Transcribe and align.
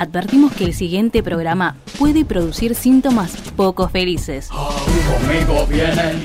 advertimos 0.00 0.54
que 0.54 0.64
el 0.64 0.72
siguiente 0.72 1.22
programa 1.22 1.76
puede 1.98 2.24
producir 2.24 2.74
síntomas 2.74 3.32
poco 3.54 3.86
felices. 3.90 4.48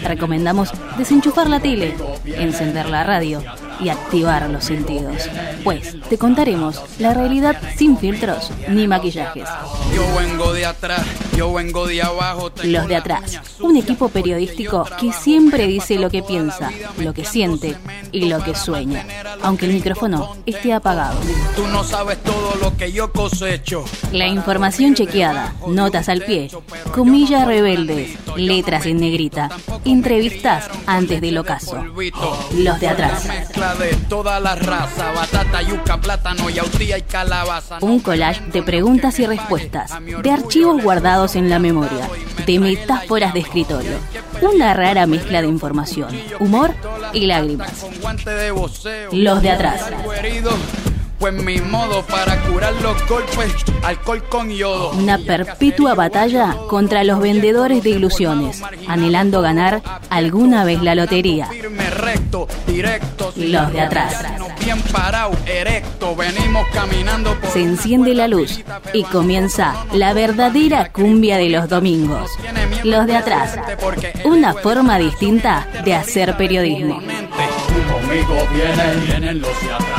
Recomendamos 0.05 0.71
desenchufar 0.97 1.49
la 1.49 1.59
tele, 1.59 1.93
encender 2.25 2.89
la 2.89 3.03
radio 3.03 3.43
y 3.81 3.89
activar 3.89 4.49
los 4.49 4.63
sentidos. 4.63 5.29
Pues 5.65 5.97
te 6.07 6.17
contaremos 6.17 6.81
la 6.99 7.13
realidad 7.13 7.57
sin 7.75 7.97
filtros 7.97 8.49
ni 8.69 8.87
maquillajes. 8.87 9.49
Yo 9.93 10.03
vengo 10.17 10.53
de 10.53 10.65
atrás, 10.65 11.05
yo 11.35 11.53
vengo 11.53 11.85
de 11.85 12.01
abajo. 12.01 12.51
Los 12.63 12.87
de 12.87 12.95
atrás, 12.95 13.41
un 13.59 13.77
equipo 13.77 14.09
periodístico 14.09 14.85
que 14.99 15.11
siempre 15.11 15.67
dice 15.67 15.99
lo 15.99 16.09
que 16.09 16.23
piensa, 16.23 16.71
lo 16.97 17.13
que 17.13 17.25
siente 17.25 17.75
y 18.11 18.25
lo 18.25 18.43
que 18.43 18.55
sueña, 18.55 19.05
aunque 19.41 19.65
el 19.65 19.73
micrófono 19.73 20.35
esté 20.45 20.73
apagado. 20.73 21.19
Tú 21.55 21.67
no 21.67 21.83
sabes 21.83 22.21
todo 22.23 22.55
lo 22.55 22.75
que 22.77 22.91
yo 22.91 23.11
cosecho. 23.11 23.83
La 24.11 24.27
información 24.27 24.95
chequeada, 24.95 25.53
notas 25.67 26.09
al 26.09 26.21
pie, 26.21 26.49
comillas 26.93 27.45
rebeldes, 27.45 28.17
letras 28.35 28.85
en 28.85 28.97
negrita, 28.97 29.49
entrevistas 29.83 30.69
antes 30.85 31.21
del 31.21 31.37
ocaso. 31.37 31.83
Los 32.55 32.79
de 32.79 32.87
atrás. 32.87 33.27
Un 37.81 37.99
collage 37.99 38.41
de 38.51 38.63
preguntas 38.63 39.19
y 39.19 39.25
respuestas, 39.25 39.91
de 40.23 40.31
archivos 40.31 40.81
guardados 40.81 41.24
en 41.33 41.49
la 41.49 41.57
memoria, 41.57 42.07
de 42.45 42.59
metáforas 42.59 43.33
de 43.33 43.39
escritorio. 43.39 43.97
Una 44.41 44.75
rara 44.75 45.07
mezcla 45.07 45.41
de 45.41 45.47
información, 45.47 46.09
humor 46.39 46.75
y 47.13 47.25
lágrimas. 47.25 47.83
Los 49.11 49.41
de 49.41 49.49
atrás. 49.49 49.81
Pues 51.19 51.33
mi 51.33 51.59
modo 51.59 52.03
para 52.03 52.39
curar 52.41 52.73
los 52.81 53.07
golpes, 53.07 53.53
alcohol 53.83 54.23
con 54.29 54.49
yodo. 54.49 54.91
Una 54.91 55.17
perpetua 55.17 55.95
batalla 55.95 56.55
contra 56.67 57.03
los 57.03 57.19
vendedores 57.19 57.83
de 57.83 57.91
ilusiones, 57.91 58.61
anhelando 58.87 59.41
ganar 59.41 59.81
alguna 60.09 60.65
vez 60.65 60.81
la 60.81 60.93
lotería. 60.93 61.49
Los 63.37 63.73
de 63.73 63.81
atrás. 63.81 64.25
Se 67.53 67.61
enciende 67.61 68.13
la 68.13 68.27
luz 68.27 68.63
y 68.93 69.03
comienza 69.03 69.85
la 69.93 70.13
verdadera 70.13 70.91
cumbia 70.91 71.37
de 71.37 71.49
los 71.49 71.69
domingos. 71.69 72.29
Los 72.83 73.07
de 73.07 73.15
atrás. 73.15 73.57
Una 74.25 74.53
forma 74.53 74.97
distinta 74.97 75.67
de 75.85 75.93
hacer 75.93 76.35
periodismo. 76.35 76.95
Conmigo 76.95 78.47
vienen, 78.53 79.05
vienen 79.05 79.41
los 79.41 79.61
de 79.61 79.73
atrás. 79.73 79.94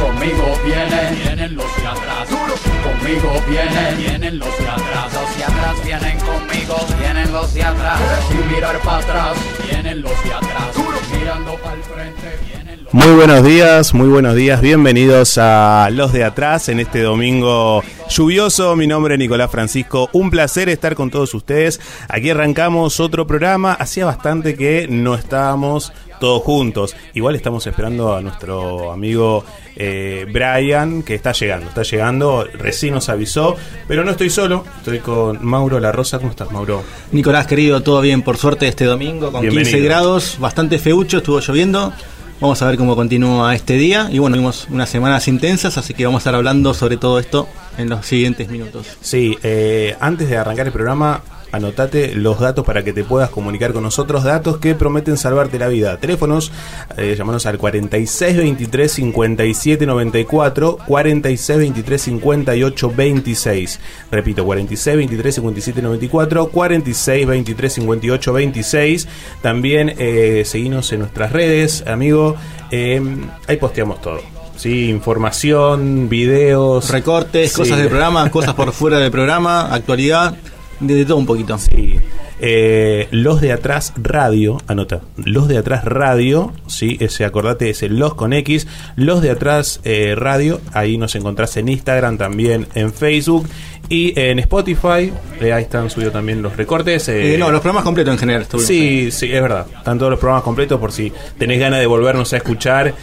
Conmigo 0.00 0.58
vienen, 0.64 1.14
vienen 1.16 1.56
los 1.56 1.76
de 1.76 1.86
atrás. 1.86 2.28
Conmigo 2.28 3.42
vienen, 3.48 3.98
vienen 3.98 4.38
los 4.38 4.58
de 4.58 4.68
atrás. 4.68 5.12
Los 5.12 5.36
de 5.36 5.44
atrás 5.44 5.84
vienen 5.84 6.18
conmigo, 6.20 6.76
vienen 6.98 7.32
los 7.32 7.54
de 7.54 7.62
atrás. 7.64 8.00
Sin 8.28 8.48
mirar 8.52 8.78
para 8.80 8.98
atrás, 8.98 9.38
vienen 9.68 10.02
los 10.02 10.24
de 10.24 10.34
atrás. 10.34 10.76
Mirando 11.12 11.54
para 11.56 11.74
el 11.74 11.82
frente, 11.82 12.38
vienen 12.46 12.67
Muy 12.90 13.14
buenos 13.16 13.44
días, 13.44 13.92
muy 13.92 14.08
buenos 14.08 14.34
días, 14.34 14.62
bienvenidos 14.62 15.36
a 15.36 15.90
Los 15.92 16.10
de 16.14 16.24
Atrás 16.24 16.70
en 16.70 16.80
este 16.80 17.02
domingo 17.02 17.82
lluvioso. 18.08 18.76
Mi 18.76 18.86
nombre 18.86 19.14
es 19.14 19.18
Nicolás 19.18 19.50
Francisco, 19.50 20.08
un 20.14 20.30
placer 20.30 20.70
estar 20.70 20.94
con 20.94 21.10
todos 21.10 21.34
ustedes. 21.34 21.80
Aquí 22.08 22.30
arrancamos 22.30 22.98
otro 22.98 23.26
programa, 23.26 23.74
hacía 23.74 24.06
bastante 24.06 24.54
que 24.54 24.86
no 24.88 25.16
estábamos 25.16 25.92
todos 26.18 26.42
juntos. 26.42 26.96
Igual 27.12 27.36
estamos 27.36 27.66
esperando 27.66 28.16
a 28.16 28.22
nuestro 28.22 28.90
amigo 28.90 29.44
eh, 29.76 30.24
Brian, 30.32 31.02
que 31.02 31.14
está 31.14 31.32
llegando, 31.32 31.68
está 31.68 31.82
llegando, 31.82 32.46
recién 32.54 32.94
nos 32.94 33.10
avisó, 33.10 33.54
pero 33.86 34.02
no 34.02 34.12
estoy 34.12 34.30
solo, 34.30 34.64
estoy 34.78 35.00
con 35.00 35.44
Mauro 35.44 35.78
La 35.78 35.92
Rosa. 35.92 36.16
¿Cómo 36.16 36.30
estás, 36.30 36.50
Mauro? 36.50 36.82
Nicolás, 37.12 37.46
querido, 37.46 37.82
todo 37.82 38.00
bien, 38.00 38.22
por 38.22 38.38
suerte 38.38 38.66
este 38.66 38.86
domingo, 38.86 39.30
con 39.30 39.42
Bienvenido. 39.42 39.72
15 39.72 39.86
grados, 39.86 40.36
bastante 40.40 40.78
feucho, 40.78 41.18
estuvo 41.18 41.40
lloviendo. 41.40 41.92
Vamos 42.40 42.62
a 42.62 42.66
ver 42.66 42.76
cómo 42.76 42.94
continúa 42.94 43.52
este 43.54 43.74
día. 43.74 44.08
Y 44.12 44.20
bueno, 44.20 44.36
tuvimos 44.36 44.68
unas 44.70 44.88
semanas 44.88 45.26
intensas, 45.26 45.76
así 45.76 45.92
que 45.92 46.04
vamos 46.04 46.20
a 46.20 46.22
estar 46.22 46.34
hablando 46.36 46.72
sobre 46.72 46.96
todo 46.96 47.18
esto 47.18 47.48
en 47.76 47.88
los 47.88 48.06
siguientes 48.06 48.48
minutos. 48.48 48.86
Sí, 49.00 49.36
eh, 49.42 49.96
antes 49.98 50.28
de 50.28 50.36
arrancar 50.36 50.66
el 50.66 50.72
programa, 50.72 51.20
anotate 51.52 52.14
los 52.14 52.38
datos 52.40 52.64
para 52.64 52.82
que 52.84 52.92
te 52.92 53.04
puedas 53.04 53.30
comunicar 53.30 53.72
con 53.72 53.82
nosotros, 53.82 54.24
datos 54.24 54.58
que 54.58 54.74
prometen 54.74 55.16
salvarte 55.16 55.58
la 55.58 55.68
vida. 55.68 55.96
Teléfonos, 55.98 56.52
eh, 56.96 57.14
llamanos 57.16 57.46
al 57.46 57.58
4623 57.58 58.92
5794, 58.92 60.78
4623 60.86 62.02
5826. 62.02 63.80
Repito, 64.10 64.44
4623 64.44 65.34
5794, 65.34 66.48
4623 66.48 67.72
5826. 67.72 69.08
También 69.42 69.94
eh, 69.98 70.42
seguinos 70.44 70.92
en 70.92 71.00
nuestras 71.00 71.32
redes, 71.32 71.84
amigo. 71.86 72.36
eh, 72.70 73.00
ahí 73.46 73.56
posteamos 73.56 74.00
todo. 74.00 74.20
Sí, 74.56 74.88
información, 74.90 76.08
videos. 76.08 76.90
Recortes, 76.90 77.52
Sí. 77.52 77.56
cosas 77.56 77.78
del 77.78 77.88
programa, 77.88 78.28
cosas 78.30 78.54
por 78.54 78.72
fuera 78.78 78.98
del 78.98 79.10
programa, 79.12 79.72
actualidad, 79.72 80.34
de, 80.80 80.94
de 80.94 81.04
todo 81.04 81.16
un 81.18 81.26
poquito. 81.26 81.58
Sí. 81.58 81.94
Eh, 82.40 83.08
los 83.10 83.40
de 83.40 83.52
atrás 83.52 83.92
radio, 83.96 84.58
anota, 84.68 85.00
los 85.16 85.48
de 85.48 85.58
atrás 85.58 85.84
radio, 85.84 86.52
sí, 86.68 86.96
ese 87.00 87.24
acordate 87.24 87.70
es 87.70 87.82
el 87.82 87.98
los 87.98 88.14
con 88.14 88.32
X, 88.32 88.68
los 88.94 89.22
de 89.22 89.30
atrás 89.30 89.80
eh, 89.84 90.14
radio, 90.16 90.60
ahí 90.72 90.98
nos 90.98 91.16
encontrás 91.16 91.56
en 91.56 91.68
Instagram, 91.68 92.16
también 92.16 92.68
en 92.74 92.92
Facebook 92.92 93.48
y 93.88 94.18
en 94.20 94.38
Spotify, 94.38 95.12
eh, 95.40 95.52
ahí 95.52 95.64
están 95.64 95.90
subidos 95.90 96.12
también 96.12 96.40
los 96.42 96.56
recortes. 96.56 97.08
eh, 97.08 97.36
no, 97.38 97.50
los 97.50 97.60
programas 97.60 97.84
completos 97.84 98.12
en 98.12 98.18
general. 98.18 98.46
Sí, 98.58 99.10
sí, 99.10 99.32
es 99.32 99.42
verdad. 99.42 99.66
Están 99.76 99.98
todos 99.98 100.10
los 100.10 100.20
programas 100.20 100.44
completos 100.44 100.78
por 100.78 100.92
si 100.92 101.12
tenés 101.38 101.58
ganas 101.58 101.80
de 101.80 101.86
volvernos 101.86 102.32
a 102.32 102.36
escuchar. 102.36 102.94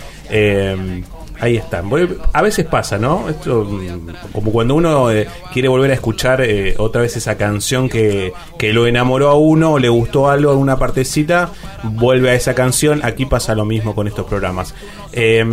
Ahí 1.39 1.57
están. 1.57 1.89
A 2.33 2.41
veces 2.41 2.65
pasa, 2.65 2.97
¿no? 2.97 3.29
Esto, 3.29 3.63
mm, 3.63 4.31
como 4.31 4.51
cuando 4.51 4.75
uno 4.75 5.11
eh, 5.11 5.27
quiere 5.53 5.67
volver 5.67 5.91
a 5.91 5.93
escuchar 5.93 6.41
eh, 6.41 6.75
otra 6.77 7.01
vez 7.01 7.15
esa 7.17 7.37
canción 7.37 7.89
que, 7.89 8.33
que 8.57 8.73
lo 8.73 8.87
enamoró 8.87 9.29
a 9.29 9.35
uno 9.35 9.73
o 9.73 9.79
le 9.79 9.89
gustó 9.89 10.29
algo 10.29 10.51
en 10.51 10.57
una 10.57 10.77
partecita, 10.77 11.51
vuelve 11.83 12.31
a 12.31 12.35
esa 12.35 12.53
canción. 12.53 13.01
Aquí 13.03 13.25
pasa 13.25 13.55
lo 13.55 13.65
mismo 13.65 13.95
con 13.95 14.07
estos 14.07 14.25
programas. 14.25 14.73
Eh, 15.11 15.43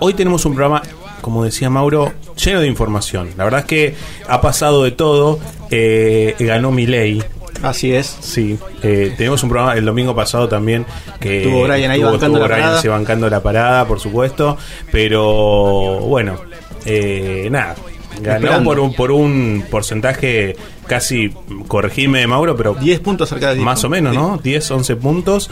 Hoy 0.00 0.14
tenemos 0.14 0.44
un 0.44 0.54
programa, 0.54 0.82
como 1.20 1.44
decía 1.44 1.70
Mauro, 1.70 2.12
lleno 2.36 2.60
de 2.60 2.66
información. 2.66 3.30
La 3.36 3.44
verdad 3.44 3.60
es 3.60 3.66
que 3.66 3.94
ha 4.28 4.40
pasado 4.40 4.82
de 4.82 4.90
todo. 4.90 5.38
Eh, 5.70 6.34
ganó 6.40 6.72
mi 6.72 6.86
ley. 6.86 7.22
Así 7.62 7.94
es. 7.94 8.16
Sí, 8.20 8.58
eh, 8.82 9.14
tenemos 9.16 9.42
un 9.42 9.48
programa 9.48 9.74
el 9.74 9.84
domingo 9.84 10.14
pasado 10.14 10.48
también 10.48 10.84
que 11.20 11.38
Estuvo 11.44 11.62
Brian 11.64 11.90
ahí 11.90 12.02
bancando 12.02 12.38
la 12.38 12.44
Brian 12.46 12.60
parada. 12.60 12.80
se 12.82 12.88
bancando 12.88 13.30
la 13.30 13.42
parada, 13.42 13.86
por 13.86 14.00
supuesto, 14.00 14.56
pero 14.92 16.00
bueno, 16.00 16.36
eh, 16.84 17.48
nada. 17.50 17.74
Ganó 18.20 18.36
Esperando. 18.46 18.64
por 18.70 18.78
un, 18.80 18.94
por 18.94 19.10
un 19.10 19.64
porcentaje 19.70 20.54
casi, 20.86 21.32
corregime 21.66 22.26
Mauro, 22.28 22.54
pero 22.56 22.74
10 22.74 23.00
puntos 23.00 23.28
cerca 23.28 23.48
de 23.48 23.54
10. 23.54 23.64
más 23.64 23.82
o 23.82 23.88
menos. 23.88 24.14
¿no? 24.14 24.38
10, 24.42 24.70
11 24.70 24.96
puntos. 24.96 25.50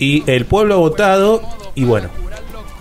Y 0.00 0.24
el 0.28 0.44
pueblo 0.46 0.74
ha 0.74 0.78
votado 0.78 1.40
y 1.76 1.84
bueno. 1.84 2.08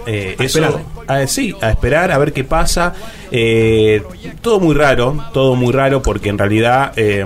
eh, 0.08 0.36
A 0.40 0.44
eso, 0.44 0.60
esperar. 0.60 0.84
a- 1.08 1.28
sí, 1.28 1.54
a 1.62 1.70
esperar, 1.70 2.12
a 2.12 2.18
ver 2.18 2.34
qué 2.34 2.44
pasa. 2.44 2.94
Eh, 3.30 4.02
todo 4.42 4.60
muy 4.60 4.74
raro, 4.74 5.16
todo 5.34 5.56
muy 5.56 5.74
raro 5.74 6.02
porque 6.02 6.30
en 6.30 6.38
realidad 6.40 6.94
eh, 6.96 7.24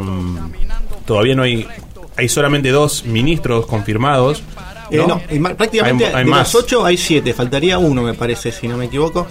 todavía 1.05 1.35
no 1.35 1.43
hay, 1.43 1.67
hay 2.15 2.29
solamente 2.29 2.69
dos 2.69 3.05
ministros 3.05 3.65
confirmados. 3.65 4.43
Eh, 4.91 5.03
no, 5.07 5.21
y 5.31 5.39
ma- 5.39 5.53
prácticamente 5.55 6.05
Hay- 6.07 6.13
hay 6.13 6.23
de 6.25 6.29
más. 6.29 6.53
los 6.53 6.63
8 6.63 6.85
hay 6.85 6.97
7, 6.97 7.33
faltaría 7.33 7.77
uno 7.77 8.01
me 8.03 8.13
parece, 8.13 8.51
si 8.51 8.67
no 8.67 8.77
me 8.77 8.85
equivoco. 8.85 9.25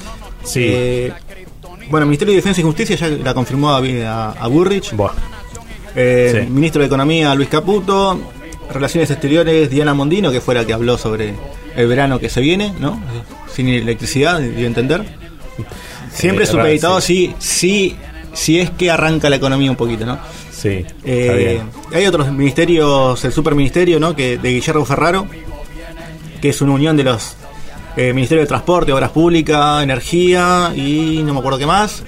Sí. 0.45 0.61
Eh, 0.65 1.13
bueno, 1.91 2.05
el 2.05 2.07
Ministerio 2.09 2.33
de 2.33 2.37
Defensa 2.37 2.61
y 2.61 2.65
Justicia 2.65 2.97
ya 2.97 3.09
la 3.09 3.35
confirmó 3.35 3.71
a, 3.71 3.79
a, 3.79 4.33
a 4.33 4.47
Burrich. 4.49 4.93
Buah, 4.93 5.13
Eh, 5.95 6.45
Sí. 6.47 6.51
Ministro 6.51 6.81
de 6.81 6.87
Economía 6.87 7.35
Luis 7.35 7.49
Caputo. 7.49 8.19
Relaciones 8.73 9.11
Exteriores 9.11 9.69
Diana 9.69 9.93
Mondino, 9.93 10.33
que 10.33 10.41
fue 10.41 10.55
la 10.55 10.65
que 10.65 10.73
habló 10.73 10.97
sobre 10.97 11.35
el 11.77 11.87
verano 11.87 12.19
que 12.19 12.31
se 12.31 12.41
viene, 12.41 12.73
¿no? 12.81 12.99
Sin 13.55 13.69
electricidad, 13.69 14.37
a 14.39 14.45
entender. 14.47 15.05
Siempre 16.11 16.45
Eh, 16.45 16.47
supeditado 16.47 17.01
sí. 17.03 17.35
si, 17.39 17.59
si, 17.93 17.97
si 18.33 18.61
es 18.61 18.71
que 18.71 18.91
arranca 18.91 19.29
la 19.29 19.37
economía 19.37 19.71
un 19.71 19.77
poquito, 19.77 20.07
¿no? 20.07 20.19
Sí, 20.63 20.85
Eh, 21.05 21.61
hay 21.93 22.07
otros 22.07 22.31
ministerios, 22.33 23.25
el 23.25 23.33
superministerio, 23.33 23.99
¿no? 23.99 24.15
Que 24.15 24.39
de 24.39 24.51
Guillermo 24.51 24.85
Ferraro, 24.85 25.27
que 26.41 26.49
es 26.51 26.61
una 26.61 26.73
unión 26.73 26.97
de 26.97 27.05
los 27.05 27.37
eh, 27.97 28.13
ministerios 28.13 28.45
de 28.45 28.49
Transporte, 28.49 28.93
Obras 28.93 29.11
Públicas, 29.11 29.83
Energía 29.83 30.73
y 30.75 31.23
no 31.25 31.35
me 31.35 31.41
acuerdo 31.41 31.59
qué 31.59 31.67
más. 31.67 32.03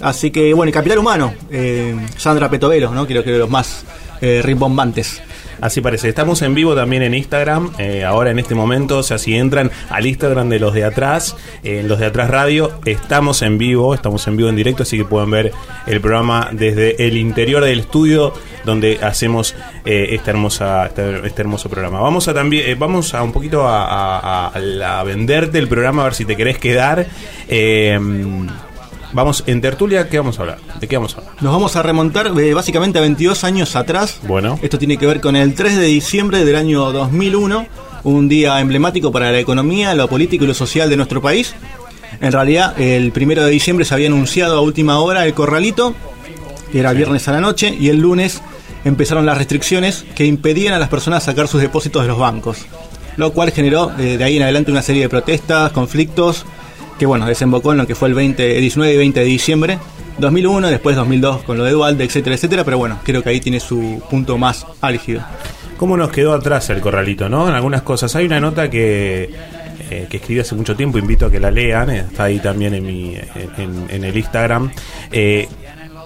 Así 0.00 0.30
que, 0.30 0.54
bueno, 0.54 0.70
y 0.70 0.72
Capital 0.72 0.98
Humano, 0.98 1.34
eh, 1.50 1.94
Sandra 2.16 2.48
Petovelo, 2.48 2.94
¿no? 2.94 3.06
Creo 3.06 3.22
que 3.22 3.32
de 3.32 3.38
los 3.38 3.50
más 3.50 3.84
eh, 4.20 4.40
rimbombantes. 4.42 5.20
Así 5.60 5.80
parece. 5.80 6.08
Estamos 6.08 6.42
en 6.42 6.54
vivo 6.54 6.74
también 6.74 7.02
en 7.02 7.14
Instagram. 7.14 7.72
eh, 7.78 8.04
ahora 8.04 8.30
en 8.30 8.38
este 8.38 8.54
momento, 8.54 8.98
o 8.98 9.02
sea, 9.02 9.18
si 9.18 9.34
entran 9.34 9.70
al 9.88 10.06
Instagram 10.06 10.48
de 10.48 10.58
los 10.58 10.74
de 10.74 10.84
atrás, 10.84 11.36
en 11.62 11.88
los 11.88 11.98
de 11.98 12.06
atrás 12.06 12.30
radio, 12.30 12.72
estamos 12.84 13.42
en 13.42 13.58
vivo, 13.58 13.94
estamos 13.94 14.26
en 14.26 14.36
vivo 14.36 14.48
en 14.48 14.56
directo, 14.56 14.82
así 14.82 14.96
que 14.96 15.04
pueden 15.04 15.30
ver 15.30 15.52
el 15.86 16.00
programa 16.00 16.48
desde 16.52 17.06
el 17.06 17.16
interior 17.16 17.64
del 17.64 17.80
estudio 17.80 18.32
donde 18.64 18.98
hacemos 19.02 19.54
eh, 19.84 20.18
hermosa, 20.26 20.86
este, 20.86 21.40
hermoso 21.40 21.68
programa. 21.68 22.00
Vamos 22.00 22.28
a 22.28 22.34
también, 22.34 22.68
eh, 22.68 22.74
vamos 22.74 23.14
a 23.14 23.22
un 23.22 23.32
poquito 23.32 23.64
a, 23.66 24.52
venderte 25.04 25.58
el 25.58 25.68
programa 25.68 26.02
a 26.02 26.04
ver 26.06 26.14
si 26.14 26.24
te 26.24 26.36
querés 26.36 26.58
quedar. 26.58 27.06
Vamos 29.12 29.44
en 29.46 29.60
tertulia, 29.60 30.08
¿qué 30.08 30.18
vamos 30.18 30.38
a 30.38 30.42
hablar? 30.42 30.58
¿De 30.80 30.88
qué 30.88 30.96
vamos 30.96 31.14
a 31.14 31.18
hablar? 31.18 31.34
Nos 31.40 31.52
vamos 31.52 31.76
a 31.76 31.82
remontar 31.82 32.32
eh, 32.38 32.54
básicamente 32.54 32.98
a 32.98 33.02
22 33.02 33.44
años 33.44 33.76
atrás. 33.76 34.20
Bueno. 34.26 34.58
Esto 34.62 34.78
tiene 34.78 34.96
que 34.96 35.06
ver 35.06 35.20
con 35.20 35.36
el 35.36 35.54
3 35.54 35.76
de 35.76 35.86
diciembre 35.86 36.44
del 36.44 36.56
año 36.56 36.92
2001, 36.92 37.66
un 38.04 38.28
día 38.28 38.60
emblemático 38.60 39.12
para 39.12 39.30
la 39.30 39.38
economía, 39.38 39.94
lo 39.94 40.08
político 40.08 40.44
y 40.44 40.48
lo 40.48 40.54
social 40.54 40.88
de 40.90 40.96
nuestro 40.96 41.20
país. 41.20 41.54
En 42.20 42.32
realidad, 42.32 42.78
el 42.80 43.12
1 43.14 43.42
de 43.42 43.50
diciembre 43.50 43.84
se 43.84 43.94
había 43.94 44.08
anunciado 44.08 44.56
a 44.56 44.60
última 44.60 44.98
hora 45.00 45.24
el 45.26 45.34
corralito, 45.34 45.94
que 46.72 46.80
era 46.80 46.92
viernes 46.92 47.26
a 47.28 47.32
la 47.32 47.40
noche, 47.40 47.74
y 47.78 47.88
el 47.88 47.98
lunes 47.98 48.42
empezaron 48.84 49.26
las 49.26 49.38
restricciones 49.38 50.04
que 50.14 50.26
impedían 50.26 50.74
a 50.74 50.78
las 50.78 50.88
personas 50.88 51.22
sacar 51.24 51.48
sus 51.48 51.60
depósitos 51.60 52.02
de 52.02 52.08
los 52.08 52.18
bancos. 52.18 52.58
Lo 53.16 53.32
cual 53.32 53.50
generó 53.50 53.92
eh, 53.98 54.16
de 54.16 54.24
ahí 54.24 54.36
en 54.36 54.42
adelante 54.42 54.70
una 54.70 54.82
serie 54.82 55.02
de 55.02 55.08
protestas, 55.08 55.72
conflictos, 55.72 56.46
que 57.00 57.06
bueno, 57.06 57.24
desembocó 57.24 57.72
en 57.72 57.78
lo 57.78 57.86
que 57.86 57.94
fue 57.94 58.08
el 58.08 58.14
20, 58.14 58.56
el 58.56 58.60
19 58.60 58.92
y 58.92 58.96
20 58.98 59.20
de 59.20 59.26
diciembre 59.26 59.78
2001, 60.18 60.68
después 60.68 60.94
2002 60.96 61.44
con 61.44 61.56
lo 61.56 61.64
de 61.64 61.70
Dualde, 61.70 62.04
etcétera, 62.04 62.36
etcétera, 62.36 62.62
pero 62.62 62.76
bueno, 62.76 62.98
creo 63.02 63.22
que 63.22 63.30
ahí 63.30 63.40
tiene 63.40 63.58
su 63.58 64.02
punto 64.10 64.36
más 64.36 64.66
álgido. 64.82 65.22
¿Cómo 65.78 65.96
nos 65.96 66.10
quedó 66.10 66.34
atrás 66.34 66.68
el 66.68 66.82
corralito, 66.82 67.30
no? 67.30 67.48
En 67.48 67.54
algunas 67.54 67.80
cosas. 67.80 68.14
Hay 68.16 68.26
una 68.26 68.38
nota 68.38 68.68
que, 68.68 69.30
eh, 69.88 70.08
que 70.10 70.18
escribí 70.18 70.40
hace 70.40 70.54
mucho 70.54 70.76
tiempo, 70.76 70.98
invito 70.98 71.24
a 71.24 71.30
que 71.30 71.40
la 71.40 71.50
lean, 71.50 71.88
está 71.88 72.24
ahí 72.24 72.38
también 72.38 72.74
en, 72.74 72.84
mi, 72.84 73.14
en, 73.56 73.86
en 73.88 74.04
el 74.04 74.14
Instagram. 74.14 74.70
eh, 75.10 75.48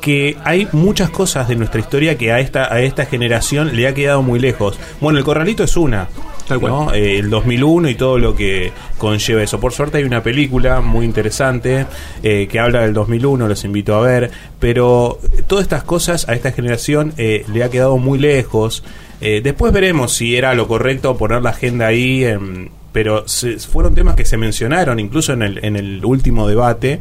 que 0.01 0.37
hay 0.45 0.69
muchas 0.73 1.09
cosas 1.09 1.49
de 1.49 1.57
nuestra 1.57 1.81
historia 1.81 2.19
que 2.19 2.31
a 2.31 2.39
esta, 2.39 2.73
a 2.73 2.83
esta 2.83 3.07
generación 3.07 3.75
le 3.75 3.89
ha 3.89 3.95
quedado 3.95 4.23
muy 4.23 4.39
lejos. 4.39 4.79
Bueno, 5.01 5.19
el 5.19 5.25
corralito 5.25 5.65
es 5.65 5.79
una. 5.79 6.09
Tal 6.49 6.61
cual. 6.61 6.73
¿no? 6.73 6.93
Eh, 6.95 7.19
el 7.19 7.31
2001 7.31 7.89
y 7.89 7.95
todo 7.95 8.19
lo 8.19 8.35
que 8.37 8.73
conlleva 8.99 9.43
eso. 9.43 9.59
Por 9.61 9.73
suerte 9.73 9.99
hay 9.99 10.05
una 10.05 10.23
película 10.23 10.81
muy 10.83 11.05
interesante 11.07 11.87
eh, 12.23 12.47
que 12.51 12.61
habla 12.61 12.83
del 12.83 12.93
2001, 12.93 13.49
los 13.49 13.65
invito 13.65 13.95
a 13.95 14.01
ver, 14.03 14.31
pero 14.61 15.19
todas 15.47 15.63
estas 15.63 15.85
cosas 15.85 16.29
a 16.29 16.35
esta 16.35 16.53
generación 16.53 17.15
eh, 17.17 17.45
le 17.53 17.65
ha 17.65 17.71
quedado 17.71 17.97
muy 17.99 18.19
lejos. 18.19 18.85
Eh, 19.21 19.41
después 19.43 19.73
veremos 19.73 20.13
si 20.13 20.37
era 20.37 20.55
lo 20.55 20.69
correcto 20.69 21.17
poner 21.17 21.41
la 21.41 21.51
agenda 21.51 21.87
ahí, 21.87 22.25
em, 22.25 22.69
pero 22.93 23.27
se- 23.27 23.59
fueron 23.59 23.95
temas 23.95 24.15
que 24.15 24.25
se 24.27 24.37
mencionaron 24.37 25.01
incluso 25.01 25.33
en 25.33 25.43
el, 25.43 25.65
en 25.65 25.77
el 25.77 26.05
último 26.05 26.47
debate. 26.47 27.01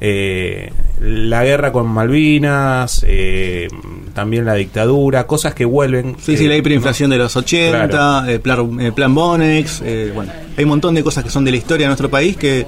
Eh, 0.00 0.72
la 1.00 1.44
guerra 1.44 1.72
con 1.72 1.86
Malvinas, 1.88 3.04
eh, 3.06 3.68
también 4.14 4.44
la 4.44 4.54
dictadura, 4.54 5.26
cosas 5.26 5.54
que 5.54 5.64
vuelven. 5.64 6.16
Sí, 6.20 6.36
sí, 6.36 6.46
eh, 6.46 6.48
la 6.48 6.56
hiperinflación 6.56 7.10
de 7.10 7.18
los 7.18 7.36
80, 7.36 7.88
Claro. 7.88 8.28
el 8.30 8.40
plan, 8.40 8.80
el 8.80 8.92
plan 8.92 9.14
Bonex, 9.14 9.82
eh, 9.84 10.12
bueno, 10.14 10.32
hay 10.56 10.64
un 10.64 10.70
montón 10.70 10.94
de 10.94 11.02
cosas 11.02 11.24
que 11.24 11.30
son 11.30 11.44
de 11.44 11.50
la 11.50 11.56
historia 11.58 11.84
de 11.84 11.88
nuestro 11.88 12.10
país 12.10 12.36
que 12.36 12.66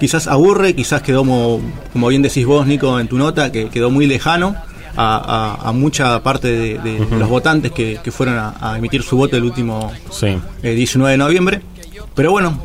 quizás 0.00 0.26
aburre, 0.26 0.74
quizás 0.74 1.02
quedó, 1.02 1.20
como, 1.20 1.60
como 1.92 2.08
bien 2.08 2.22
decís 2.22 2.44
vos, 2.46 2.66
Nico, 2.66 2.98
en 3.00 3.08
tu 3.08 3.16
nota, 3.18 3.50
que 3.52 3.68
quedó 3.68 3.90
muy 3.90 4.06
lejano 4.06 4.54
a, 4.96 5.56
a- 5.62 5.68
a 5.68 5.72
mucha 5.72 6.22
parte 6.22 6.48
de, 6.48 6.78
de 6.78 6.98
los 7.18 7.28
votantes 7.28 7.72
que, 7.72 7.98
que 8.04 8.10
fueron 8.10 8.36
a, 8.36 8.54
a 8.60 8.76
emitir 8.78 9.02
su 9.02 9.16
voto 9.16 9.36
el 9.38 9.44
último 9.44 9.90
Sí. 10.10 10.36
eh, 10.62 10.74
19 10.74 11.12
de 11.12 11.18
noviembre. 11.18 11.60
Pero 12.14 12.30
bueno, 12.30 12.60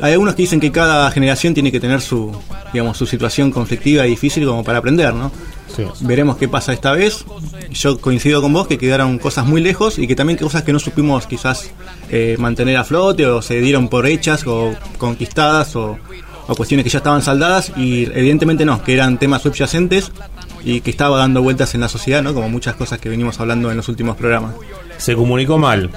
hay 0.00 0.12
algunos 0.12 0.34
que 0.34 0.42
dicen 0.42 0.60
que 0.60 0.70
cada 0.70 1.10
generación 1.10 1.54
tiene 1.54 1.72
que 1.72 1.80
tener 1.80 2.00
su, 2.00 2.34
digamos, 2.72 2.96
su 2.96 3.06
situación 3.06 3.50
conflictiva 3.50 4.06
y 4.06 4.10
difícil 4.10 4.46
como 4.46 4.64
para 4.64 4.78
aprender, 4.78 5.14
¿no? 5.14 5.30
Sí. 5.74 5.84
Veremos 6.00 6.36
qué 6.36 6.48
pasa 6.48 6.72
esta 6.72 6.92
vez. 6.92 7.24
Yo 7.70 7.98
coincido 7.98 8.42
con 8.42 8.52
vos 8.52 8.66
que 8.66 8.76
quedaron 8.76 9.18
cosas 9.18 9.46
muy 9.46 9.62
lejos 9.62 9.98
y 9.98 10.06
que 10.06 10.14
también 10.14 10.38
cosas 10.38 10.62
que 10.62 10.72
no 10.72 10.78
supimos 10.78 11.26
quizás 11.26 11.70
eh, 12.10 12.36
mantener 12.38 12.76
a 12.76 12.84
flote 12.84 13.26
o 13.26 13.40
se 13.40 13.60
dieron 13.60 13.88
por 13.88 14.06
hechas 14.06 14.46
o 14.46 14.74
conquistadas 14.98 15.74
o, 15.76 15.98
o 16.46 16.54
cuestiones 16.54 16.84
que 16.84 16.90
ya 16.90 16.98
estaban 16.98 17.22
saldadas 17.22 17.72
y 17.76 18.04
evidentemente 18.04 18.64
no, 18.64 18.82
que 18.82 18.92
eran 18.92 19.18
temas 19.18 19.42
subyacentes 19.42 20.12
y 20.64 20.80
que 20.80 20.90
estaba 20.90 21.18
dando 21.18 21.42
vueltas 21.42 21.74
en 21.74 21.80
la 21.80 21.88
sociedad, 21.88 22.22
¿no? 22.22 22.34
Como 22.34 22.48
muchas 22.48 22.74
cosas 22.74 22.98
que 22.98 23.08
venimos 23.08 23.40
hablando 23.40 23.70
en 23.70 23.76
los 23.76 23.88
últimos 23.88 24.16
programas. 24.16 24.54
se 24.98 25.14
comunicó 25.14 25.58
mal, 25.58 25.90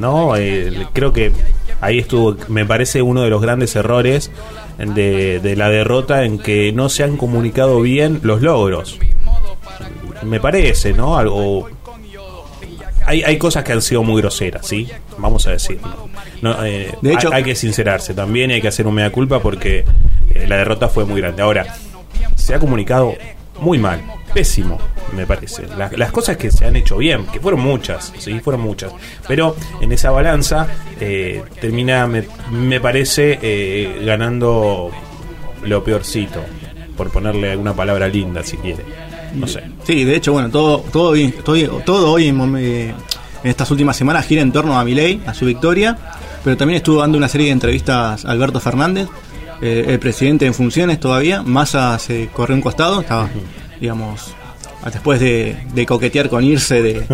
¿no? 0.00 0.36
Eh, 0.36 0.86
creo 0.92 1.12
que 1.12 1.32
ahí 1.80 1.98
estuvo, 1.98 2.36
me 2.48 2.64
parece 2.64 3.02
uno 3.02 3.22
de 3.22 3.30
los 3.30 3.40
grandes 3.42 3.74
errores 3.76 4.30
de, 4.78 5.40
de 5.40 5.56
la 5.56 5.68
derrota 5.68 6.24
en 6.24 6.38
que 6.38 6.72
no 6.72 6.88
se 6.88 7.04
han 7.04 7.16
comunicado 7.16 7.80
bien 7.80 8.20
los 8.22 8.42
logros. 8.42 8.98
Me 10.22 10.40
parece, 10.40 10.92
¿no? 10.92 11.16
Algo. 11.18 11.68
Hay, 13.06 13.22
hay 13.22 13.36
cosas 13.36 13.64
que 13.64 13.72
han 13.72 13.82
sido 13.82 14.02
muy 14.02 14.22
groseras, 14.22 14.66
¿sí? 14.66 14.88
Vamos 15.18 15.46
a 15.46 15.50
decir. 15.50 15.78
No, 16.40 16.64
eh, 16.64 16.90
De 17.02 17.12
hecho- 17.12 17.28
hay, 17.28 17.34
hay 17.38 17.44
que 17.44 17.54
sincerarse 17.54 18.14
también 18.14 18.50
y 18.50 18.54
hay 18.54 18.62
que 18.62 18.68
hacer 18.68 18.86
un 18.86 18.94
mea 18.94 19.10
culpa 19.12 19.40
porque 19.40 19.84
eh, 20.30 20.46
la 20.48 20.56
derrota 20.56 20.88
fue 20.88 21.04
muy 21.04 21.20
grande. 21.20 21.42
Ahora, 21.42 21.66
se 22.34 22.54
ha 22.54 22.58
comunicado 22.58 23.14
muy 23.60 23.78
mal, 23.78 24.00
pésimo, 24.32 24.78
me 25.16 25.26
parece. 25.26 25.66
La- 25.76 25.90
las 25.94 26.10
cosas 26.12 26.36
que 26.36 26.50
se 26.50 26.66
han 26.66 26.76
hecho 26.76 26.96
bien, 26.96 27.26
que 27.26 27.40
fueron 27.40 27.60
muchas, 27.60 28.12
sí, 28.18 28.40
fueron 28.40 28.62
muchas. 28.62 28.92
Pero 29.28 29.56
en 29.80 29.92
esa 29.92 30.10
balanza 30.10 30.66
eh, 31.00 31.42
termina, 31.60 32.06
me, 32.06 32.24
me 32.50 32.80
parece, 32.80 33.38
eh, 33.42 34.02
ganando 34.04 34.90
lo 35.64 35.84
peorcito, 35.84 36.40
por 36.96 37.10
ponerle 37.10 37.52
alguna 37.52 37.74
palabra 37.74 38.08
linda, 38.08 38.42
si 38.42 38.56
quiere. 38.56 38.84
No 39.34 39.46
sé. 39.48 39.62
Sí, 39.84 40.04
de 40.04 40.14
hecho, 40.16 40.32
bueno, 40.32 40.48
todo, 40.50 40.78
todo, 40.92 41.14
todo, 41.44 41.56
todo 41.84 42.12
hoy 42.12 42.28
eh, 42.28 42.94
en 43.42 43.50
estas 43.50 43.70
últimas 43.70 43.96
semanas 43.96 44.26
gira 44.26 44.42
en 44.42 44.52
torno 44.52 44.78
a 44.78 44.84
Milei, 44.84 45.20
a 45.26 45.34
su 45.34 45.44
victoria, 45.46 45.96
pero 46.44 46.56
también 46.56 46.76
estuvo 46.76 47.00
dando 47.00 47.18
una 47.18 47.28
serie 47.28 47.46
de 47.46 47.52
entrevistas 47.52 48.24
a 48.24 48.30
Alberto 48.30 48.60
Fernández, 48.60 49.08
eh, 49.62 49.84
el 49.88 49.98
presidente 49.98 50.46
en 50.46 50.54
funciones 50.54 51.00
todavía, 51.00 51.42
Massa 51.42 51.98
se 51.98 52.28
corrió 52.28 52.56
un 52.56 52.62
costado, 52.62 53.00
estaba, 53.00 53.28
digamos, 53.80 54.34
después 54.92 55.20
de, 55.20 55.56
de 55.74 55.86
coquetear 55.86 56.28
con 56.28 56.44
irse 56.44 56.82
de, 56.82 57.06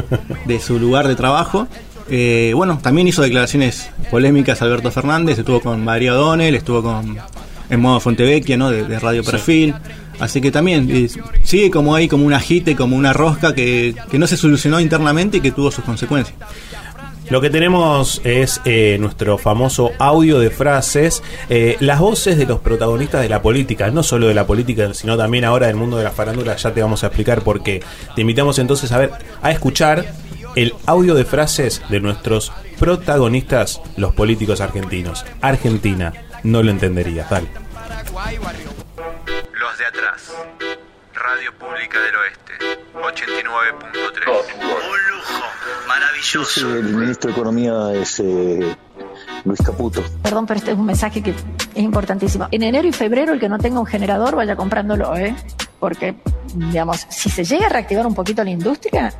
de 0.44 0.60
su 0.60 0.78
lugar 0.78 1.08
de 1.08 1.16
trabajo. 1.16 1.68
Eh, 2.08 2.52
bueno, 2.56 2.78
también 2.82 3.06
hizo 3.06 3.22
declaraciones 3.22 3.90
polémicas 4.10 4.60
Alberto 4.62 4.90
Fernández, 4.90 5.38
estuvo 5.38 5.60
con 5.60 5.84
María 5.84 6.14
O'Donnell, 6.14 6.54
estuvo 6.56 6.82
con 6.82 7.16
en 7.68 7.80
modo 7.80 8.00
Fontevecchia, 8.00 8.56
¿no? 8.56 8.70
De, 8.70 8.82
de 8.82 8.98
Radio 8.98 9.22
Perfil. 9.22 9.74
Así 10.18 10.40
que 10.40 10.50
también 10.50 10.90
eh, 10.90 11.08
sigue 11.44 11.70
como 11.70 11.94
ahí, 11.94 12.08
como 12.08 12.26
un 12.26 12.34
agite, 12.34 12.76
como 12.76 12.96
una 12.96 13.12
rosca 13.12 13.54
que, 13.54 13.94
que 14.10 14.18
no 14.18 14.26
se 14.26 14.36
solucionó 14.36 14.80
internamente 14.80 15.38
y 15.38 15.40
que 15.40 15.52
tuvo 15.52 15.70
sus 15.70 15.84
consecuencias. 15.84 16.36
Lo 17.30 17.40
que 17.40 17.48
tenemos 17.48 18.20
es 18.24 18.60
eh, 18.64 18.96
nuestro 18.98 19.38
famoso 19.38 19.92
audio 20.00 20.40
de 20.40 20.50
frases, 20.50 21.22
eh, 21.48 21.76
las 21.78 22.00
voces 22.00 22.36
de 22.36 22.44
los 22.44 22.58
protagonistas 22.58 23.22
de 23.22 23.28
la 23.28 23.40
política, 23.40 23.88
no 23.92 24.02
solo 24.02 24.26
de 24.26 24.34
la 24.34 24.48
política, 24.48 24.92
sino 24.94 25.16
también 25.16 25.44
ahora 25.44 25.68
del 25.68 25.76
mundo 25.76 25.96
de 25.96 26.02
la 26.02 26.10
farándula, 26.10 26.56
ya 26.56 26.74
te 26.74 26.82
vamos 26.82 27.04
a 27.04 27.06
explicar 27.06 27.42
por 27.42 27.62
qué. 27.62 27.84
Te 28.16 28.22
invitamos 28.22 28.58
entonces 28.58 28.90
a 28.90 28.98
ver, 28.98 29.12
a 29.42 29.52
escuchar 29.52 30.12
el 30.56 30.74
audio 30.86 31.14
de 31.14 31.24
frases 31.24 31.80
de 31.88 32.00
nuestros 32.00 32.50
protagonistas, 32.80 33.80
los 33.96 34.12
políticos 34.12 34.60
argentinos. 34.60 35.24
Argentina, 35.40 36.12
no 36.42 36.64
lo 36.64 36.72
entenderías, 36.72 37.30
dale. 37.30 37.46
Los 39.52 39.78
de 39.78 39.84
atrás. 39.86 40.19
Radio 41.20 41.52
Pública 41.58 42.00
del 42.00 42.16
Oeste. 42.16 42.52
89.3. 42.94 44.54
Un 44.56 45.10
lujo. 45.10 45.44
Maravilloso. 45.86 46.74
El 46.76 46.94
ministro 46.94 47.28
de 47.28 47.36
Economía 47.36 47.92
es 47.92 48.20
eh, 48.20 48.76
Luis 49.44 49.60
Caputo. 49.60 50.02
Perdón, 50.22 50.46
pero 50.46 50.58
este 50.58 50.72
es 50.72 50.78
un 50.78 50.86
mensaje 50.86 51.22
que 51.22 51.30
es 51.30 51.36
importantísimo. 51.74 52.48
En 52.50 52.62
enero 52.62 52.88
y 52.88 52.92
febrero, 52.92 53.34
el 53.34 53.40
que 53.40 53.50
no 53.50 53.58
tenga 53.58 53.80
un 53.80 53.86
generador 53.86 54.34
vaya 54.34 54.56
comprándolo, 54.56 55.14
¿eh? 55.14 55.36
Porque, 55.78 56.16
digamos, 56.54 57.06
si 57.10 57.28
se 57.28 57.44
llega 57.44 57.66
a 57.66 57.68
reactivar 57.68 58.06
un 58.06 58.14
poquito 58.14 58.42
la 58.42 58.50
industria, 58.50 59.12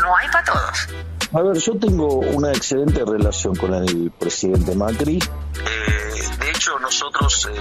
no 0.00 0.16
hay 0.16 0.28
para 0.28 0.44
todos. 0.44 0.88
A 1.32 1.42
ver, 1.42 1.58
yo 1.58 1.78
tengo 1.78 2.18
una 2.18 2.52
excelente 2.52 3.04
relación 3.06 3.54
con 3.56 3.74
el 3.74 4.10
presidente 4.18 4.74
Macri. 4.74 5.18
Eh, 5.18 6.38
de 6.40 6.50
hecho, 6.50 6.78
nosotros, 6.78 7.48
eh, 7.52 7.60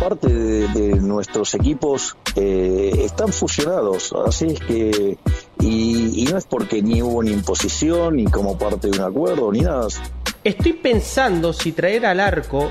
parte 0.00 0.28
de, 0.28 0.68
de 0.68 0.96
nuestros 0.96 1.54
equipos 1.54 2.16
eh, 2.34 2.90
están 3.04 3.32
fusionados, 3.32 4.14
así 4.26 4.46
es 4.46 4.60
que, 4.60 5.18
y, 5.60 6.22
y 6.22 6.24
no 6.24 6.38
es 6.38 6.46
porque 6.46 6.82
ni 6.82 7.02
hubo 7.02 7.22
ni 7.22 7.32
imposición, 7.32 8.16
ni 8.16 8.24
como 8.24 8.58
parte 8.58 8.88
de 8.88 8.98
un 8.98 9.04
acuerdo, 9.04 9.52
ni 9.52 9.60
nada. 9.60 9.86
Estoy 10.42 10.72
pensando 10.72 11.52
si 11.52 11.72
traer 11.72 12.06
al 12.06 12.18
arco 12.18 12.70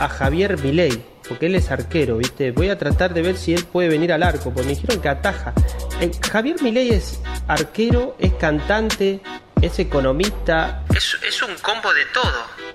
a 0.00 0.08
Javier 0.08 0.58
Milei, 0.58 1.04
porque 1.28 1.46
él 1.46 1.54
es 1.54 1.70
arquero, 1.70 2.16
¿viste? 2.16 2.50
Voy 2.50 2.70
a 2.70 2.78
tratar 2.78 3.12
de 3.12 3.20
ver 3.20 3.36
si 3.36 3.52
él 3.52 3.64
puede 3.70 3.88
venir 3.88 4.10
al 4.12 4.22
arco, 4.22 4.44
porque 4.44 4.62
me 4.62 4.74
dijeron 4.74 5.00
que 5.00 5.08
ataja. 5.10 5.52
Eh, 6.00 6.10
Javier 6.32 6.62
Milei 6.62 6.90
es 6.90 7.20
arquero, 7.46 8.16
es 8.18 8.32
cantante, 8.34 9.20
es 9.60 9.78
economista. 9.78 10.82
Es, 10.94 11.16
es 11.28 11.42
un 11.42 11.54
combo 11.62 11.92
de 11.92 12.04
todo. 12.12 12.32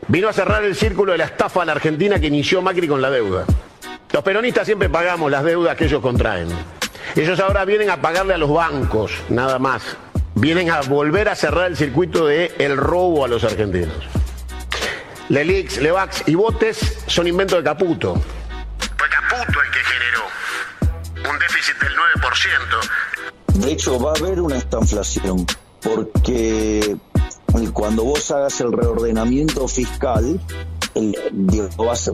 Vino 0.07 0.29
a 0.29 0.33
cerrar 0.33 0.63
el 0.63 0.75
círculo 0.75 1.11
de 1.11 1.17
la 1.17 1.25
estafa 1.25 1.61
en 1.61 1.67
la 1.67 1.73
Argentina 1.73 2.19
que 2.19 2.27
inició 2.27 2.61
Macri 2.61 2.87
con 2.87 3.01
la 3.01 3.09
deuda. 3.09 3.45
Los 4.11 4.23
peronistas 4.23 4.65
siempre 4.65 4.89
pagamos 4.89 5.29
las 5.29 5.43
deudas 5.43 5.75
que 5.75 5.85
ellos 5.85 6.01
contraen. 6.01 6.49
Ellos 7.15 7.39
ahora 7.39 7.63
vienen 7.65 7.89
a 7.89 8.01
pagarle 8.01 8.33
a 8.33 8.37
los 8.37 8.51
bancos, 8.51 9.11
nada 9.29 9.59
más. 9.59 9.83
Vienen 10.35 10.71
a 10.71 10.81
volver 10.81 11.29
a 11.29 11.35
cerrar 11.35 11.67
el 11.67 11.77
circuito 11.77 12.25
de 12.25 12.53
el 12.59 12.77
robo 12.77 13.25
a 13.25 13.27
los 13.27 13.43
argentinos. 13.43 13.93
Lelix, 15.29 15.77
Levax 15.77 16.27
y 16.27 16.35
Botes 16.35 17.03
son 17.05 17.27
inventos 17.27 17.59
de 17.59 17.63
Caputo. 17.63 18.15
Fue 18.97 19.07
Caputo 19.09 19.59
el 19.61 19.71
que 19.71 19.79
generó 19.79 21.31
un 21.31 21.39
déficit 21.39 21.75
del 21.77 21.93
9%. 21.93 23.59
De 23.65 23.71
hecho, 23.71 23.99
va 23.99 24.11
a 24.11 24.15
haber 24.19 24.41
una 24.41 24.57
estanflación, 24.57 25.45
porque 25.81 26.97
cuando 27.73 28.05
vos 28.05 28.31
hagas 28.31 28.59
el 28.61 28.71
reordenamiento 28.71 29.67
fiscal, 29.67 30.39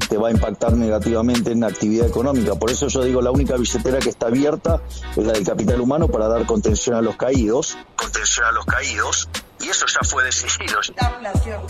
te 0.09 0.17
va 0.17 0.29
a 0.29 0.31
impactar 0.31 0.73
negativamente 0.73 1.51
en 1.51 1.61
la 1.61 1.67
actividad 1.67 2.07
económica. 2.07 2.55
Por 2.55 2.71
eso 2.71 2.87
yo 2.87 3.03
digo, 3.03 3.21
la 3.21 3.31
única 3.31 3.55
billetera 3.55 3.99
que 3.99 4.09
está 4.09 4.27
abierta 4.27 4.81
es 5.15 5.25
la 5.25 5.33
del 5.33 5.45
capital 5.45 5.81
humano 5.81 6.07
para 6.07 6.27
dar 6.27 6.45
contención 6.45 6.95
a 6.95 7.01
los 7.01 7.15
caídos. 7.15 7.77
Contención 7.95 8.45
a 8.45 8.51
los 8.51 8.65
caídos. 8.65 9.29
Y 9.59 9.69
eso 9.69 9.85
ya 9.87 10.07
fue 10.07 10.23
decidido. 10.23 10.79
Esta 10.81 11.11
inflación, 11.11 11.61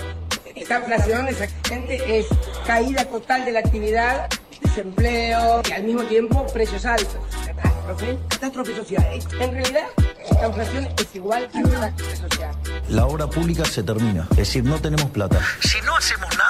esta 0.55 0.79
inflación 0.79 1.27
exactamente 1.27 2.19
es 2.19 2.27
caída 2.65 3.05
total 3.05 3.45
de 3.45 3.51
la 3.51 3.59
actividad, 3.59 4.29
desempleo 4.61 5.61
y 5.69 5.71
al 5.71 5.83
mismo 5.83 6.03
tiempo 6.03 6.45
precios 6.47 6.85
altos. 6.85 7.17
Catástrofe, 7.45 8.17
catástrofe 8.29 8.75
social. 8.75 9.19
En 9.39 9.51
realidad, 9.51 9.87
esta 10.29 10.47
inflación 10.47 10.87
es 10.97 11.15
igual 11.15 11.49
a 11.53 11.57
una 11.57 11.79
catástrofe 11.79 12.15
social. 12.17 12.55
La 12.89 13.05
obra 13.05 13.27
pública 13.27 13.65
se 13.65 13.83
termina, 13.83 14.27
es 14.31 14.37
decir, 14.37 14.63
no 14.63 14.79
tenemos 14.79 15.09
plata. 15.11 15.39
Si 15.61 15.79
no 15.81 15.95
hacemos 15.95 16.29
nada, 16.37 16.44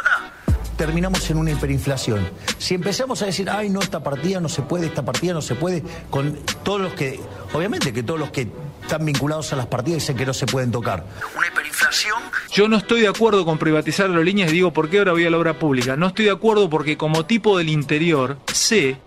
Terminamos 0.77 1.29
en 1.29 1.37
una 1.37 1.51
hiperinflación. 1.51 2.27
Si 2.57 2.75
empezamos 2.75 3.21
a 3.21 3.27
decir, 3.27 3.49
ay, 3.49 3.69
no, 3.69 3.79
esta 3.79 4.03
partida 4.03 4.39
no 4.39 4.49
se 4.49 4.61
puede, 4.61 4.87
esta 4.87 5.05
partida 5.05 5.33
no 5.33 5.41
se 5.41 5.55
puede, 5.55 5.83
con 6.09 6.37
todos 6.63 6.81
los 6.81 6.93
que, 6.93 7.19
obviamente 7.53 7.93
que 7.93 8.03
todos 8.03 8.19
los 8.19 8.29
que 8.31 8.49
están 8.81 9.05
vinculados 9.05 9.51
a 9.53 9.55
las 9.55 9.67
partidas 9.67 10.01
dicen 10.01 10.17
que 10.17 10.25
no 10.25 10.33
se 10.33 10.45
pueden 10.45 10.71
tocar. 10.71 11.05
una 11.35 11.47
hiperinflación. 11.47 12.21
Yo 12.51 12.67
no 12.67 12.77
estoy 12.77 13.01
de 13.01 13.07
acuerdo 13.07 13.45
con 13.45 13.57
privatizar 13.57 14.09
aerolíneas 14.09 14.51
y 14.51 14.53
digo 14.53 14.73
por 14.73 14.89
qué 14.89 14.99
ahora 14.99 15.13
voy 15.13 15.25
a 15.25 15.29
la 15.29 15.37
obra 15.37 15.57
pública. 15.57 15.95
No 15.95 16.07
estoy 16.07 16.25
de 16.25 16.31
acuerdo 16.31 16.69
porque 16.69 16.97
como 16.97 17.25
tipo 17.25 17.57
del 17.57 17.69
interior 17.69 18.37
sé 18.53 18.97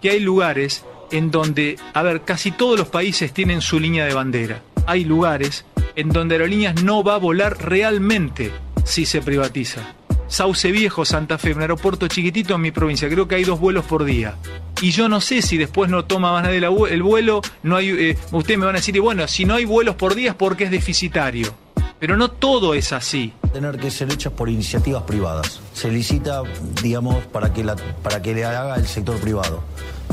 que 0.00 0.10
hay 0.10 0.20
lugares 0.20 0.84
en 1.10 1.30
donde, 1.30 1.78
a 1.92 2.02
ver, 2.02 2.22
casi 2.22 2.50
todos 2.50 2.78
los 2.78 2.88
países 2.88 3.32
tienen 3.32 3.60
su 3.60 3.78
línea 3.78 4.04
de 4.04 4.14
bandera. 4.14 4.62
Hay 4.86 5.04
lugares 5.04 5.64
en 5.96 6.08
donde 6.08 6.34
aerolíneas 6.34 6.82
no 6.82 7.04
va 7.04 7.14
a 7.14 7.18
volar 7.18 7.56
realmente 7.62 8.50
si 8.84 9.06
se 9.06 9.22
privatiza. 9.22 9.94
Sauce 10.28 10.72
Viejo, 10.72 11.04
Santa 11.04 11.38
Fe, 11.38 11.52
un 11.52 11.60
aeropuerto 11.60 12.08
chiquitito 12.08 12.54
en 12.54 12.60
mi 12.60 12.70
provincia, 12.70 13.08
creo 13.08 13.28
que 13.28 13.36
hay 13.36 13.44
dos 13.44 13.60
vuelos 13.60 13.84
por 13.84 14.04
día. 14.04 14.36
Y 14.80 14.90
yo 14.90 15.08
no 15.08 15.20
sé 15.20 15.42
si 15.42 15.56
después 15.56 15.90
no 15.90 16.04
toma 16.04 16.32
más 16.32 16.42
nadie 16.42 16.58
el 16.58 17.02
vuelo, 17.02 17.42
no 17.62 17.76
hay, 17.76 17.90
eh, 17.90 18.18
ustedes 18.32 18.58
me 18.58 18.66
van 18.66 18.74
a 18.74 18.78
decir, 18.78 18.96
y 18.96 18.98
bueno, 18.98 19.26
si 19.28 19.44
no 19.44 19.54
hay 19.54 19.64
vuelos 19.64 19.94
por 19.94 20.14
día 20.14 20.30
es 20.30 20.36
porque 20.36 20.64
es 20.64 20.70
deficitario. 20.70 21.54
Pero 21.98 22.16
no 22.16 22.30
todo 22.30 22.74
es 22.74 22.92
así. 22.92 23.32
Tener 23.52 23.78
que 23.78 23.90
ser 23.90 24.12
hechas 24.12 24.32
por 24.32 24.50
iniciativas 24.50 25.04
privadas. 25.04 25.60
Se 25.72 25.88
licita, 25.90 26.42
digamos, 26.82 27.24
para 27.26 27.52
que, 27.52 27.64
la, 27.64 27.76
para 27.76 28.20
que 28.20 28.34
le 28.34 28.44
haga 28.44 28.74
el 28.74 28.86
sector 28.86 29.18
privado. 29.20 29.62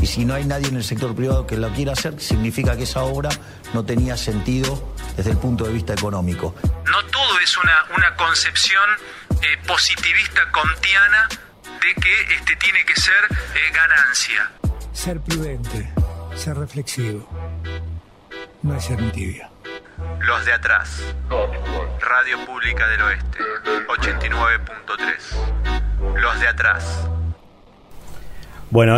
Y 0.01 0.05
si 0.05 0.23
no 0.23 0.33
hay 0.33 0.45
nadie 0.45 0.67
en 0.67 0.77
el 0.77 0.83
sector 0.83 1.13
privado 1.13 1.45
que 1.45 1.57
lo 1.57 1.69
quiera 1.69 1.93
hacer, 1.93 2.19
significa 2.21 2.77
que 2.77 2.83
esa 2.83 3.03
obra 3.03 3.29
no 3.73 3.83
tenía 3.83 4.15
sentido 4.15 4.81
desde 5.17 5.31
el 5.31 5.37
punto 5.37 5.65
de 5.65 5.73
vista 5.73 5.93
económico. 5.93 6.55
No 6.63 7.05
todo 7.11 7.39
es 7.43 7.57
una, 7.57 7.83
una 7.95 8.15
concepción 8.15 8.83
eh, 9.41 9.57
positivista 9.67 10.41
kantiana 10.51 11.27
de 11.63 11.95
que 12.01 12.21
este 12.35 12.55
tiene 12.57 12.85
que 12.85 12.95
ser 12.95 13.23
eh, 13.31 13.71
ganancia. 13.73 14.51
Ser 14.93 15.19
prudente, 15.21 15.91
ser 16.35 16.57
reflexivo, 16.57 17.27
no 18.61 18.75
es 18.75 18.85
ser 18.85 19.01
un 19.01 19.11
tibio. 19.11 19.49
Los 20.19 20.45
de 20.45 20.53
atrás. 20.53 21.01
Radio 21.99 22.45
Pública 22.45 22.87
del 22.87 23.01
Oeste. 23.01 23.39
89.3. 23.87 26.15
Los 26.15 26.39
de 26.39 26.47
atrás. 26.47 27.09
Bueno, 28.71 28.97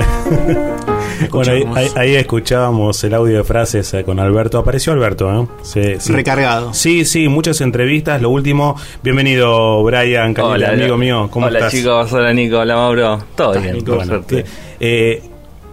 bueno 1.31 1.51
ahí, 1.51 1.63
ahí- 1.75 1.91
ahí 1.95 2.15
escuchábamos 2.15 3.03
el 3.03 3.13
audio 3.15 3.37
de 3.37 3.43
frases 3.43 3.91
eh, 3.95 4.03
con 4.03 4.19
Alberto. 4.19 4.59
Apareció 4.59 4.93
Alberto, 4.93 5.33
¿eh? 5.33 5.47
Sí, 5.63 5.81
sí. 5.99 6.13
Recargado. 6.13 6.73
Sí, 6.73 7.05
sí, 7.05 7.27
muchas 7.27 7.59
entrevistas. 7.61 8.21
Lo 8.21 8.29
último, 8.29 8.75
bienvenido 9.01 9.83
Brian, 9.83 10.33
Canela, 10.35 10.53
Hola, 10.53 10.69
amigo 10.69 10.85
hola. 10.93 10.97
mío. 10.97 11.27
¿Cómo 11.31 11.47
Hola 11.47 11.57
estás? 11.59 11.73
chicos, 11.73 12.13
hola 12.13 12.33
Nico, 12.33 12.59
hola 12.59 12.75
Mauro. 12.75 13.23
Todo 13.35 13.59
bien, 13.59 13.83
por 13.83 13.95
Bueno, 13.95 14.11
suerte. 14.11 14.45
eh, 14.79 15.23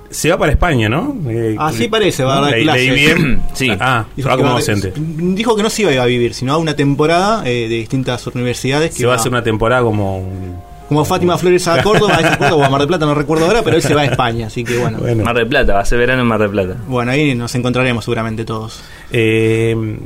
se 0.09 0.31
va 0.31 0.39
para 0.39 0.53
España, 0.53 0.89
¿no? 0.89 1.15
Eh, 1.29 1.55
Así 1.59 1.87
parece, 1.89 2.25
va 2.25 2.39
a 2.39 2.41
dar 2.41 2.53
leí- 2.55 2.63
clases. 2.63 2.87
leí 2.89 2.99
bien. 2.99 3.43
Sí. 3.55 3.71
Ah, 3.79 4.07
Dijo 4.17 4.29
va 4.31 4.37
como 4.39 4.51
docente. 4.53 4.93
Dijo 4.97 5.55
que 5.57 5.63
no 5.63 5.69
se 5.69 5.83
iba 5.83 6.03
a 6.03 6.07
vivir, 6.07 6.33
sino 6.33 6.55
a 6.55 6.57
una 6.57 6.75
temporada 6.75 7.43
eh, 7.47 7.69
de 7.69 7.75
distintas 7.77 8.27
universidades. 8.29 8.93
Que 8.93 8.97
Se 9.01 9.07
va 9.07 9.13
a 9.13 9.17
hacer 9.17 9.31
una 9.31 9.43
temporada 9.45 9.83
como... 9.83 10.19
un- 10.21 10.70
Como 10.91 11.05
Fátima 11.05 11.39
Flores 11.39 11.67
a 11.69 11.81
Córdoba, 11.85 12.19
a 12.21 12.37
Córdoba 12.37 12.57
o 12.63 12.65
a 12.65 12.69
Mar 12.69 12.81
del 12.81 12.89
Plata, 12.89 13.07
no 13.07 13.15
recuerdo 13.15 13.47
ahora, 13.47 13.63
pero 13.63 13.77
él 13.77 13.83
se 13.83 13.95
va 13.95 14.01
a 14.03 14.07
España, 14.07 14.49
así 14.49 14.65
que 14.65 14.77
bueno. 14.77 14.99
Bueno. 14.99 15.23
Mar 15.25 15.37
del 15.37 15.47
Plata, 15.47 15.75
va 15.75 15.81
a 15.81 15.85
ser 15.85 15.99
verano 16.01 16.23
en 16.23 16.27
Mar 16.29 16.41
del 16.41 16.51
Plata. 16.51 16.75
Bueno, 16.89 17.13
ahí 17.13 17.35
nos 17.37 17.55
encontraremos 17.55 18.05
seguramente 18.05 18.45
todos. 18.45 18.83
Eh, 19.13 19.97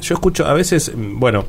yo 0.00 0.14
escucho 0.14 0.46
a 0.46 0.54
veces, 0.54 0.92
bueno, 0.96 1.44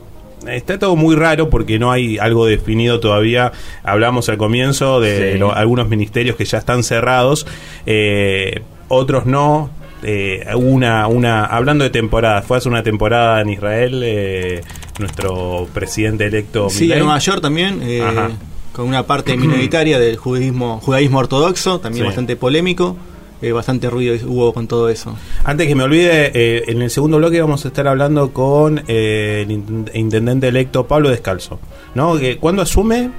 está 0.47 0.79
todo 0.79 0.95
muy 0.95 1.15
raro 1.15 1.51
porque 1.51 1.77
no 1.77 1.91
hay 1.91 2.17
algo 2.17 2.47
definido 2.47 2.99
todavía. 2.99 3.51
Hablamos 3.83 4.27
al 4.27 4.37
comienzo 4.37 4.99
de 4.99 5.33
Sí. 5.33 5.37
lo- 5.37 5.53
algunos 5.55 5.87
ministerios 5.87 6.35
que 6.35 6.45
ya 6.45 6.57
están 6.57 6.83
cerrados, 6.83 7.45
eh, 7.85 8.61
otros 8.87 9.27
no. 9.27 9.69
Eh, 10.03 10.43
una, 10.55 11.05
una, 11.05 11.45
hablando 11.45 11.83
de 11.83 11.91
temporadas, 11.91 12.43
fue 12.43 12.57
hace 12.57 12.67
una 12.67 12.81
temporada 12.81 13.39
en 13.39 13.49
Israel 13.51 14.01
eh, 14.03 14.61
nuestro 15.01 15.67
presidente 15.73 16.25
electo. 16.27 16.69
Sí, 16.69 16.91
en 16.91 16.99
Nueva 16.99 17.19
York 17.19 17.41
también, 17.41 17.79
eh, 17.83 18.01
con 18.71 18.87
una 18.87 19.05
parte 19.05 19.35
minoritaria 19.35 19.99
del 19.99 20.15
judaísmo, 20.17 20.79
judaísmo 20.81 21.19
ortodoxo, 21.19 21.79
también 21.79 22.03
Sí. 22.03 22.07
bastante 22.07 22.35
polémico. 22.37 22.95
eh, 23.43 23.51
bastante 23.53 23.89
ruido 23.89 24.15
hubo 24.27 24.53
con 24.53 24.67
todo 24.67 24.87
eso. 24.87 25.17
Antes 25.43 25.67
que 25.67 25.73
me 25.73 25.81
olvide, 25.83 26.29
eh, 26.35 26.63
en 26.67 26.79
el 26.83 26.91
segundo 26.91 27.17
bloque 27.17 27.41
vamos 27.41 27.65
a 27.65 27.69
estar 27.69 27.87
hablando 27.87 28.31
con 28.31 28.83
eh, 28.87 29.41
el 29.43 29.51
in- 29.51 29.89
intendente 29.95 30.47
electo 30.47 30.85
Pablo 30.85 31.09
Descalzo. 31.09 31.59
¿no? 31.95 32.19
¿Cuándo 32.39 32.61
asume? 32.61 33.09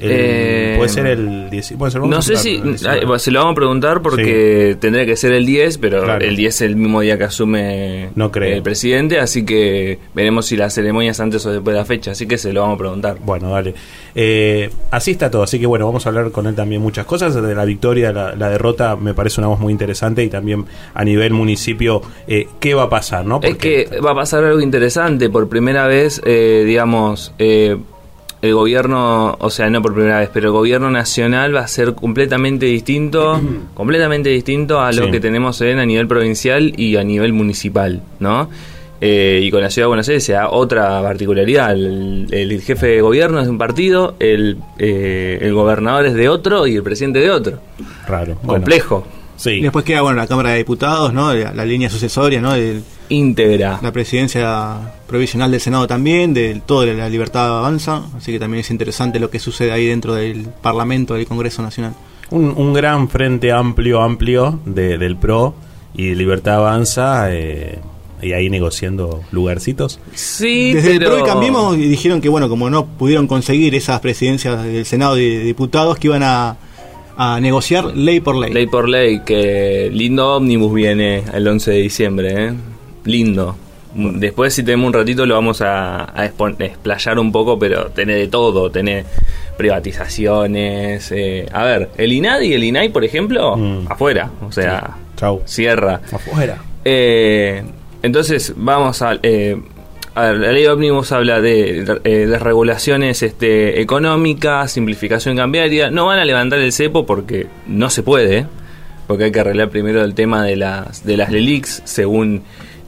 El- 0.00 0.10
Eh, 0.12 0.74
puede 0.76 0.88
ser 0.88 1.06
el 1.06 1.50
10. 1.50 1.74
Puede 1.78 1.90
ser, 1.92 2.00
vamos 2.00 2.16
No 2.16 2.22
sé 2.22 2.36
si. 2.36 2.52
del 2.54 2.62
19. 2.62 3.00
bueno, 3.06 3.18
se 3.18 3.30
lo 3.30 3.40
vamos 3.40 3.52
a 3.52 3.54
preguntar 3.54 4.02
porque 4.02 4.76
tendría 4.80 5.04
que 5.06 5.16
ser 5.16 5.32
el 5.32 5.44
10, 5.46 5.78
pero 5.78 6.02
Claro. 6.02 6.24
el 6.24 6.36
10 6.36 6.54
es 6.56 6.60
el 6.62 6.76
mismo 6.76 7.00
día 7.02 7.18
que 7.18 7.24
asume 7.24 8.08
No 8.14 8.30
creo. 8.30 8.56
el 8.56 8.62
presidente, 8.62 9.18
así 9.20 9.44
que 9.44 9.98
veremos 10.14 10.46
si 10.46 10.56
la 10.56 10.70
ceremonia 10.70 11.10
es 11.10 11.20
antes 11.20 11.44
o 11.46 11.52
después 11.52 11.74
de 11.74 11.78
la 11.80 11.84
fecha, 11.84 12.12
así 12.12 12.26
que 12.26 12.38
se 12.38 12.52
lo 12.52 12.62
vamos 12.62 12.76
a 12.76 12.78
preguntar. 12.78 13.16
Bueno, 13.24 13.50
dale. 13.50 13.74
Eh, 14.14 14.70
así 14.90 15.12
está 15.12 15.30
todo, 15.30 15.42
así 15.42 15.58
que 15.60 15.66
bueno, 15.66 15.86
vamos 15.86 16.06
a 16.06 16.08
hablar 16.08 16.30
con 16.30 16.46
él 16.46 16.54
también 16.54 16.80
muchas 16.80 17.06
cosas. 17.06 17.34
De 17.34 17.54
la 17.54 17.64
victoria, 17.64 18.12
la, 18.12 18.34
la 18.34 18.48
derrota, 18.50 18.96
me 18.96 19.14
parece 19.14 19.40
una 19.40 19.48
voz 19.48 19.60
muy 19.60 19.72
interesante 19.72 20.24
y 20.24 20.28
también 20.28 20.64
a 20.94 21.04
nivel 21.04 21.32
municipio, 21.32 22.00
eh, 22.26 22.46
¿qué 22.58 22.74
va 22.74 22.84
a 22.84 22.88
pasar? 22.90 23.24
¿no? 23.24 23.40
Es 23.42 23.56
que 23.56 23.88
va 24.04 24.12
a 24.12 24.14
pasar 24.14 24.44
algo 24.44 24.60
interesante. 24.60 25.28
Por 25.30 25.48
primera 25.48 25.86
vez, 25.86 26.20
eh, 26.24 26.64
digamos, 26.66 27.32
eh, 27.38 27.76
el 28.42 28.54
gobierno, 28.54 29.36
o 29.38 29.50
sea, 29.50 29.68
no 29.68 29.82
por 29.82 29.92
primera 29.94 30.20
vez, 30.20 30.30
pero 30.32 30.46
el 30.46 30.52
gobierno 30.52 30.90
nacional 30.90 31.54
va 31.54 31.60
a 31.60 31.68
ser 31.68 31.94
completamente 31.94 32.66
distinto, 32.66 33.40
completamente 33.74 34.30
distinto 34.30 34.80
a 34.80 34.92
lo 34.92 35.04
Sí. 35.06 35.10
que 35.10 35.20
tenemos 35.20 35.60
en 35.60 35.78
a 35.78 35.84
nivel 35.86 36.06
provincial 36.08 36.72
y 36.76 36.96
a 36.96 37.04
nivel 37.04 37.32
municipal, 37.32 38.02
¿no? 38.18 38.48
Eh, 39.02 39.40
y 39.42 39.50
con 39.50 39.62
la 39.62 39.70
ciudad 39.70 39.84
de 39.86 39.88
Buenos 39.88 40.08
Aires 40.08 40.24
se 40.24 40.32
da 40.34 40.50
otra 40.50 41.00
particularidad. 41.02 41.72
El, 41.72 42.26
el 42.30 42.60
jefe 42.60 42.86
de 42.86 43.00
gobierno 43.00 43.38
es 43.40 43.46
de 43.46 43.50
un 43.50 43.56
partido, 43.58 44.14
el, 44.18 44.58
eh, 44.78 45.38
el 45.40 45.54
gobernador 45.54 46.04
es 46.06 46.14
de 46.14 46.28
otro 46.28 46.66
y 46.66 46.76
el 46.76 46.82
presidente 46.82 47.18
de 47.18 47.30
otro. 47.30 47.60
Raro. 48.06 48.34
Complejo. 48.44 49.06
Sí. 49.36 49.52
Y 49.52 49.60
después 49.62 49.86
queda 49.86 50.02
bueno 50.02 50.18
la 50.18 50.26
Cámara 50.26 50.50
de 50.50 50.58
Diputados, 50.58 51.14
¿no? 51.14 51.32
La, 51.32 51.54
la 51.54 51.64
línea 51.64 51.88
sucesoria, 51.88 52.42
¿no? 52.42 52.52
Del- 52.52 52.82
Íntegra. 53.10 53.78
la 53.82 53.92
presidencia 53.92 54.92
provisional 55.06 55.50
del 55.50 55.60
Senado 55.60 55.86
también, 55.86 56.32
de 56.32 56.62
todo 56.64 56.82
de 56.82 56.94
la 56.94 57.08
libertad 57.08 57.58
avanza, 57.58 58.04
así 58.16 58.32
que 58.32 58.38
también 58.38 58.60
es 58.60 58.70
interesante 58.70 59.20
lo 59.20 59.30
que 59.30 59.38
sucede 59.38 59.72
ahí 59.72 59.86
dentro 59.86 60.14
del 60.14 60.46
Parlamento 60.62 61.14
del 61.14 61.26
Congreso 61.26 61.60
Nacional. 61.60 61.94
Un, 62.30 62.54
un 62.56 62.72
gran 62.72 63.08
frente 63.08 63.50
amplio, 63.52 64.00
amplio 64.00 64.60
de, 64.64 64.96
del 64.96 65.16
PRO 65.16 65.54
y 65.94 66.14
Libertad 66.14 66.54
Avanza, 66.54 67.34
eh, 67.34 67.80
y 68.22 68.32
ahí 68.32 68.48
negociando 68.48 69.22
lugarcitos. 69.32 69.98
Sí, 70.14 70.72
Desde 70.72 70.98
pero... 70.98 71.16
el 71.16 71.22
PRO 71.22 71.26
y 71.26 71.28
Cambiemos 71.28 71.76
y 71.76 71.88
dijeron 71.88 72.20
que 72.20 72.28
bueno, 72.28 72.48
como 72.48 72.70
no 72.70 72.86
pudieron 72.86 73.26
conseguir 73.26 73.74
esas 73.74 74.00
presidencias 74.00 74.62
del 74.62 74.86
Senado 74.86 75.18
y 75.18 75.28
de 75.36 75.44
diputados, 75.44 75.98
que 75.98 76.06
iban 76.06 76.22
a, 76.22 76.56
a 77.16 77.40
negociar 77.40 77.96
ley 77.96 78.20
por 78.20 78.36
ley. 78.36 78.52
Ley 78.52 78.66
por 78.66 78.88
ley, 78.88 79.20
que 79.26 79.90
lindo 79.92 80.36
ómnibus 80.36 80.72
viene 80.72 81.24
el 81.32 81.46
11 81.48 81.70
de 81.72 81.76
diciembre, 81.78 82.44
¿eh? 82.46 82.54
Lindo. 83.04 83.56
Mm, 83.94 84.18
Después, 84.20 84.54
si 84.54 84.62
tenemos 84.62 84.86
un 84.88 84.92
ratito, 84.92 85.26
lo 85.26 85.34
vamos 85.34 85.60
a, 85.62 86.16
a 86.18 86.24
explayar 86.26 87.18
un 87.18 87.32
poco, 87.32 87.58
pero 87.58 87.86
tenés 87.90 88.16
de 88.16 88.28
todo, 88.28 88.70
tenés 88.70 89.04
privatizaciones. 89.56 91.10
eh, 91.12 91.46
a 91.52 91.64
ver, 91.64 91.88
el 91.96 92.12
INAD 92.12 92.40
y 92.42 92.52
el 92.54 92.64
INAI, 92.64 92.88
por 92.90 93.04
ejemplo, 93.04 93.58
afuera, 93.88 94.30
o 94.46 94.52
sea, 94.52 94.96
cierra. 95.44 96.00
Afuera. 96.12 96.58
Eh, 96.84 97.62
entonces, 98.02 98.54
vamos 98.56 99.02
a... 99.02 99.18
eh, 99.22 99.56
a 100.14 100.22
ver, 100.24 100.36
la 100.38 100.52
ley 100.52 100.62
de 100.64 100.70
ómnibus 100.70 101.12
habla 101.12 101.40
de 101.40 101.84
eh, 102.04 102.26
desregulaciones 102.26 103.22
este, 103.22 103.80
económicas, 103.80 104.72
simplificación 104.72 105.36
cambiaria. 105.36 105.90
No 105.90 106.06
van 106.06 106.18
a 106.18 106.24
levantar 106.24 106.58
el 106.58 106.72
cepo 106.72 107.06
porque 107.06 107.46
no 107.68 107.90
se 107.90 108.02
puede, 108.02 108.46
porque 109.06 109.24
hay 109.24 109.32
que 109.32 109.40
arreglar 109.40 109.70
primero 109.70 110.02
el 110.02 110.14
tema 110.14 110.44
de 110.44 110.56
las, 110.56 111.04
de 111.06 111.16
las 111.16 111.30
LELIX, 111.30 111.82
según 111.84 112.42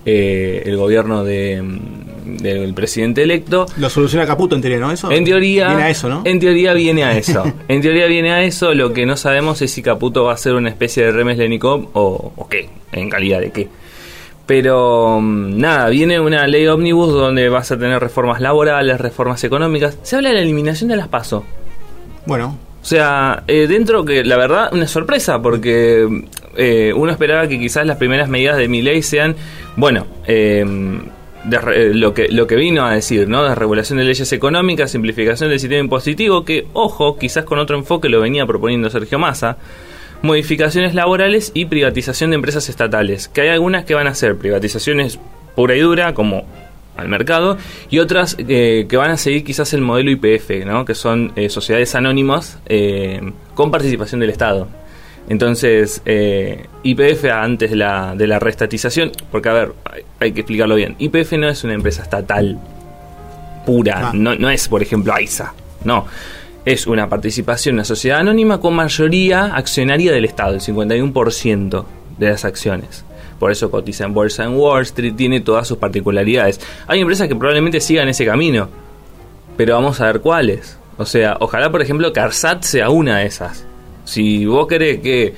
eh, 0.05 0.63
el 0.67 0.77
gobierno 0.77 1.25
de, 1.25 1.63
mm, 1.63 2.37
del 2.39 2.75
presidente 2.75 3.23
electo. 3.23 3.67
Lo 3.77 3.89
soluciona 3.91 4.27
Caputo 4.27 4.57
en 4.57 4.63
teoría, 4.63 4.81
¿no? 4.81 4.91
Eso. 4.91 5.11
En 5.11 5.25
teoría, 5.25 5.69
Viene 5.69 5.83
a 5.83 5.91
eso, 5.91 6.09
¿no? 6.09 6.23
En 6.25 6.41
teoría 6.41 6.75
viene 6.75 7.05
a 7.05 7.17
eso. 7.17 7.45
en 7.69 7.81
teoría 7.81 8.07
viene 8.07 8.33
a 8.33 8.43
eso. 8.43 8.75
Lo 8.75 8.93
que 8.93 9.07
no 9.07 9.17
sabemos 9.17 9.63
es 9.63 9.71
si 9.71 9.83
Caputo 9.83 10.25
va 10.25 10.35
a 10.35 10.37
ser 10.37 10.55
una 10.55 10.69
especie 10.69 11.05
de 11.05 11.13
Remes 11.13 11.39
Lenikov 11.39 11.89
o, 11.93 12.33
o 12.37 12.49
qué, 12.49 12.69
en 12.93 13.11
calidad 13.11 13.41
de 13.41 13.51
qué. 13.51 13.69
Pero 14.47 15.21
mm, 15.21 15.59
nada, 15.59 15.89
viene 15.89 16.21
una 16.21 16.47
ley 16.47 16.67
ómnibus 16.67 17.13
donde 17.13 17.49
vas 17.49 17.71
a 17.71 17.79
tener 17.79 18.01
reformas 18.01 18.41
laborales, 18.41 19.01
reformas 19.01 19.43
económicas. 19.45 19.99
Se 20.03 20.17
habla 20.17 20.31
de 20.31 20.37
la 20.37 20.43
eliminación 20.43 20.89
de 20.91 20.97
las 20.97 21.09
PASO. 21.09 21.45
Bueno, 22.27 22.57
O 22.83 22.85
sea, 22.85 23.45
eh, 23.47 23.69
dentro 23.69 24.05
que 24.05 24.25
la 24.25 24.37
verdad 24.37 24.71
una 24.73 24.89
sorpresa 24.89 25.41
porque 25.41 26.25
eh, 26.57 26.93
uno 26.95 27.13
esperaba 27.13 27.47
que 27.47 27.59
quizás 27.59 27.87
las 27.87 27.97
primeras 27.97 28.29
medidas 28.29 28.57
de 28.57 28.67
mi 28.67 28.83
ley 28.83 29.03
sean, 29.03 29.37
bueno, 29.77 30.07
eh, 30.27 30.65
eh, 31.45 31.91
lo 31.95 32.15
que 32.15 32.29
lo 32.29 32.47
que 32.47 32.57
vino 32.57 32.85
a 32.85 32.95
decir, 32.95 33.29
¿no? 33.29 33.45
De 33.45 33.55
regulación 33.55 33.99
de 33.99 34.05
leyes 34.05 34.33
económicas, 34.33 34.91
simplificación 34.91 35.51
del 35.51 35.59
sistema 35.59 35.81
impositivo, 35.81 36.45
que 36.45 36.67
ojo, 36.73 37.17
quizás 37.17 37.45
con 37.45 37.59
otro 37.59 37.77
enfoque 37.77 38.09
lo 38.09 38.21
venía 38.21 38.47
proponiendo 38.47 38.91
Sergio 38.91 39.19
Massa. 39.19 39.59
Modificaciones 40.23 40.95
laborales 40.95 41.51
y 41.53 41.65
privatización 41.65 42.31
de 42.31 42.37
empresas 42.37 42.69
estatales, 42.69 43.27
que 43.27 43.41
hay 43.41 43.49
algunas 43.49 43.85
que 43.85 43.95
van 43.95 44.07
a 44.07 44.15
ser 44.15 44.37
privatizaciones 44.37 45.19
pura 45.57 45.75
y 45.75 45.81
dura, 45.81 46.15
como 46.15 46.45
al 46.97 47.09
mercado, 47.09 47.57
y 47.91 47.99
otras 47.99 48.37
eh, 48.39 48.87
que 48.89 48.97
van 48.97 49.11
a 49.11 49.17
seguir 49.17 49.45
quizás 49.45 49.73
el 49.73 49.81
modelo 49.81 50.11
IPF, 50.11 50.65
¿no? 50.67 50.85
que 50.85 50.95
son 50.95 51.33
eh, 51.37 51.49
sociedades 51.49 51.95
anónimas 51.95 52.59
eh, 52.67 53.33
con 53.55 53.71
participación 53.71 54.21
del 54.21 54.31
Estado. 54.31 54.69
Entonces, 55.29 56.03
IPF 56.83 57.25
antes 57.33 57.71
de 57.71 57.77
la, 57.77 58.15
de 58.17 58.27
la 58.27 58.41
restatización, 58.41 59.13
porque 59.31 59.49
a 59.49 59.53
ver, 59.53 59.73
hay, 59.85 60.03
hay 60.19 60.33
que 60.33 60.41
explicarlo 60.41 60.75
bien, 60.75 60.97
IPF 60.99 61.33
no 61.35 61.49
es 61.49 61.63
una 61.63 61.75
empresa 61.75 62.03
estatal 62.03 62.59
pura, 63.65 64.11
no, 64.13 64.35
no 64.35 64.51
es 64.51 64.67
por 64.69 64.83
ejemplo 64.83 65.15
AISA, 65.15 65.55
no. 65.85 66.07
Es 66.65 66.87
una 66.87 67.09
participación 67.09 67.75
una 67.75 67.85
sociedad 67.85 68.21
anónima 68.21 68.61
con 68.61 68.75
mayoría 68.75 69.47
accionaria 69.47 70.13
del 70.13 70.25
Estado, 70.25 70.55
el 70.55 70.61
51% 70.61 71.85
de 72.19 72.29
las 72.29 72.45
acciones. 72.45 73.05
Por 73.43 73.51
eso 73.51 73.73
cotiza 73.73 74.05
en 74.05 74.15
bolsa 74.15 74.45
en 74.45 74.55
Wall 74.55 74.83
Street, 74.83 75.15
tiene 75.17 75.41
todas 75.41 75.67
sus 75.67 75.77
particularidades. 75.77 76.61
Hay 76.87 77.01
empresas 77.01 77.27
que 77.27 77.35
probablemente 77.35 77.81
sigan 77.81 78.09
ese 78.09 78.25
camino, 78.25 78.69
pero 79.57 79.75
vamos 79.75 80.01
a 80.01 80.07
ver 80.07 80.21
cuáles. 80.21 80.79
O 80.97 81.05
sea, 81.05 81.39
ojalá, 81.41 81.69
por 81.73 81.83
ejemplo, 81.83 82.13
Carsat 82.13 82.63
sea 82.63 82.91
una 82.91 83.19
de 83.19 83.27
esas. 83.27 83.67
Si 84.05 84.47
vos 84.47 84.69
querés 84.69 85.01
que 85.01 85.35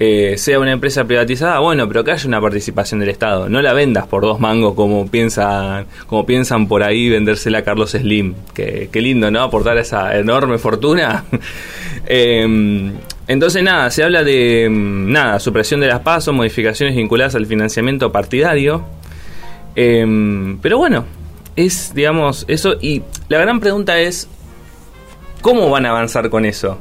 eh, 0.00 0.34
sea 0.36 0.58
una 0.58 0.72
empresa 0.72 1.04
privatizada, 1.04 1.60
bueno, 1.60 1.86
pero 1.86 2.02
que 2.02 2.10
haya 2.10 2.26
una 2.26 2.40
participación 2.40 2.98
del 2.98 3.10
Estado. 3.10 3.48
No 3.48 3.62
la 3.62 3.72
vendas 3.72 4.08
por 4.08 4.22
dos 4.22 4.40
mangos 4.40 4.74
como 4.74 5.08
piensan, 5.08 5.86
como 6.08 6.26
piensan 6.26 6.66
por 6.66 6.82
ahí 6.82 7.08
vendérsela 7.08 7.58
a 7.58 7.62
Carlos 7.62 7.92
Slim. 7.92 8.34
Qué 8.52 8.90
lindo, 8.94 9.30
¿no? 9.30 9.42
Aportar 9.42 9.78
esa 9.78 10.18
enorme 10.18 10.58
fortuna. 10.58 11.24
Eh, 12.06 12.92
entonces, 13.26 13.62
nada, 13.62 13.90
se 13.90 14.02
habla 14.02 14.22
de 14.22 14.68
mm, 14.70 15.10
nada, 15.10 15.40
supresión 15.40 15.80
de 15.80 15.86
las 15.86 16.00
pasos, 16.00 16.34
modificaciones 16.34 16.94
vinculadas 16.94 17.34
al 17.34 17.46
financiamiento 17.46 18.12
partidario. 18.12 18.84
Eh, 19.76 20.56
pero 20.60 20.78
bueno, 20.78 21.04
es, 21.56 21.94
digamos, 21.94 22.44
eso. 22.48 22.74
Y 22.80 23.02
la 23.28 23.38
gran 23.38 23.60
pregunta 23.60 23.98
es: 23.98 24.28
¿cómo 25.40 25.70
van 25.70 25.86
a 25.86 25.90
avanzar 25.90 26.28
con 26.30 26.44
eso? 26.44 26.78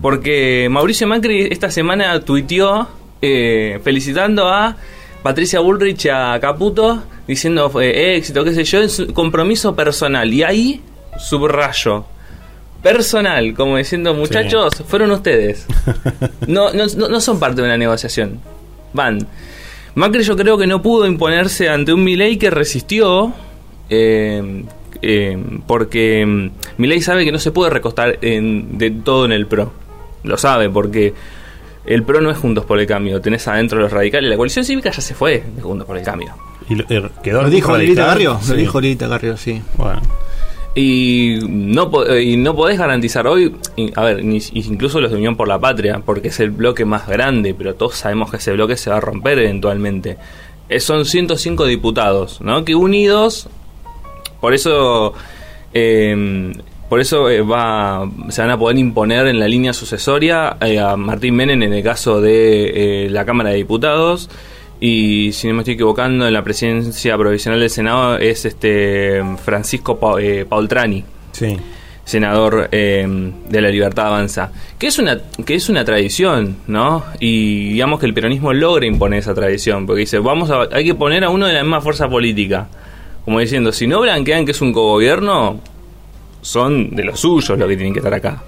Porque 0.00 0.68
Mauricio 0.70 1.06
Macri 1.06 1.48
esta 1.50 1.70
semana 1.70 2.20
tuiteó 2.20 2.88
eh, 3.20 3.78
felicitando 3.84 4.48
a 4.48 4.76
Patricia 5.22 5.60
Bullrich 5.60 6.06
a 6.06 6.38
Caputo, 6.40 7.02
diciendo 7.28 7.70
eh, 7.80 8.16
éxito, 8.16 8.42
qué 8.44 8.54
sé 8.54 8.64
yo, 8.64 8.80
en 8.80 8.88
su 8.88 9.12
compromiso 9.12 9.76
personal. 9.76 10.32
Y 10.32 10.42
ahí 10.42 10.80
subrayo. 11.18 12.06
Personal, 12.82 13.54
como 13.54 13.76
diciendo, 13.76 14.12
muchachos, 14.14 14.82
fueron 14.88 15.10
ustedes. 15.12 15.66
No, 16.46 16.72
no, 16.72 16.84
no- 16.96 17.08
no 17.08 17.20
son 17.20 17.38
parte 17.38 17.60
de 17.62 17.66
una 17.68 17.76
negociación. 17.76 18.40
Van. 18.92 19.26
Macri 19.94 20.22
yo 20.24 20.36
creo 20.36 20.58
que 20.58 20.66
no 20.66 20.82
pudo 20.82 21.06
imponerse 21.06 21.68
ante 21.68 21.92
un 21.92 22.02
Milei 22.04 22.36
que 22.38 22.50
resistió. 22.50 23.32
eh, 23.90 24.64
eh, 25.04 25.36
porque 25.66 26.24
mm, 26.26 26.50
Milei 26.78 27.00
sabe 27.02 27.24
que 27.24 27.32
no 27.32 27.38
se 27.38 27.50
puede 27.52 27.70
recostar 27.70 28.18
en, 28.22 28.78
de 28.78 28.90
todo 28.90 29.24
en 29.24 29.32
el 29.32 29.46
PRO. 29.46 29.72
Lo 30.24 30.36
sabe, 30.36 30.68
porque 30.70 31.12
el 31.84 32.02
PRO 32.04 32.20
no 32.20 32.30
es 32.30 32.38
Juntos 32.38 32.64
por 32.64 32.78
el 32.80 32.86
Cambio. 32.86 33.20
Tenés 33.20 33.46
adentro 33.48 33.80
los 33.80 33.92
radicales. 33.92 34.30
La 34.30 34.36
coalición 34.36 34.64
cívica 34.64 34.90
ya 34.90 35.00
se 35.00 35.14
fue 35.14 35.42
de 35.56 35.62
Juntos 35.62 35.86
por 35.86 35.96
el 35.98 36.04
Cambio. 36.04 36.34
Y 36.68 36.74
lo- 36.76 36.84
eh, 36.88 37.08
quedó 37.22 37.42
¿Lo 37.42 37.50
dijo 37.50 37.76
Lilita. 37.76 38.06
Garrio? 38.06 38.38
Lo 38.48 38.54
dijo 38.54 38.80
Lilita 38.80 39.08
Garrio, 39.08 39.36
sí. 39.36 39.60
Bueno. 39.76 40.00
Y 40.74 41.38
no, 41.48 41.90
eh, 42.06 42.22
y 42.22 42.36
no 42.36 42.56
podés 42.56 42.78
garantizar 42.78 43.26
hoy, 43.26 43.54
a 43.94 44.02
ver, 44.02 44.20
incluso 44.20 45.00
los 45.00 45.10
de 45.10 45.18
Unión 45.18 45.36
por 45.36 45.46
la 45.46 45.58
Patria, 45.58 46.02
porque 46.04 46.28
es 46.28 46.40
el 46.40 46.50
bloque 46.50 46.84
más 46.84 47.06
grande, 47.06 47.54
pero 47.54 47.74
todos 47.74 47.96
sabemos 47.96 48.30
que 48.30 48.38
ese 48.38 48.52
bloque 48.52 48.76
se 48.76 48.88
va 48.88 48.96
a 48.96 49.00
romper 49.00 49.38
eventualmente. 49.38 50.16
Eh, 50.68 50.80
son 50.80 51.04
105 51.04 51.66
diputados, 51.66 52.40
¿no? 52.40 52.64
Que 52.64 52.74
unidos, 52.74 53.48
por 54.40 54.54
eso, 54.54 55.12
eh, 55.74 56.52
por 56.88 57.00
eso 57.00 57.30
eh, 57.30 57.42
va, 57.42 58.10
se 58.28 58.42
van 58.42 58.50
a 58.50 58.58
poder 58.58 58.76
imponer 58.76 59.28
en 59.28 59.38
la 59.38 59.46
línea 59.46 59.72
sucesoria 59.72 60.58
a 60.60 60.96
Martín 60.96 61.36
Menem 61.36 61.62
en 61.62 61.72
el 61.72 61.82
caso 61.82 62.20
de 62.20 63.04
eh, 63.06 63.08
la 63.08 63.24
Cámara 63.24 63.48
de 63.48 63.56
Diputados. 63.56 64.28
Y 64.84 65.30
si 65.32 65.46
no 65.46 65.54
me 65.54 65.60
estoy 65.60 65.74
equivocando, 65.74 66.26
en 66.26 66.32
la 66.32 66.42
presidencia 66.42 67.16
provisional 67.16 67.60
del 67.60 67.70
Senado 67.70 68.18
es 68.18 68.44
este 68.44 69.22
Francisco 69.44 69.96
Pa- 70.00 70.20
eh, 70.20 70.44
Paultrani. 70.44 71.04
Sí. 71.30 71.56
Senador 72.04 72.68
eh, 72.72 73.06
de 73.48 73.60
la 73.60 73.68
Libertad 73.68 74.08
Avanza. 74.08 74.50
Que 74.80 74.88
es 74.88 74.98
una, 74.98 75.20
que 75.46 75.54
es 75.54 75.68
una 75.68 75.84
tradición, 75.84 76.56
¿no? 76.66 77.04
Y 77.20 77.74
digamos 77.74 78.00
que 78.00 78.06
el 78.06 78.12
peronismo 78.14 78.52
logra 78.52 78.84
imponer 78.84 79.20
esa 79.20 79.34
tradición. 79.34 79.86
Porque 79.86 80.00
dice, 80.00 80.18
vamos 80.18 80.50
a, 80.50 80.62
hay 80.72 80.84
que 80.84 80.96
poner 80.96 81.22
a 81.22 81.30
uno 81.30 81.46
de 81.46 81.52
la 81.52 81.62
misma 81.62 81.80
fuerza 81.80 82.08
política. 82.08 82.66
Como 83.24 83.38
diciendo, 83.38 83.70
si 83.70 83.86
no 83.86 84.00
blanquean 84.00 84.44
que 84.44 84.50
es 84.50 84.60
un 84.60 84.72
cogobierno, 84.72 85.60
son 86.40 86.90
de 86.96 87.04
los 87.04 87.20
suyos 87.20 87.56
los 87.56 87.68
que 87.68 87.76
tienen 87.76 87.92
que 87.92 88.00
estar 88.00 88.14
acá. 88.14 88.42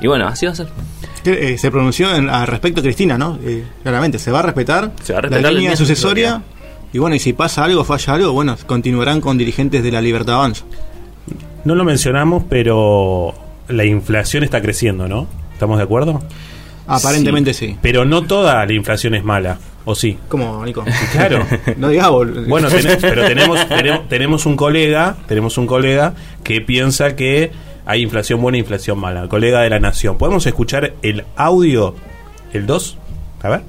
Y 0.00 0.06
bueno, 0.06 0.26
así 0.28 0.46
va 0.46 0.52
a 0.52 0.54
ser. 0.54 0.68
Eh, 1.24 1.56
se 1.58 1.70
pronunció 1.70 2.14
en- 2.14 2.30
al 2.30 2.46
respecto 2.46 2.80
Cristina, 2.82 3.18
¿no? 3.18 3.38
Eh, 3.44 3.64
claramente, 3.82 4.18
se 4.18 4.30
va 4.30 4.38
a 4.38 4.42
respetar, 4.42 4.92
Se 5.02 5.12
va 5.12 5.18
a 5.18 5.22
respetar 5.22 5.42
la 5.42 5.48
la 5.48 5.50
línea 5.50 5.70
línea 5.72 5.76
sucesoria. 5.76 6.42
Y 6.92 6.98
bueno, 6.98 7.16
y 7.16 7.18
si 7.18 7.32
pasa 7.34 7.64
algo, 7.64 7.84
falla 7.84 8.14
algo, 8.14 8.32
bueno, 8.32 8.56
continuarán 8.66 9.20
con 9.20 9.36
dirigentes 9.36 9.82
de 9.82 9.90
la 9.92 10.00
Libertad 10.00 10.36
Avanza. 10.36 10.64
No 11.64 11.74
lo 11.74 11.84
mencionamos, 11.84 12.44
pero 12.48 13.34
la 13.68 13.84
inflación 13.84 14.42
está 14.44 14.62
creciendo, 14.62 15.06
¿no? 15.08 15.26
¿Estamos 15.52 15.76
de 15.78 15.84
acuerdo? 15.84 16.22
Aparentemente 16.86 17.52
sí. 17.52 17.76
Pero 17.82 18.04
no 18.06 18.22
toda 18.22 18.64
la 18.64 18.72
inflación 18.72 19.14
es 19.14 19.22
mala, 19.22 19.58
¿o 19.84 19.94
sí? 19.94 20.16
¿Cómo, 20.28 20.64
Nico? 20.64 20.84
Claro. 21.12 21.44
no 21.76 21.88
digas 21.90 22.08
Bueno, 22.48 22.68
ten- 22.68 22.96
pero 23.00 23.26
tenemos, 23.26 23.68
tenemos, 23.68 24.08
tenemos 24.08 24.46
un 24.46 24.56
colega, 24.56 25.16
tenemos 25.26 25.58
un 25.58 25.66
colega 25.66 26.14
que 26.42 26.62
piensa 26.62 27.14
que 27.16 27.50
hay 27.88 28.02
inflación 28.02 28.42
buena 28.42 28.58
e 28.58 28.60
inflación 28.60 28.98
mala. 28.98 29.26
Colega 29.28 29.62
de 29.62 29.70
la 29.70 29.80
Nación. 29.80 30.18
¿Podemos 30.18 30.46
escuchar 30.46 30.92
el 31.00 31.24
audio, 31.36 31.94
el 32.52 32.66
2? 32.66 32.98
A 33.40 33.48
ver. 33.48 33.62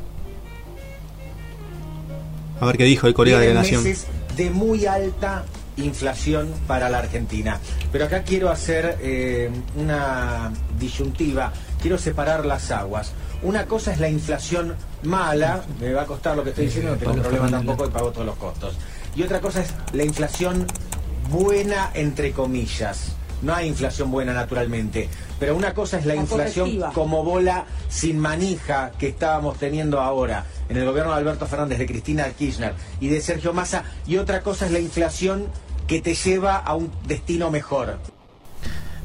A 2.60 2.66
ver 2.66 2.78
qué 2.78 2.84
dijo 2.84 3.08
el 3.08 3.14
colega 3.14 3.40
de 3.40 3.48
la 3.48 3.62
Nación. 3.62 3.82
meses 3.82 4.08
de 4.36 4.50
muy 4.50 4.86
alta 4.86 5.46
inflación 5.78 6.54
para 6.68 6.90
la 6.90 7.00
Argentina. 7.00 7.62
Pero 7.94 8.06
acá 8.06 8.24
quiero 8.24 8.50
hacer 8.50 8.98
eh, 9.02 9.50
una 9.78 10.52
disyuntiva, 10.78 11.54
quiero 11.82 11.98
separar 11.98 12.46
las 12.46 12.72
aguas. 12.72 13.14
Una 13.42 13.68
cosa 13.68 13.94
es 13.94 14.02
la 14.02 14.10
inflación 14.10 14.76
mala, 15.04 15.64
me 15.80 15.94
va 15.94 16.02
a 16.02 16.06
costar 16.06 16.36
lo 16.36 16.44
que 16.44 16.50
estoy 16.50 16.66
diciendo, 16.66 16.92
no 16.92 16.98
tengo 16.98 17.14
problema 17.14 17.50
tampoco 17.50 17.86
y 17.86 17.90
pago 17.90 18.12
todos 18.12 18.26
los 18.26 18.36
costos. 18.36 18.76
Y 19.16 19.24
otra 19.24 19.40
cosa 19.40 19.62
es 19.62 19.74
la 19.94 20.04
inflación 20.04 20.68
buena, 21.32 21.92
entre 21.94 22.34
comillas. 22.34 23.16
No 23.42 23.54
hay 23.56 23.68
inflación 23.68 24.12
buena 24.12 24.34
naturalmente. 24.34 25.08
Pero 25.40 25.56
una 25.56 25.74
cosa 25.74 25.98
es 26.00 26.06
la, 26.06 26.16
La 26.16 26.22
inflación 26.22 26.66
correctiva. 26.66 26.92
como 26.94 27.24
bola 27.24 27.66
sin 27.88 28.20
manija 28.20 28.92
que 29.00 29.08
estábamos 29.08 29.58
teniendo 29.58 30.00
ahora 30.00 30.46
en 30.68 30.78
el 30.78 30.86
gobierno 30.86 31.12
de 31.12 31.18
Alberto 31.20 31.46
Fernández, 31.46 31.78
de 31.80 31.86
Cristina 31.86 32.26
Kirchner 32.38 32.74
y 33.00 33.08
de 33.08 33.22
Sergio 33.22 33.54
Massa, 33.54 33.84
y 34.06 34.18
otra 34.18 34.42
cosa 34.42 34.66
es 34.66 34.72
la 34.72 34.80
inflación 34.80 35.46
que 35.88 36.02
te 36.02 36.14
lleva 36.14 36.58
a 36.58 36.76
un 36.76 36.92
destino 37.08 37.50
mejor. 37.50 37.98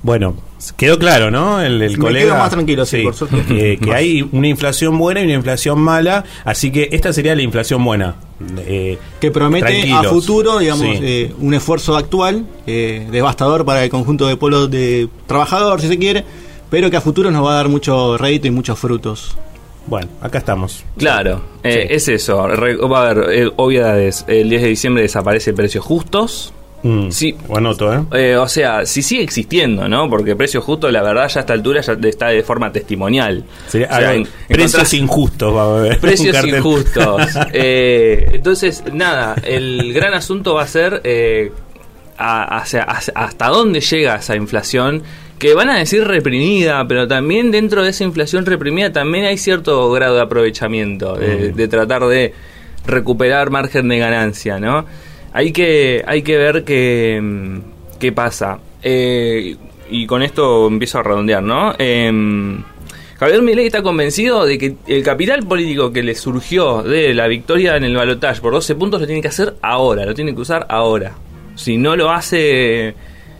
Bueno, 0.02 0.36
quedó 0.76 0.98
claro, 0.98 1.30
¿no? 1.30 1.62
El, 1.62 1.80
el 1.80 1.92
Me 1.92 1.98
colega. 1.98 2.26
quedo 2.26 2.34
más 2.36 2.50
tranquilo, 2.50 2.84
sí, 2.84 3.02
por 3.04 3.14
suerte. 3.14 3.78
Que 3.78 3.94
hay 3.94 4.28
una 4.32 4.48
inflación 4.48 4.98
buena 4.98 5.22
y 5.22 5.24
una 5.24 5.32
inflación 5.34 5.78
mala, 5.80 6.24
así 6.44 6.70
que 6.70 6.90
esta 6.92 7.10
sería 7.14 7.34
la 7.34 7.40
inflación 7.40 7.82
buena. 7.82 8.16
Eh, 8.58 8.98
que 9.20 9.30
promete 9.30 9.92
a 9.92 10.02
futuro, 10.04 10.58
digamos, 10.58 10.86
Sí. 10.86 10.98
eh, 11.02 11.34
un 11.38 11.54
esfuerzo 11.54 11.96
actual 11.96 12.44
eh, 12.66 13.06
devastador 13.10 13.64
para 13.64 13.82
el 13.84 13.90
conjunto 13.90 14.26
de 14.26 14.36
pueblos 14.36 14.70
de 14.70 15.08
trabajador, 15.26 15.80
si 15.80 15.88
se 15.88 15.98
quiere, 15.98 16.24
pero 16.70 16.90
que 16.90 16.96
a 16.96 17.00
futuro 17.00 17.30
nos 17.30 17.44
va 17.44 17.52
a 17.52 17.54
dar 17.56 17.68
mucho 17.68 18.16
rédito 18.18 18.46
y 18.46 18.50
muchos 18.50 18.78
frutos. 18.78 19.36
Bueno, 19.86 20.08
acá 20.22 20.38
estamos. 20.38 20.82
Claro, 20.96 21.42
eh, 21.62 21.88
es 21.90 22.08
eso. 22.08 22.46
Re- 22.48 22.76
va 22.76 23.06
a 23.06 23.10
haber 23.10 23.34
eh, 23.34 23.50
obviedades. 23.56 24.24
El 24.28 24.48
10 24.48 24.62
de 24.62 24.68
diciembre 24.68 25.02
desaparece 25.02 25.52
precios 25.52 25.84
justos. 25.84 26.52
Sí. 27.10 27.34
Mm, 27.48 27.56
anoto, 27.56 27.94
¿eh? 27.94 28.00
Eh, 28.12 28.36
o 28.36 28.46
sea, 28.46 28.84
si 28.84 29.00
sigue 29.02 29.22
existiendo, 29.22 29.88
¿no? 29.88 30.10
Porque 30.10 30.36
precios 30.36 30.62
justos, 30.62 30.92
la 30.92 31.02
verdad, 31.02 31.28
ya 31.28 31.38
a 31.38 31.40
esta 31.40 31.52
altura 31.54 31.80
ya 31.80 31.94
está 32.08 32.28
de 32.28 32.42
forma 32.42 32.70
testimonial. 32.72 33.42
Sería 33.68 33.86
O 33.86 33.96
sea, 33.96 34.10
algo- 34.10 34.26
en- 34.48 34.56
precios 34.56 34.92
injustos, 34.94 35.56
va 35.56 35.62
a 35.62 35.78
haber. 35.78 35.98
Precios 36.00 36.36
injustos. 36.46 37.22
Eh, 37.54 38.30
entonces, 38.34 38.82
nada, 38.92 39.34
el 39.44 39.92
gran 39.94 40.12
asunto 40.14 40.54
va 40.54 40.62
a 40.62 40.66
ser 40.66 41.00
eh, 41.04 41.52
a- 42.18 42.58
hacia- 42.58 42.82
hacia- 42.82 43.14
hasta 43.16 43.48
dónde 43.48 43.80
llega 43.80 44.16
esa 44.16 44.36
inflación, 44.36 45.02
que 45.38 45.54
van 45.54 45.68
a 45.70 45.78
decir 45.78 46.04
reprimida, 46.04 46.86
pero 46.86 47.08
también 47.08 47.50
dentro 47.50 47.82
de 47.82 47.90
esa 47.90 48.04
inflación 48.04 48.44
reprimida 48.46 48.92
también 48.92 49.24
hay 49.24 49.36
cierto 49.38 49.90
grado 49.90 50.16
de 50.16 50.22
aprovechamiento, 50.22 51.16
de, 51.16 51.50
Mm. 51.52 51.56
de 51.56 51.68
tratar 51.68 52.02
de 52.06 52.34
recuperar 52.86 53.50
margen 53.50 53.88
de 53.88 53.98
ganancia, 53.98 54.58
¿no? 54.60 54.84
Hay 55.34 55.52
que, 55.52 56.04
hay 56.06 56.22
que 56.22 56.38
ver 56.38 56.64
qué, 56.64 58.12
pasa. 58.14 58.60
Eh, 58.82 59.56
y 59.90 60.06
con 60.06 60.22
esto 60.22 60.68
empiezo 60.68 61.00
a 61.00 61.02
redondear, 61.02 61.42
¿no? 61.42 61.74
Em, 61.76 62.62
Javier 63.18 63.42
Milei 63.42 63.66
está 63.66 63.82
convencido 63.82 64.46
de 64.46 64.58
que 64.58 64.76
el 64.86 65.02
capital 65.02 65.44
político 65.44 65.92
que 65.92 66.04
le 66.04 66.14
surgió 66.14 66.84
de 66.84 67.14
la 67.14 67.26
victoria 67.26 67.76
en 67.76 67.82
el 67.82 67.96
balotaje 67.96 68.40
por 68.40 68.52
12 68.52 68.76
puntos 68.76 69.00
lo 69.00 69.06
tiene 69.06 69.22
que 69.22 69.28
hacer 69.28 69.56
ahora, 69.60 70.06
lo 70.06 70.14
tiene 70.14 70.34
que 70.36 70.40
usar 70.40 70.66
ahora. 70.68 71.16
Si 71.56 71.78
no 71.78 71.96
lo 71.96 72.12
hace, 72.12 72.94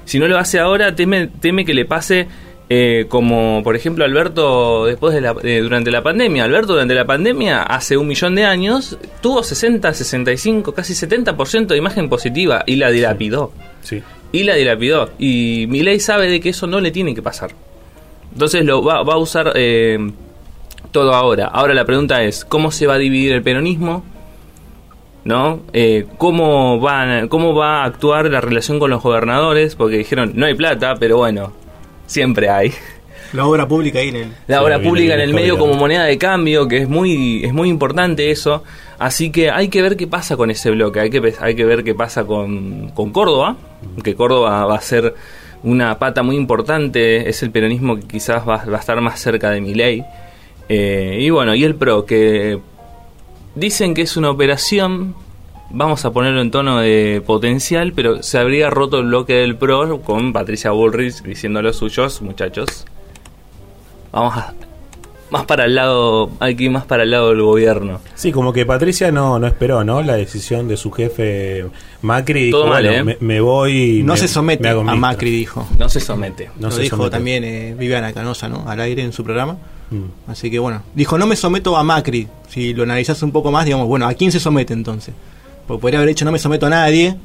si 0.05 0.19
no 0.19 0.27
lo 0.27 0.37
hace 0.37 0.59
ahora, 0.59 0.97
teme, 0.97 1.29
teme 1.41 1.65
que 1.65 1.75
le 1.75 1.85
pase 1.85 2.27
eh, 2.71 3.07
como, 3.09 3.63
por 3.63 3.77
ejemplo, 3.77 4.05
Alberto 4.05 4.87
después 4.87 5.15
de 5.15 5.21
la, 5.21 5.35
eh, 5.43 5.61
durante 5.61 5.91
la 5.91 6.03
pandemia. 6.03 6.45
Alberto 6.45 6.73
durante 6.73 6.95
la 6.95 7.05
pandemia, 7.05 7.63
hace 7.63 7.97
un 7.97 8.07
millón 8.07 8.35
de 8.35 8.45
años, 8.45 8.99
tuvo 9.21 9.43
60, 9.43 9.93
65, 9.93 10.73
casi 10.73 10.95
70% 10.95 11.67
de 11.67 11.77
imagen 11.77 12.09
positiva 12.09 12.65
y 12.67 12.77
la 12.77 12.91
dilapidó. 12.91 13.53
Sí. 13.83 14.03
Y 14.33 14.45
la 14.45 14.55
dilapidó. 14.55 15.11
Y 15.19 15.67
Milei 15.69 16.01
sabe 16.01 16.29
de 16.29 16.41
que 16.41 16.51
eso 16.51 16.67
no 16.67 16.81
le 16.81 16.91
tiene 16.91 17.15
que 17.15 17.23
pasar. 17.23 17.51
Entonces 18.33 18.65
lo 18.65 18.83
va, 18.83 19.03
va 19.03 19.15
a 19.15 19.19
usar 19.19 19.53
eh, 19.55 19.99
todo 20.91 21.15
ahora. 21.15 21.47
Ahora 21.47 21.75
la 21.75 21.85
pregunta 21.85 22.23
es, 22.23 22.45
¿cómo 22.45 22.73
se 22.73 22.87
va 22.87 22.95
a 22.95 22.99
dividir 22.99 23.33
el 23.33 23.43
peronismo? 23.43 24.05
¿No? 25.25 25.61
Eh, 25.73 26.07
¿cómo, 26.19 26.81
van, 26.81 27.29
¿Cómo 27.29 27.55
va 27.55 27.83
a 27.83 27.85
actuar 27.85 28.31
la 28.31 28.41
relación 28.41 28.79
con 28.79 28.91
los 28.91 29.03
gobernadores? 29.03 29.77
Porque 29.77 29.99
dijeron, 29.99 30.33
no 30.35 30.47
hay 30.47 30.55
plata, 30.55 30.97
pero 30.99 31.19
bueno, 31.19 31.53
siempre 32.07 32.49
hay. 32.49 32.73
La 33.33 33.47
obra 33.47 33.67
pública 33.67 33.99
ahí 33.99 34.09
en 34.09 34.17
el... 34.17 34.33
La 34.47 34.63
obra 34.63 34.81
pública 34.81 35.15
en 35.15 35.21
el 35.21 35.31
el 35.31 35.35
medio 35.35 35.59
como 35.59 35.75
moneda 35.75 36.05
de 36.05 36.19
cambio, 36.19 36.69
que 36.69 36.79
es 36.79 36.89
muy, 36.89 37.45
es 37.45 37.53
muy 37.53 37.69
importante 37.69 38.31
eso. 38.31 38.63
Así 38.99 39.31
que 39.31 39.51
hay 39.51 39.69
que 39.69 39.83
ver 39.83 39.97
qué 39.97 40.07
pasa 40.07 40.37
con 40.37 40.51
ese 40.51 40.71
bloque, 40.71 41.01
hay 41.01 41.11
que, 41.11 41.35
hay 41.41 41.57
que 41.57 41.65
ver 41.65 41.83
qué 41.83 41.95
pasa 41.95 42.25
con, 42.25 42.91
con 42.91 43.11
Córdoba, 43.11 43.57
que 44.05 44.15
Córdoba 44.15 44.67
va 44.67 44.77
a 44.77 44.81
ser 44.81 45.15
una 45.65 45.99
pata 45.99 46.23
muy 46.23 46.37
importante, 46.37 47.29
es 47.29 47.43
el 47.43 47.51
peronismo 47.51 47.97
que 47.97 48.07
quizás 48.07 48.47
va, 48.49 48.65
va 48.65 48.77
a 48.77 48.81
estar 48.81 49.01
más 49.01 49.19
cerca 49.19 49.51
de 49.51 49.61
mi 49.61 49.75
ley. 49.75 50.05
y 50.69 51.29
bueno, 51.31 51.55
y 51.55 51.65
el 51.65 51.75
PRO, 51.75 52.07
que 52.07 52.61
dicen 53.57 53.95
que 53.95 54.03
es 54.03 54.17
una 54.17 54.31
operación, 54.31 55.17
vamos 55.75 56.05
a 56.05 56.13
ponerlo 56.13 56.41
en 56.41 56.51
tono 56.51 56.79
de 56.81 57.23
potencial, 57.27 57.93
pero 57.95 58.23
se 58.23 58.39
habría 58.39 58.71
roto 58.71 58.99
el 58.99 59.07
bloque 59.07 59.35
del 59.35 59.57
PRO 59.57 60.01
con 60.01 60.33
Patricia 60.33 60.71
Bullrich 60.71 61.23
diciendo 61.23 61.61
los 61.63 61.77
suyos, 61.77 62.23
muchachos. 62.23 62.85
Vamos 64.13 64.37
a, 64.37 64.55
más 65.31 65.45
para 65.47 65.65
el 65.65 65.75
lado, 65.75 66.31
hay 66.39 66.55
que 66.55 66.65
ir 66.65 66.71
más 66.71 66.85
para 66.85 67.03
el 67.03 67.11
lado 67.11 67.31
del 67.31 67.43
gobierno. 67.43 68.01
Sí, 68.15 68.31
como 68.31 68.53
que 68.53 68.65
Patricia 68.65 69.11
no, 69.11 69.39
no 69.41 69.47
esperó, 69.49 69.83
¿no? 69.83 70.03
La 70.03 70.15
decisión 70.15 70.69
de 70.69 70.77
su 70.77 70.93
jefe 70.93 71.67
Macri. 72.03 72.51
Todo 72.53 72.65
dijo, 72.65 72.73
mal, 72.75 72.85
bueno, 72.87 73.11
¿eh? 73.11 73.17
me, 73.21 73.27
me 73.27 73.41
voy. 73.41 74.03
No 74.05 74.13
me- 74.13 74.19
se 74.19 74.29
somete 74.29 74.63
me 74.63 74.69
hago 74.69 74.83
a. 74.83 74.95
Macri, 74.95 75.31
dijo. 75.31 75.67
No 75.79 75.89
se 75.89 75.99
somete. 75.99 76.51
No 76.59 76.69
Lo 76.69 76.75
se 76.75 76.83
dijo 76.83 76.97
somete. 76.97 77.11
también 77.17 77.43
eh, 77.43 77.75
Viviana 77.77 78.13
Canosa, 78.13 78.49
¿no? 78.49 78.65
Al 78.69 78.79
aire 78.81 79.03
en 79.03 79.13
su 79.13 79.25
programa. 79.25 79.57
Mm. 79.91 80.31
Así 80.31 80.51
que 80.51 80.59
bueno, 80.61 80.83
dijo, 80.95 81.19
no 81.19 81.27
me 81.27 81.35
someto 81.35 81.77
a 81.77 81.83
Macri. 81.83 82.29
Si 82.49 82.73
lo 82.73 82.85
analizas 82.85 83.21
un 83.25 83.33
poco 83.33 83.51
más, 83.51 83.65
digamos, 83.65 83.89
bueno, 83.89 84.07
¿a 84.07 84.15
quién 84.15 84.31
se 84.31 84.39
somete 84.39 84.73
entonces? 84.73 85.13
Porque 85.67 85.81
podría 85.81 85.99
haber 86.01 86.09
dicho, 86.09 86.25
no 86.25 86.33
me 86.33 86.39
someto 86.39 86.67
a 86.67 86.71
nadie. 86.71 87.17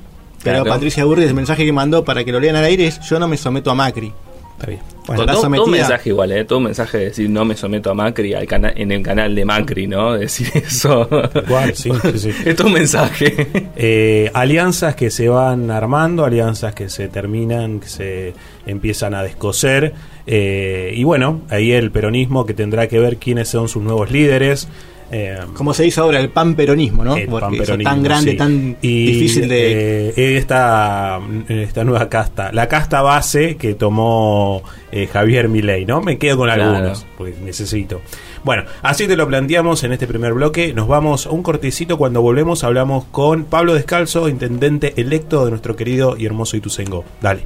Pero 0.44 0.62
Claro. 0.64 0.70
Patricia 0.70 1.04
Burri, 1.06 1.24
el 1.24 1.34
mensaje 1.34 1.66
que 1.66 1.72
mandó 1.74 2.06
para 2.06 2.24
que 2.24 2.32
lo 2.32 2.40
lean 2.40 2.56
al 2.56 2.64
aire 2.64 2.88
es, 2.88 3.00
yo 3.02 3.20
no 3.20 3.28
me 3.28 3.36
someto 3.36 3.72
a 3.72 3.76
Macri. 3.76 4.14
Está 4.54 4.68
bien. 4.68 4.80
Bueno, 5.08 5.26
todo, 5.26 5.42
un 5.66 5.72
mensaje 5.72 6.10
igual, 6.10 6.32
¿eh? 6.34 6.44
Todo 6.46 6.60
un 6.60 6.66
mensaje 6.66 6.98
de 6.98 7.06
decir 7.06 7.30
no 7.30 7.44
me 7.46 7.56
someto 7.58 7.90
a 7.90 7.94
Macri 7.94 8.34
al 8.34 8.46
cana- 8.46 8.74
en 8.76 8.92
el 8.92 9.02
canal 9.02 9.34
de 9.34 9.44
Macri, 9.44 9.88
¿no? 9.88 10.14
Decir 10.14 10.50
eso. 10.54 11.08
Igual, 11.46 11.76
sí, 11.76 11.90
sí, 12.04 12.20
sí. 12.20 12.32
es 12.46 12.56
todo 12.56 12.68
un 12.68 12.74
mensaje. 12.74 13.48
Eh, 13.76 14.30
alianzas 14.34 14.96
que 14.96 15.10
se 15.12 15.30
van 15.30 15.72
armando, 15.72 16.26
alianzas 16.26 16.74
que 16.74 16.90
se 16.90 17.08
terminan, 17.08 17.80
que 17.80 17.88
se 17.88 18.34
empiezan 18.66 19.14
a 19.16 19.24
descoser. 19.24 19.94
eh, 20.28 20.92
y 20.96 21.04
bueno, 21.06 21.42
ahí 21.50 21.72
el 21.72 21.90
peronismo 21.92 22.46
que 22.46 22.54
tendrá 22.54 22.88
que 22.88 23.00
ver 23.00 23.18
quiénes 23.18 23.48
son 23.50 23.68
sus 23.70 23.82
nuevos 23.82 24.12
líderes. 24.12 24.68
Eh, 25.12 25.40
Como 25.54 25.74
se 25.74 25.84
dice 25.84 26.00
ahora, 26.00 26.20
el 26.20 26.30
panperonismo, 26.30 27.04
¿no? 27.04 27.16
el 27.16 27.28
Porque 27.28 27.46
eso 27.48 27.58
panperonismo, 27.58 27.90
tan 27.92 28.04
grande, 28.04 28.32
sí. 28.32 28.38
tan 28.38 28.78
Y, 28.82 29.06
difícil 29.12 29.48
de... 29.50 30.10
eh, 30.10 30.38
esta, 30.38 31.20
esta 31.48 31.84
nueva 31.84 32.10
casta, 32.10 32.52
la 32.52 32.68
casta 32.68 33.02
base 33.02 33.56
que 33.58 33.74
tomó 33.74 34.62
eh, 34.92 35.08
Javier 35.08 35.50
Milei, 35.50 35.86
¿no? 35.86 36.02
Me 36.02 36.18
quedo 36.18 36.38
con 36.38 36.46
Claro. 36.48 36.64
algunos, 36.64 37.06
porque 37.18 37.34
necesito. 37.44 38.02
Bueno, 38.44 38.64
así 38.82 39.08
te 39.08 39.16
lo 39.18 39.28
planteamos 39.28 39.84
en 39.84 39.92
este 39.92 40.08
primer 40.08 40.34
bloque. 40.34 40.74
Nos 40.74 40.88
vamos 40.88 41.28
a 41.28 41.32
un 41.32 41.44
cortecito. 41.44 41.98
Cuando 41.98 42.22
volvemos, 42.22 42.64
hablamos 42.64 43.04
con 43.12 43.44
Pablo 43.44 43.74
Descalzo, 43.74 44.30
intendente 44.30 44.94
electo 44.96 45.44
de 45.46 45.52
nuestro 45.52 45.76
querido 45.76 46.16
y 46.18 46.26
hermoso 46.26 46.56
Ituzaingó. 46.56 47.04
Dale. 47.22 47.42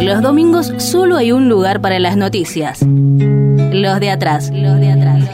Los 0.00 0.22
domingos 0.22 0.72
solo 0.78 1.16
hay 1.16 1.32
un 1.32 1.48
lugar 1.48 1.80
para 1.80 1.98
las 1.98 2.16
noticias. 2.16 2.80
Los 2.82 4.00
de 4.00 4.10
atrás. 4.10 4.50
Los 4.52 4.78
de 4.80 4.92
atrás. 4.92 5.24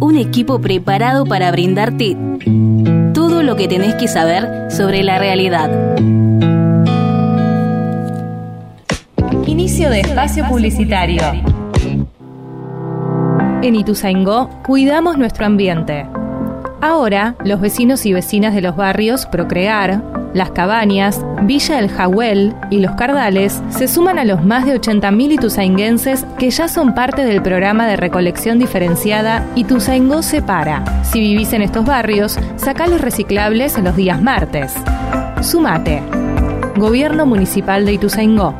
Un 0.00 0.16
equipo 0.16 0.60
preparado 0.60 1.24
para 1.24 1.50
brindarte 1.50 2.16
todo 3.14 3.42
lo 3.42 3.56
que 3.56 3.68
tenés 3.68 3.94
que 3.94 4.08
saber 4.08 4.70
sobre 4.70 5.02
la 5.02 5.18
realidad. 5.18 5.70
Inicio 9.46 9.90
de 9.90 10.00
espacio 10.00 10.46
publicitario. 10.48 11.22
En 13.62 13.74
Ituzaingó 13.76 14.50
cuidamos 14.62 15.16
nuestro 15.16 15.46
ambiente. 15.46 16.06
Ahora, 16.80 17.34
los 17.44 17.60
vecinos 17.62 18.04
y 18.04 18.12
vecinas 18.12 18.54
de 18.54 18.60
los 18.60 18.76
barrios 18.76 19.24
Procrear, 19.24 20.02
Las 20.34 20.50
Cabañas, 20.50 21.24
Villa 21.42 21.78
El 21.78 21.88
Jahuel 21.88 22.54
y 22.68 22.80
Los 22.80 22.96
Cardales 22.96 23.62
se 23.70 23.86
suman 23.86 24.18
a 24.18 24.24
los 24.24 24.44
más 24.44 24.66
de 24.66 24.78
80.000 24.80 25.34
ituzainguenses 25.34 26.26
que 26.38 26.50
ya 26.50 26.66
son 26.66 26.92
parte 26.92 27.24
del 27.24 27.40
programa 27.40 27.86
de 27.86 27.96
recolección 27.96 28.58
diferenciada 28.58 29.46
Ituzaingó 29.54 30.22
Separa. 30.22 30.84
Si 31.04 31.20
vivís 31.20 31.52
en 31.52 31.62
estos 31.62 31.84
barrios, 31.86 32.36
sacá 32.56 32.88
los 32.88 33.00
reciclables 33.00 33.78
los 33.78 33.94
días 33.94 34.20
martes. 34.20 34.74
Sumate. 35.40 36.02
Gobierno 36.76 37.26
Municipal 37.26 37.86
de 37.86 37.92
Ituzaingó. 37.92 38.56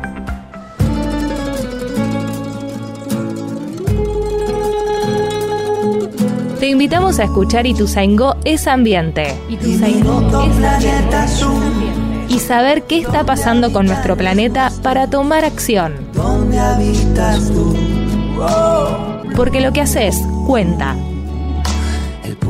Te 6.65 6.71
invitamos 6.71 7.19
a 7.19 7.25
escuchar 7.25 7.67
Ituzaingó 7.67 8.37
es 8.43 8.65
ambiente. 8.65 9.35
Ituzaingó 9.49 10.19
es 10.41 10.65
ambiente. 10.65 11.17
Y 12.27 12.39
saber 12.39 12.81
qué 12.85 12.97
está 12.97 13.23
pasando 13.23 13.71
con 13.71 13.85
nuestro 13.85 14.17
planeta 14.17 14.71
para 14.81 15.07
tomar 15.07 15.45
acción. 15.45 15.93
¿Dónde 16.11 16.57
habitas 16.57 17.51
tú? 17.51 17.75
Porque 19.35 19.61
lo 19.61 19.73
que 19.73 19.81
haces 19.81 20.19
cuenta. 20.47 20.95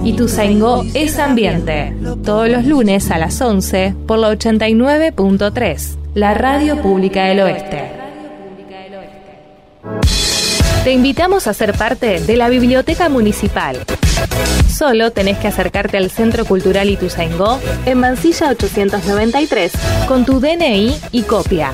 Ituzaingó 0.06 0.86
es 0.94 1.20
ambiente. 1.20 1.94
Todos 2.24 2.48
los 2.48 2.64
lunes 2.64 3.12
a 3.12 3.18
las 3.18 3.42
11 3.42 3.96
por 4.08 4.20
la 4.20 4.32
89.3, 4.32 5.98
la 6.14 6.34
radio 6.34 6.82
pública 6.82 7.26
del 7.26 7.42
oeste. 7.42 7.95
Te 10.86 10.92
invitamos 10.92 11.48
a 11.48 11.54
ser 11.56 11.74
parte 11.74 12.20
de 12.20 12.38
la 12.38 12.48
Biblioteca 12.48 13.10
Municipal. 13.10 13.84
Solo 14.70 15.10
tenés 15.10 15.40
que 15.40 15.48
acercarte 15.48 15.98
al 15.98 16.12
Centro 16.12 16.46
Cultural 16.46 16.88
Ituzaingó 16.88 17.60
en 17.88 17.98
Mansilla 17.98 18.52
893 18.52 19.72
con 20.08 20.26
tu 20.26 20.40
DNI 20.40 20.96
y 21.12 21.24
copia. 21.24 21.72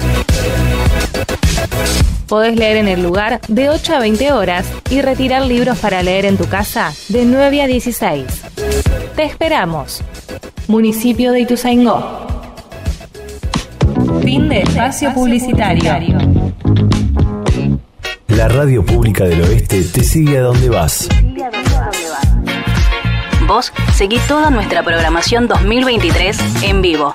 Podés 2.26 2.56
leer 2.56 2.78
en 2.78 2.88
el 2.88 3.04
lugar 3.04 3.41
de 3.50 3.69
8 3.69 3.95
a 3.95 4.00
20 4.00 4.32
horas 4.32 4.65
y 4.89 5.02
retirar 5.02 5.45
libros 5.45 5.78
para 5.80 6.02
leer 6.04 6.24
en 6.24 6.38
tu 6.38 6.45
casa 6.45 6.93
de 7.10 7.26
9 7.26 7.63
a 7.63 7.67
16. 7.67 8.26
Te 9.17 9.24
esperamos. 9.24 10.02
Municipio 10.69 11.34
de 11.34 11.41
Ituzaingó. 11.41 12.02
Fin 14.21 14.47
de 14.47 14.62
espacio 14.62 15.13
publicitario. 15.13 16.41
La 18.36 18.48
radio 18.48 18.86
pública 18.86 19.24
del 19.26 19.41
oeste 19.41 19.84
te 19.84 20.04
sigue 20.04 20.38
a 20.38 20.41
donde 20.41 20.70
vas. 20.70 21.10
Vos 23.46 23.74
seguí 23.94 24.17
toda 24.28 24.50
nuestra 24.50 24.84
programación 24.84 25.48
2023 25.48 26.63
en 26.63 26.82
vivo. 26.82 27.13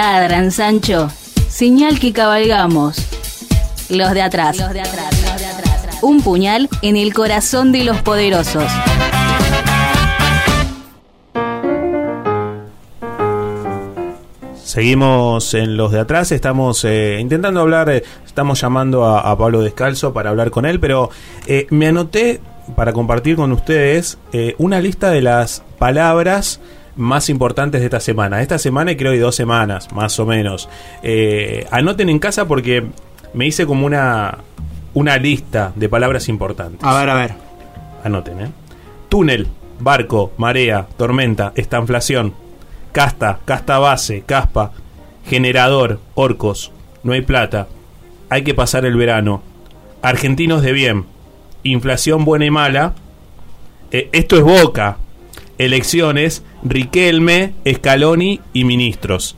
Ladran, 0.03 0.51
Sancho. 0.51 1.09
Señal 1.49 2.01
que 2.01 2.12
cabalgamos. 2.12 2.97
Los 3.88 4.11
de 4.15 4.23
atrás. 4.23 4.57
Un 6.03 6.23
puñal 6.23 6.69
en 6.83 6.97
el 6.97 7.15
corazón 7.15 7.71
de 7.71 7.85
los 7.85 8.03
poderosos. 8.03 8.65
Seguimos 14.65 15.55
en 15.55 15.77
los 15.77 15.93
de 15.93 16.01
atrás, 16.01 16.33
estamos 16.33 16.85
eh, 16.85 17.19
intentando 17.21 17.61
hablar, 17.61 17.88
eh, 17.88 18.03
estamos 18.27 18.61
llamando 18.61 19.05
a, 19.05 19.21
a 19.21 19.38
Pablo 19.38 19.61
Descalzo 19.61 20.12
para 20.12 20.31
hablar 20.31 20.51
con 20.51 20.67
él, 20.67 20.81
pero 20.81 21.11
eh, 21.47 21.69
me 21.71 21.87
anoté 21.87 22.41
para 22.75 22.93
compartir 22.93 23.37
con 23.37 23.53
ustedes 23.53 24.19
eh, 24.33 24.57
una 24.59 24.81
lista 24.81 25.11
de 25.11 25.23
las 25.23 25.62
palabras 25.79 26.59
más 26.96 27.28
importantes 27.28 27.81
de 27.81 27.87
esta 27.87 28.00
semana. 28.00 28.42
Esta 28.42 28.59
semana 28.59 28.92
y 28.92 28.96
creo 28.96 29.12
que 29.12 29.20
dos 29.20 29.37
semanas, 29.37 29.92
más 29.92 30.18
o 30.18 30.26
menos. 30.26 30.68
Eh, 31.02 31.66
anoten 31.70 32.09
en 32.09 32.18
casa 32.18 32.46
porque 32.46 32.87
me 33.35 33.46
hice 33.46 33.66
como 33.66 33.87
una, 33.87 34.38
una 34.94 35.16
lista 35.16 35.72
de 35.74 35.88
palabras 35.88 36.28
importantes. 36.28 36.81
A 36.83 36.98
ver, 36.98 37.11
a 37.11 37.14
ver. 37.14 37.35
Anoten, 38.05 38.40
¿eh? 38.40 38.48
Túnel, 39.09 39.48
barco, 39.78 40.33
marea, 40.37 40.87
tormenta, 40.96 41.52
estanflación, 41.57 42.35
casta, 42.92 43.40
casta 43.44 43.78
base, 43.78 44.22
caspa, 44.24 44.72
generador, 45.26 46.00
orcos, 46.14 46.72
no 47.02 47.12
hay 47.12 47.22
plata, 47.22 47.68
hay 48.28 48.42
que 48.42 48.55
pasar 48.55 48.85
el 48.85 48.96
verano, 48.96 49.42
argentinos 50.02 50.62
de 50.62 50.72
bien, 50.72 51.05
inflación 51.62 52.24
buena 52.24 52.46
y 52.46 52.50
mala, 52.50 52.94
eh, 53.90 54.09
esto 54.12 54.37
es 54.37 54.42
Boca, 54.42 54.98
elecciones, 55.64 56.42
Riquelme, 56.64 57.53
Scaloni 57.70 58.40
y 58.53 58.64
ministros. 58.64 59.37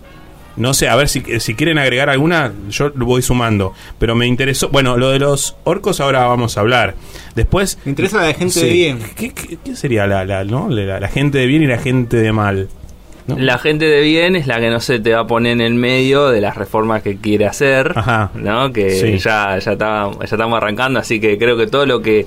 No 0.57 0.73
sé, 0.73 0.89
a 0.89 0.95
ver 0.95 1.09
si, 1.09 1.21
si 1.41 1.55
quieren 1.55 1.79
agregar 1.79 2.09
alguna, 2.11 2.53
yo 2.71 2.91
lo 2.95 3.07
voy 3.07 3.23
sumando. 3.23 3.73
Pero 3.99 4.15
me 4.15 4.27
interesó. 4.27 4.69
Bueno, 4.69 4.97
lo 4.97 5.11
de 5.11 5.19
los 5.19 5.57
orcos 5.65 6.01
ahora 6.01 6.27
vamos 6.27 6.57
a 6.57 6.61
hablar. 6.61 6.95
Después. 7.35 7.79
Me 7.85 7.91
interesa 7.91 8.23
la 8.23 8.33
gente 8.35 8.61
de 8.61 8.73
bien. 8.73 8.99
¿Qué, 9.17 9.33
qué- 9.35 9.59
qué 9.65 9.75
sería 9.75 10.07
la, 10.07 10.25
la, 10.25 10.45
no? 10.45 10.69
la, 10.69 11.01
la 11.01 11.09
gente 11.09 11.39
de 11.39 11.47
bien 11.47 11.63
y 11.65 11.67
la 11.67 11.79
gente 11.79 12.17
de 12.19 12.31
mal? 12.33 12.69
La 13.27 13.59
gente 13.59 13.87
de 13.87 14.03
bien 14.03 14.37
es 14.37 14.47
la 14.47 14.61
que 14.61 14.71
no 14.71 14.79
se 14.81 15.01
te 15.01 15.13
va 15.15 15.21
a 15.21 15.27
poner 15.27 15.53
en 15.55 15.61
el 15.63 15.75
medio 15.75 16.29
de 16.29 16.41
las 16.43 16.57
reformas 16.57 17.03
que 17.03 17.17
quiere 17.17 17.47
hacer, 17.47 17.93
¿no? 18.35 18.71
Que 18.73 18.91
Sí. 18.91 19.19
ya, 19.19 19.59
ya, 19.59 19.73
está- 19.73 20.11
ya 20.13 20.25
estamos 20.25 20.57
arrancando, 20.57 21.01
así 21.01 21.19
que 21.21 21.37
creo 21.39 21.57
que 21.57 21.67
todo 21.67 21.87
lo 21.87 22.01
que... 22.03 22.27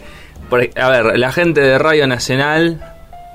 a 0.75 0.89
ver, 0.89 1.17
la 1.19 1.31
gente 1.31 1.61
de 1.61 1.77
Radio 1.77 2.07
Nacional, 2.07 2.81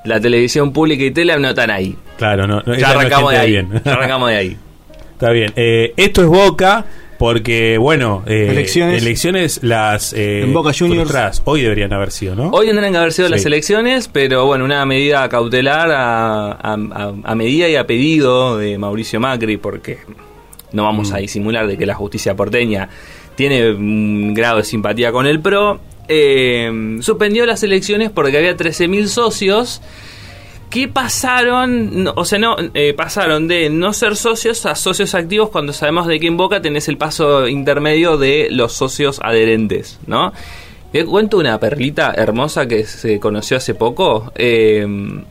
la 0.04 0.20
televisión 0.20 0.72
pública 0.72 1.04
y 1.04 1.10
tele 1.10 1.36
no 1.38 1.48
están 1.50 1.70
ahí. 1.70 1.96
Claro, 2.18 2.46
no, 2.46 2.62
Ya 2.76 2.92
no 2.94 2.98
arrancamos 3.00 3.32
de 3.32 3.38
ahí. 3.38 3.50
bien. 3.50 3.68
Ya 3.84 3.92
arrancamos 3.92 4.28
de 4.30 4.36
ahí. 4.36 4.56
Está 5.12 5.30
bien. 5.30 5.52
Eh, 5.56 5.92
esto 5.96 6.22
es 6.22 6.26
Boca 6.28 6.84
porque, 7.18 7.78
bueno, 7.78 8.24
eh, 8.26 8.48
Elecciones. 8.50 9.00
elecciones 9.00 9.60
las 9.62 10.12
eh, 10.12 10.42
En 10.42 10.52
Boca 10.52 10.72
Juniors. 10.76 11.02
frustradas. 11.02 11.42
Hoy 11.44 11.62
deberían 11.62 11.92
haber 11.92 12.10
sido, 12.10 12.34
¿no? 12.34 12.48
Hoy 12.50 12.66
tendrán 12.66 12.90
que 12.90 12.98
haber 12.98 13.12
sido 13.12 13.28
las 13.28 13.44
elecciones, 13.46 14.08
pero 14.08 14.44
bueno, 14.46 14.64
una 14.64 14.84
medida 14.86 15.28
cautelar 15.28 15.90
a, 15.92 16.50
a- 16.50 16.56
a- 16.74 17.12
a 17.22 17.34
medida 17.36 17.68
y 17.68 17.76
a 17.76 17.86
pedido 17.86 18.58
de 18.58 18.76
Mauricio 18.78 19.20
Macri, 19.20 19.56
porque 19.56 19.98
no 20.72 20.82
vamos 20.82 21.12
a 21.12 21.18
disimular 21.18 21.68
de 21.68 21.78
que 21.78 21.86
la 21.86 21.94
justicia 21.94 22.34
porteña 22.34 22.88
tiene 23.36 23.70
un 23.70 24.34
grado 24.34 24.56
de 24.58 24.64
simpatía 24.64 25.12
con 25.12 25.26
el 25.26 25.38
PRO. 25.40 25.78
Eh, 26.14 26.98
suspendió 27.00 27.46
las 27.46 27.62
elecciones 27.62 28.10
porque 28.10 28.36
había 28.36 28.54
13.000 28.54 29.06
socios 29.06 29.80
que 30.68 30.88
pasaron, 30.88 32.10
o 32.14 32.24
sea, 32.24 32.38
no 32.38 32.56
eh, 32.74 32.92
pasaron 32.94 33.48
de 33.48 33.70
no 33.70 33.92
ser 33.92 34.16
socios 34.16 34.64
a 34.66 34.74
socios 34.74 35.14
activos 35.14 35.50
cuando 35.50 35.72
sabemos 35.72 36.06
de 36.06 36.20
que 36.20 36.26
en 36.26 36.36
Boca 36.36 36.60
tenés 36.60 36.88
el 36.88 36.98
paso 36.98 37.48
intermedio 37.48 38.16
de 38.16 38.48
los 38.50 38.72
socios 38.72 39.20
adherentes, 39.22 39.98
¿no? 40.06 40.32
Te 40.92 41.04
cuento 41.06 41.38
una 41.38 41.58
perlita 41.58 42.12
hermosa 42.14 42.66
que 42.66 42.84
se 42.84 43.18
conoció 43.18 43.56
hace 43.56 43.74
poco. 43.74 44.32
Eh, 44.34 44.86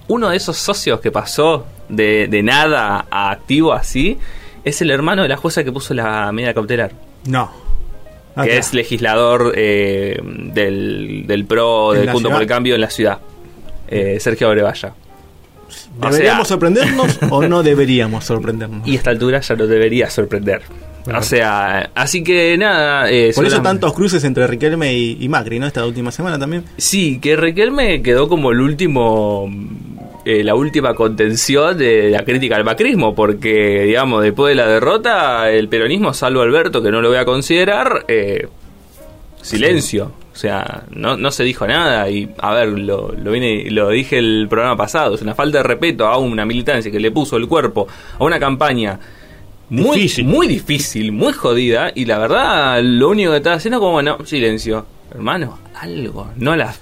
uno 0.08 0.30
de 0.30 0.38
esos 0.38 0.58
socios 0.58 1.00
que 1.00 1.12
pasó 1.12 1.66
de, 1.90 2.28
de 2.28 2.42
nada 2.42 3.06
a 3.12 3.30
activo 3.30 3.74
así 3.74 4.18
es 4.64 4.82
el 4.82 4.90
hermano 4.90 5.22
de 5.22 5.30
la 5.30 5.38
jueza 5.38 5.64
que 5.64 5.72
puso 5.72 5.94
la 5.94 6.32
medida 6.32 6.54
cautelar. 6.54 6.92
No. 7.26 7.61
Ah, 8.36 8.44
que 8.44 8.50
claro. 8.50 8.60
es 8.62 8.74
legislador 8.74 9.54
eh, 9.56 10.20
del, 10.24 11.26
del 11.28 11.46
PRO, 11.46 11.94
¿En 11.96 12.02
del 12.02 12.12
Punto 12.12 12.30
por 12.30 12.42
el 12.42 12.48
Cambio 12.48 12.76
en 12.76 12.82
la 12.82 12.90
ciudad. 12.90 13.18
Eh, 13.90 14.18
Sergio 14.20 14.48
Abrevaya. 14.48 14.94
O 16.00 16.10
¿Deberíamos 16.10 16.48
sea- 16.48 16.54
sorprendernos 16.56 17.20
o 17.30 17.42
no 17.48 17.62
deberíamos 17.64 18.24
sorprendernos? 18.26 18.88
Y 18.88 18.94
a 18.94 18.98
esta 18.98 19.10
altura 19.10 19.42
ya 19.42 19.56
no 19.56 19.68
debería 19.68 20.10
sorprender. 20.10 20.62
O 21.14 21.22
sea, 21.24 21.90
así 21.96 22.24
que 22.24 22.56
nada. 22.58 23.10
eh, 23.12 23.32
Por 23.36 23.46
eso 23.46 23.62
tantos 23.62 23.92
cruces 23.94 24.24
entre 24.24 24.46
Riquelme 24.48 24.94
y, 24.94 25.18
y 25.20 25.28
Macri, 25.30 25.58
¿no? 25.60 25.66
Esta 25.66 25.84
última 25.86 26.12
semana 26.12 26.38
también. 26.38 26.64
Sí, 26.78 27.20
que 27.20 27.36
Riquelme 27.36 28.02
quedó 28.04 28.30
como 28.30 28.52
el 28.52 28.62
último. 28.62 29.50
Eh, 30.24 30.44
la 30.44 30.56
última 30.56 30.94
contención 30.94 31.78
de 31.78 32.12
la 32.12 32.24
crítica 32.24 32.56
al 32.56 32.64
macrismo, 32.64 33.16
porque, 33.16 33.84
digamos, 33.86 34.24
después 34.24 34.52
de 34.52 34.56
la 34.56 34.68
derrota, 34.68 35.50
el 35.50 35.68
peronismo, 35.68 36.14
salvo 36.14 36.42
Alberto, 36.42 36.84
que 36.84 36.92
no 36.92 37.02
lo 37.02 37.10
voy 37.10 37.18
a 37.18 37.26
considerar, 37.26 38.06
eh, 38.08 38.48
silencio. 39.42 40.12
O 40.34 40.36
sea, 40.36 40.84
no, 40.92 41.18
no 41.18 41.32
se 41.32 41.44
dijo 41.44 41.68
nada. 41.68 42.10
Y, 42.10 42.30
a 42.38 42.54
ver, 42.54 42.70
lo, 42.70 43.12
lo, 43.12 43.32
vine, 43.32 43.70
lo 43.72 43.90
dije 43.90 44.18
el 44.18 44.48
programa 44.50 44.78
pasado: 44.78 45.16
es 45.16 45.22
una 45.22 45.36
falta 45.36 45.58
de 45.58 45.64
respeto 45.64 46.08
a 46.08 46.18
una 46.18 46.46
militancia 46.46 46.92
que 46.92 47.00
le 47.00 47.12
puso 47.12 47.36
el 47.38 47.48
cuerpo 47.48 47.88
a 48.18 48.24
una 48.24 48.40
campaña 48.40 49.00
muy 49.70 50.02
difícil. 50.02 50.26
muy 50.26 50.48
difícil, 50.48 51.12
muy 51.12 51.34
jodida. 51.34 51.92
Y 51.96 52.06
la 52.06 52.20
verdad, 52.20 52.82
lo 52.84 53.10
único 53.10 53.32
que 53.32 53.38
estaba 53.38 53.56
haciendo, 53.56 53.80
como, 53.80 53.94
bueno, 53.94 54.18
silencio. 54.26 54.86
Hermano, 55.14 55.60
algo. 55.76 56.30
No 56.38 56.56
las 56.56 56.80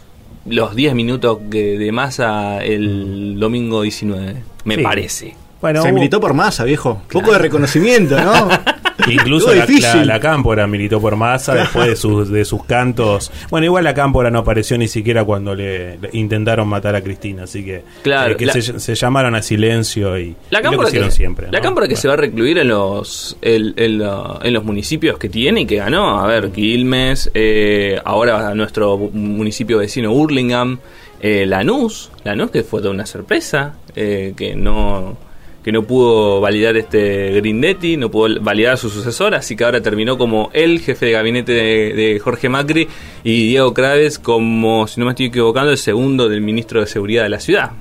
los 0.50 0.76
10 0.76 0.94
minutos 0.96 1.40
que 1.50 1.78
de 1.78 1.92
masa 1.92 2.64
el 2.64 3.40
domingo 3.40 3.82
19, 3.82 4.36
me 4.66 4.76
Sí. 4.76 4.82
parece. 4.82 5.36
Bueno, 5.62 5.82
se 5.82 5.92
militó 5.92 6.22
por 6.22 6.34
masa, 6.34 6.64
viejo. 6.64 7.02
Poco 7.12 7.32
de 7.34 7.38
reconocimiento, 7.38 8.18
¿no? 8.22 8.32
Incluso 9.08 9.54
la, 9.54 9.66
la- 9.66 10.06
la 10.06 10.20
Cámpora 10.20 10.68
militó 10.68 11.00
por 11.00 11.16
masa 11.16 11.54
después 11.56 11.88
de 11.88 11.96
sus, 11.96 12.30
de 12.30 12.44
sus 12.46 12.64
cantos. 12.66 13.32
Bueno, 13.50 13.66
igual 13.66 13.84
la 13.84 13.94
Cámpora 13.94 14.30
no 14.30 14.40
apareció 14.40 14.78
ni 14.78 14.88
siquiera 14.88 15.24
cuando 15.24 15.56
le, 15.56 15.98
le 15.98 16.10
intentaron 16.14 16.68
matar 16.68 16.96
a 16.96 17.02
Cristina, 17.02 17.44
así 17.44 17.64
que, 17.64 17.84
Claro, 18.04 18.34
eh, 18.34 18.38
que 18.38 18.46
la- 18.46 18.54
se, 18.54 18.80
se 18.80 18.96
llamaron 18.96 19.36
a 19.36 19.42
silencio 19.42 20.18
y, 20.20 20.36
La 20.50 20.60
y 20.60 20.64
lo 20.64 20.70
que 20.70 20.76
cámpora 20.76 20.86
que, 20.88 20.90
hicieron 20.98 21.12
siempre. 21.12 21.48
la 21.52 21.60
¿no? 21.60 21.64
cámpora 21.64 21.88
que 21.88 21.96
se 21.96 22.08
va 22.08 22.14
a 22.16 22.18
recluir 22.18 22.58
en 22.58 22.68
los 22.68 23.38
el- 23.42 23.74
en, 23.78 24.00
la- 24.00 24.40
en 24.44 24.54
los 24.54 24.64
municipios 24.64 25.18
que 25.18 25.30
tiene 25.30 25.62
y 25.62 25.66
que 25.66 25.78
ganó. 25.78 26.20
A 26.20 26.28
ver, 26.28 26.52
Quilmes, 26.52 27.32
eh, 27.34 28.00
ahora 28.04 28.54
nuestro 28.56 28.98
municipio 28.98 29.78
vecino 29.80 30.12
Hurlingham, 30.12 30.80
eh, 31.22 31.46
Lanús, 31.46 32.12
Lanús 32.24 32.52
que 32.52 32.64
fue 32.64 32.80
toda 32.82 32.92
una 32.94 33.06
sorpresa, 33.06 33.76
eh, 33.96 34.34
que 34.36 34.56
no 34.56 35.18
que 35.64 35.72
no 35.72 35.84
pudo 35.84 36.40
validar 36.42 36.78
este 36.78 37.32
Grindetti, 37.34 37.98
no 37.98 38.10
pudo 38.10 38.42
validar 38.42 38.74
a 38.74 38.78
su 38.78 38.90
sucesor, 38.90 39.36
así 39.36 39.56
que 39.56 39.64
ahora 39.66 39.82
terminó 39.82 40.18
como 40.18 40.50
el 40.54 40.80
jefe 40.80 41.08
de 41.08 41.12
gabinete 41.12 41.52
de, 41.52 41.94
de 41.94 42.20
Jorge 42.20 42.48
Macri 42.50 42.88
y 43.24 43.48
Diego 43.50 43.74
Craves 43.74 44.20
como, 44.20 44.88
si 44.88 45.00
no 45.00 45.06
me 45.06 45.12
estoy 45.12 45.26
equivocando, 45.28 45.72
el 45.72 45.78
segundo 45.78 46.30
del 46.30 46.42
ministro 46.42 46.80
de 46.80 46.88
Seguridad 46.88 47.24
de 47.24 47.30
la 47.30 47.40
ciudad. 47.40 47.72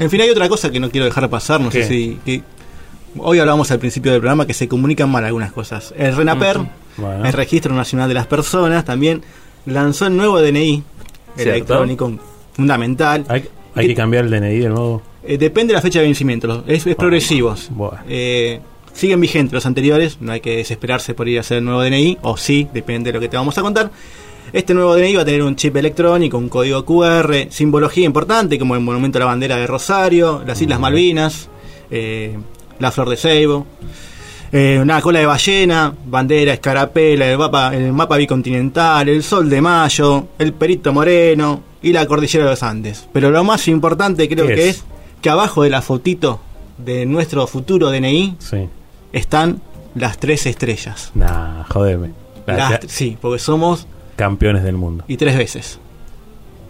En 0.00 0.10
fin, 0.10 0.20
hay 0.20 0.30
otra 0.30 0.48
cosa 0.48 0.70
que 0.72 0.80
no 0.80 0.90
quiero 0.90 1.04
dejar 1.04 1.28
pasar, 1.28 1.60
no 1.60 1.70
¿Qué? 1.70 1.82
sé 1.82 1.88
si... 1.88 2.18
que- 2.24 2.42
hoy 3.18 3.38
hablábamos 3.38 3.70
al 3.70 3.78
principio 3.78 4.10
del 4.12 4.20
programa 4.20 4.46
que 4.46 4.54
se 4.54 4.66
comunican 4.68 5.10
mal 5.10 5.24
algunas 5.24 5.52
cosas. 5.52 5.92
El 5.96 6.16
RENAPER, 6.16 6.58
Bueno. 6.96 7.24
el 7.24 7.32
Registro 7.32 7.74
Nacional 7.74 8.08
de 8.08 8.14
las 8.14 8.26
Personas, 8.26 8.84
también 8.84 9.22
lanzó 9.66 10.06
el 10.06 10.16
nuevo 10.16 10.40
DNI 10.40 10.82
¿Cierto? 11.36 11.50
electrónico 11.52 12.12
fundamental. 12.54 13.24
Hay, 13.28 13.44
hay 13.74 13.86
que 13.88 13.94
cambiar 13.94 14.24
el 14.24 14.30
DNI 14.30 14.58
de 14.58 14.68
nuevo. 14.68 15.02
Eh, 15.24 15.38
depende 15.38 15.72
de 15.72 15.76
la 15.76 15.82
fecha 15.82 15.98
de 15.98 16.06
vencimiento, 16.06 16.64
es, 16.66 16.86
es 16.86 16.94
progresivos. 16.96 17.70
Eh, 18.08 18.60
siguen 18.92 19.20
vigentes 19.20 19.52
los 19.52 19.66
anteriores, 19.66 20.18
no 20.20 20.32
hay 20.32 20.40
que 20.40 20.56
desesperarse 20.56 21.14
por 21.14 21.28
ir 21.28 21.38
a 21.38 21.40
hacer 21.40 21.58
el 21.58 21.64
nuevo 21.64 21.82
DNI, 21.82 22.18
o 22.22 22.36
sí, 22.36 22.68
depende 22.72 23.10
de 23.10 23.14
lo 23.14 23.20
que 23.20 23.28
te 23.28 23.36
vamos 23.36 23.56
a 23.58 23.62
contar. 23.62 23.90
Este 24.52 24.72
nuevo 24.74 24.94
DNI 24.94 25.14
va 25.16 25.22
a 25.22 25.24
tener 25.24 25.42
un 25.42 25.56
chip 25.56 25.76
electrónico, 25.76 26.38
un 26.38 26.48
código 26.48 26.84
QR, 26.84 27.50
simbología 27.50 28.06
importante 28.06 28.58
como 28.58 28.74
el 28.74 28.80
monumento 28.80 29.18
a 29.18 29.20
la 29.20 29.26
bandera 29.26 29.56
de 29.56 29.66
Rosario, 29.66 30.42
las 30.46 30.60
Islas 30.62 30.80
Malvinas, 30.80 31.48
eh, 31.90 32.38
la 32.78 32.90
flor 32.90 33.10
de 33.10 33.16
ceibo, 33.16 33.66
eh, 34.50 34.78
una 34.80 35.02
cola 35.02 35.18
de 35.18 35.26
ballena, 35.26 35.92
bandera, 36.06 36.54
escarapela, 36.54 37.30
el 37.30 37.36
mapa, 37.36 37.74
el 37.74 37.92
mapa 37.92 38.16
bicontinental, 38.16 39.08
el 39.08 39.22
sol 39.22 39.50
de 39.50 39.60
mayo, 39.60 40.28
el 40.38 40.54
perito 40.54 40.92
moreno 40.92 41.62
y 41.82 41.92
la 41.92 42.06
cordillera 42.06 42.44
de 42.44 42.50
los 42.52 42.62
Andes. 42.62 43.06
Pero 43.12 43.30
lo 43.30 43.44
más 43.44 43.68
importante 43.68 44.26
creo 44.28 44.46
¿Qué 44.46 44.54
que 44.54 44.68
es? 44.70 44.76
es 44.76 44.84
que 45.20 45.30
abajo 45.30 45.62
de 45.62 45.70
la 45.70 45.82
fotito 45.82 46.40
de 46.78 47.06
nuestro 47.06 47.46
futuro 47.46 47.90
DNI 47.90 48.36
Sí. 48.38 48.68
están 49.12 49.60
las 49.94 50.18
tres 50.18 50.46
estrellas. 50.46 51.10
Nah, 51.14 51.64
jodeme. 51.64 52.10
La- 52.46 52.56
Las- 52.56 52.70
la- 52.70 52.80
sí, 52.88 53.16
porque 53.20 53.38
somos 53.38 53.86
campeones 54.16 54.62
del 54.64 54.76
mundo. 54.76 55.04
y 55.08 55.16
tres 55.16 55.36
veces. 55.36 55.78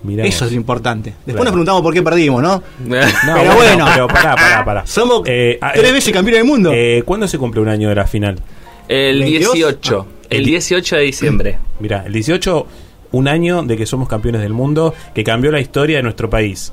Mirá 0.02 0.24
Eso 0.24 0.40
vos. 0.40 0.46
es 0.46 0.52
lo 0.52 0.56
importante. 0.60 1.10
Después 1.10 1.34
Claro. 1.34 1.44
nos 1.44 1.52
preguntamos 1.52 1.82
por 1.82 1.92
qué 1.92 2.02
perdimos, 2.02 2.40
¿no? 2.42 2.62
No, 2.86 3.34
pero 3.34 3.54
bueno, 3.56 3.86
pero 3.92 4.06
pará, 4.06 4.34
pará, 4.36 4.64
pará. 4.64 4.86
Somos 4.86 5.22
Eh, 5.26 5.58
ah, 5.60 5.72
tres 5.74 5.90
eh, 5.90 5.92
veces 5.92 6.12
campeones 6.12 6.40
del 6.40 6.48
mundo. 6.48 6.70
Eh, 6.72 7.02
¿Cuándo 7.04 7.26
se 7.26 7.36
cumple 7.38 7.60
un 7.60 7.68
año 7.68 7.88
de 7.88 7.94
la 7.96 8.06
final? 8.06 8.40
El 8.86 9.20
22. 9.20 9.52
18. 9.54 10.06
El 10.30 10.44
18 10.44 10.96
de 10.96 11.02
diciembre. 11.02 11.58
Mira, 11.80 12.04
el 12.06 12.12
18, 12.12 12.66
un 13.12 13.28
año 13.28 13.62
de 13.64 13.76
que 13.76 13.86
somos 13.86 14.08
campeones 14.08 14.40
del 14.40 14.52
mundo, 14.52 14.94
que 15.14 15.24
cambió 15.24 15.50
la 15.50 15.60
historia 15.60 15.96
de 15.96 16.02
nuestro 16.04 16.30
país. 16.30 16.72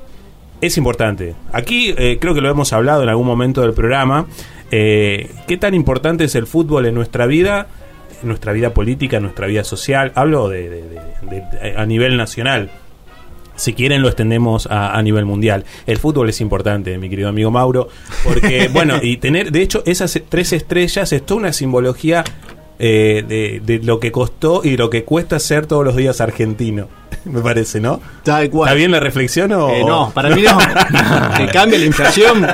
Es 0.66 0.76
importante. 0.76 1.34
Aquí 1.52 1.94
eh, 1.96 2.18
creo 2.20 2.34
que 2.34 2.40
lo 2.40 2.50
hemos 2.50 2.72
hablado 2.72 3.02
en 3.02 3.08
algún 3.08 3.26
momento 3.26 3.60
del 3.62 3.72
programa. 3.72 4.26
eh, 4.72 5.30
¿Qué 5.46 5.56
tan 5.56 5.74
importante 5.74 6.24
es 6.24 6.34
el 6.34 6.46
fútbol 6.46 6.86
en 6.86 6.94
nuestra 6.94 7.26
vida? 7.26 7.68
En 8.22 8.28
nuestra 8.28 8.52
vida 8.52 8.74
política, 8.74 9.18
en 9.18 9.22
nuestra 9.24 9.46
vida 9.46 9.62
social. 9.62 10.10
Hablo 10.16 10.48
de, 10.48 10.68
de- 10.68 10.82
de- 10.82 11.00
de- 11.62 11.74
a 11.76 11.86
nivel 11.86 12.16
nacional. 12.16 12.70
Si 13.54 13.72
quieren 13.74 14.02
lo 14.02 14.08
extendemos 14.08 14.66
a, 14.66 14.96
a 14.98 15.02
nivel 15.02 15.24
mundial. 15.24 15.64
El 15.86 15.98
fútbol 15.98 16.28
es 16.28 16.40
importante, 16.40 16.98
mi 16.98 17.08
querido 17.08 17.28
amigo 17.28 17.50
Mauro, 17.50 17.88
porque, 18.24 18.68
bueno, 18.72 18.96
y 19.02 19.16
tener, 19.18 19.52
de 19.52 19.62
hecho, 19.62 19.82
esas 19.86 20.20
tres 20.28 20.52
estrellas 20.52 21.12
es 21.12 21.24
toda 21.24 21.40
una 21.40 21.52
simbología 21.54 22.22
eh, 22.78 23.24
de, 23.26 23.60
de 23.64 23.82
lo 23.84 24.00
que 24.00 24.12
costó 24.12 24.60
y 24.64 24.76
lo 24.76 24.90
que 24.90 25.04
cuesta 25.04 25.38
ser 25.38 25.66
todos 25.66 25.84
los 25.84 25.96
días 25.96 26.20
argentino, 26.20 26.88
me 27.24 27.40
parece, 27.40 27.80
¿no? 27.80 28.00
Tal 28.22 28.50
cual. 28.50 28.68
¿Está 28.68 28.76
bien 28.76 28.90
la 28.90 29.00
reflexión 29.00 29.50
o...? 29.52 29.70
Eh, 29.70 29.82
no, 29.84 30.10
para 30.14 30.30
mí 30.34 30.42
no. 30.42 30.58
que 31.36 31.46
cambie 31.48 31.78
la 31.78 31.86
inflación, 31.86 32.46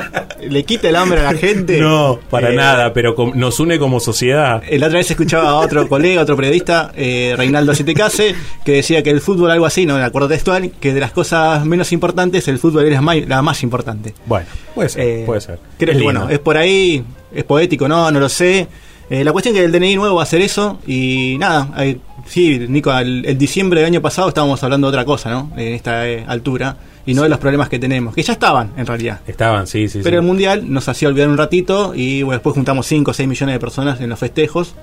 le 0.49 0.63
quita 0.63 0.89
el 0.89 0.95
hambre 0.95 1.19
a 1.21 1.31
la 1.31 1.37
gente. 1.37 1.79
No, 1.79 2.19
para 2.29 2.51
Eh, 2.51 2.55
nada, 2.55 2.93
pero 2.93 3.15
nos 3.35 3.59
une 3.59 3.77
como 3.79 3.99
sociedad. 3.99 4.61
La 4.71 4.87
otra 4.87 4.99
vez 4.99 5.11
escuchaba 5.11 5.49
a 5.49 5.55
otro 5.55 5.87
colega, 5.89 6.21
otro 6.21 6.35
periodista, 6.35 6.91
eh, 6.95 7.33
Reinaldo 7.37 7.73
Sitecase, 7.75 8.35
que 8.63 8.71
decía 8.73 9.03
que 9.03 9.09
el 9.09 9.21
fútbol, 9.21 9.51
algo 9.51 9.65
así, 9.65 9.85
no 9.85 9.95
me 9.97 10.03
acuerdo 10.03 10.29
textual, 10.29 10.71
que 10.79 10.93
de 10.93 10.99
las 10.99 11.11
cosas 11.11 11.65
menos 11.65 11.91
importantes, 11.91 12.47
el 12.47 12.59
fútbol 12.59 12.89
más- 13.01 13.27
la 13.27 13.41
más 13.41 13.61
importante. 13.63 14.13
Bueno, 14.25 14.45
puede 14.73 14.89
ser, 14.89 15.25
puede 15.25 15.41
ser. 15.41 15.59
Creo 15.77 15.91
Es 15.91 15.97
que, 15.97 16.03
bueno, 16.03 16.29
es 16.29 16.39
por 16.39 16.57
ahí, 16.57 17.03
es 17.33 17.43
poético, 17.43 17.87
no, 17.87 18.09
no 18.11 18.19
lo 18.19 18.29
sé. 18.29 18.67
Eh, 19.13 19.23
la 19.23 19.31
cuestión 19.31 19.55
es 19.55 19.61
que 19.61 19.65
el 19.65 19.71
DNI 19.71 19.95
nuevo 19.97 20.15
va 20.15 20.21
a 20.21 20.23
hacer 20.23 20.41
eso 20.41 20.79
y 20.87 21.35
nada, 21.39 21.69
eh, 21.83 21.97
sí, 22.25 22.57
Nico, 22.67 22.91
el, 22.97 23.23
el 23.25 23.37
diciembre 23.37 23.81
del 23.81 23.87
año 23.87 24.01
pasado 24.01 24.27
estábamos 24.29 24.63
hablando 24.63 24.87
de 24.87 24.89
otra 24.97 25.05
cosa, 25.05 25.29
¿no? 25.29 25.51
En 25.55 25.73
esta 25.73 26.09
eh, 26.09 26.23
altura 26.27 26.77
y 27.05 27.13
no 27.13 27.21
de 27.21 27.29
los 27.29 27.37
problemas 27.37 27.69
que 27.69 27.77
tenemos, 27.77 28.15
que 28.15 28.23
ya 28.23 28.33
estaban 28.33 28.71
en 28.75 28.85
realidad. 28.87 29.19
Estaban, 29.27 29.67
sí, 29.67 29.87
sí, 29.87 29.99
Pero 30.03 30.15
sí. 30.15 30.19
el 30.19 30.21
mundial 30.23 30.71
nos 30.73 30.87
hacía 30.89 31.09
olvidar 31.09 31.27
un 31.29 31.37
ratito 31.37 31.93
y 31.95 32.23
bueno, 32.23 32.37
después 32.39 32.55
juntamos 32.55 32.87
5 32.87 33.11
o 33.11 33.13
6 33.13 33.29
millones 33.29 33.53
de 33.55 33.59
personas 33.59 34.01
en 34.01 34.09
los 34.09 34.17
festejos. 34.17 34.73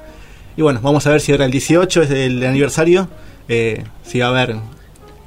Y 0.57 0.63
bueno, 0.63 0.79
vamos 0.83 1.07
a 1.07 1.11
ver 1.11 1.21
si 1.21 1.33
ahora 1.33 1.47
el 1.47 1.51
18 1.51 2.03
es 2.03 2.11
el 2.11 2.45
aniversario, 2.47 3.09
si 4.05 4.19
va 4.21 4.27
a 4.27 4.29
haber 4.29 4.57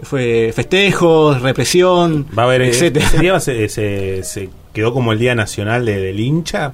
fue 0.04 0.52
festejos, 0.56 1.42
represión, 1.42 2.26
Va 2.38 2.44
a 2.44 2.46
haber, 2.46 2.62
etcétera. 2.64 3.06
ese 3.06 3.18
día 3.20 3.40
se, 3.40 3.68
se- 3.70 4.24
se 4.24 4.50
quedó 4.74 4.94
como 4.94 5.12
el 5.14 5.20
Día 5.20 5.34
Nacional 5.36 5.86
de- 5.86 6.00
del 6.00 6.20
hincha, 6.20 6.74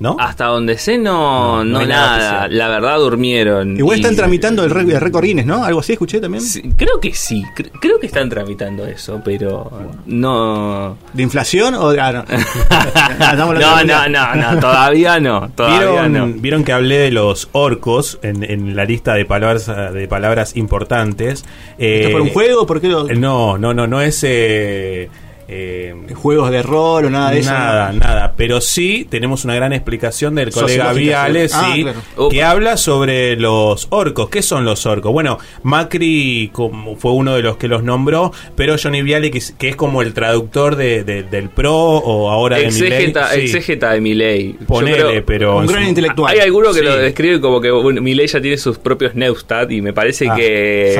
¿no? 0.00 0.16
Hasta 0.18 0.46
donde 0.46 0.76
sé, 0.78 0.98
no, 0.98 1.58
No, 1.58 1.64
no 1.64 1.70
no, 1.72 1.78
hay 1.80 1.86
nada. 1.86 2.48
La 2.48 2.68
verdad 2.68 2.98
durmieron. 2.98 3.76
Igual 3.76 3.98
Y- 3.98 4.00
están 4.02 4.16
tramitando 4.16 4.64
el, 4.64 4.70
ré- 4.70 4.90
el 4.94 5.00
récord 5.00 5.24
Guinness, 5.24 5.46
¿no? 5.46 5.64
Algo 5.64 5.80
así 5.80 5.92
escuché 5.94 6.20
también. 6.20 6.42
Sí, 6.42 6.62
creo 6.76 7.00
que 7.00 7.14
sí, 7.14 7.42
cre- 7.56 7.70
creo 7.80 7.98
que 7.98 8.06
están 8.06 8.28
tramitando 8.28 8.86
eso, 8.86 9.20
pero 9.24 9.70
no. 10.06 10.96
¿De 11.12 11.22
inflación 11.22 11.74
o 11.74 11.90
de.? 11.90 12.00
Ah, 12.00 12.12
no. 12.12 12.24
Hablando 13.26 13.54
No, 13.54 13.84
no, 13.84 14.08
no, 14.08 14.34
no, 14.34 14.60
todavía 14.60 15.20
no, 15.20 15.48
todavía 15.54 15.78
¿Vieron, 16.02 16.12
no. 16.12 16.26
vieron 16.40 16.64
que 16.64 16.72
hablé 16.72 16.98
de 16.98 17.10
los 17.10 17.48
orcos 17.52 18.18
en, 18.22 18.42
en 18.44 18.76
la 18.76 18.84
lista 18.84 19.14
de 19.14 19.24
palabras 19.24 19.66
de 19.66 20.08
palabras 20.08 20.56
importantes. 20.56 21.44
¿Esto 21.78 22.08
Eh, 22.08 22.08
por 22.12 22.20
un 22.20 22.30
juego? 22.30 22.66
¿Por 22.66 22.80
qué 22.80 22.88
lo- 22.88 23.04
No, 23.08 23.58
no, 23.58 23.72
no, 23.74 23.86
no 23.86 24.00
es 24.00 24.22
eh, 24.24 25.08
eh, 25.48 25.94
juegos 26.14 26.50
de 26.50 26.62
rol 26.62 27.04
o 27.04 27.10
nada 27.10 27.30
de 27.30 27.38
eso? 27.40 27.50
Nada, 27.52 27.92
¿no? 27.92 27.98
nada. 28.00 28.34
Pero 28.36 28.60
sí 28.60 29.06
tenemos 29.08 29.44
una 29.44 29.54
gran 29.54 29.72
explicación 29.72 30.34
del 30.34 30.50
colega 30.50 30.92
Viales, 30.92 31.52
sí. 31.52 31.58
Ah, 31.60 31.72
sí, 31.74 31.82
claro. 31.82 32.28
que 32.30 32.42
habla 32.42 32.76
sobre 32.76 33.36
los 33.36 33.86
orcos. 33.90 34.28
¿Qué 34.28 34.42
son 34.42 34.64
los 34.64 34.86
orcos? 34.86 35.12
Bueno, 35.12 35.38
Macri 35.62 36.50
como 36.52 36.96
fue 36.96 37.12
uno 37.12 37.34
de 37.36 37.42
los 37.42 37.56
que 37.56 37.68
los 37.68 37.82
nombró, 37.82 38.32
pero 38.56 38.76
Johnny 38.82 39.02
Viale, 39.02 39.30
que, 39.30 39.38
es- 39.38 39.52
que 39.58 39.68
es 39.68 39.76
como 39.76 40.02
el 40.02 40.14
traductor 40.14 40.76
de, 40.76 41.04
de- 41.04 41.22
del 41.22 41.48
PRO 41.50 41.74
o 41.74 42.30
ahora 42.30 42.56
de 42.58 42.66
Milei. 42.66 42.88
Exégeta, 42.92 43.30
Sí. 43.32 43.40
exégeta 43.40 43.90
de 43.92 44.00
Milei. 44.00 44.52
Yo 44.60 44.66
Ponele, 44.66 44.96
creo- 44.96 45.26
pero 45.26 45.62
en 45.62 45.68
su- 45.68 46.26
Hay 46.26 46.38
alguno 46.40 46.72
que 46.72 46.80
Sí. 46.80 46.84
lo 46.84 46.96
describe 46.96 47.40
como 47.40 47.60
que 47.60 47.70
bueno, 47.70 48.00
Milei 48.02 48.26
ya 48.26 48.40
tiene 48.40 48.56
sus 48.56 48.78
propios 48.78 49.14
Neustadt 49.14 49.70
y 49.70 49.80
me 49.80 49.92
parece 49.92 50.28
Ah. 50.28 50.34
que. 50.34 50.94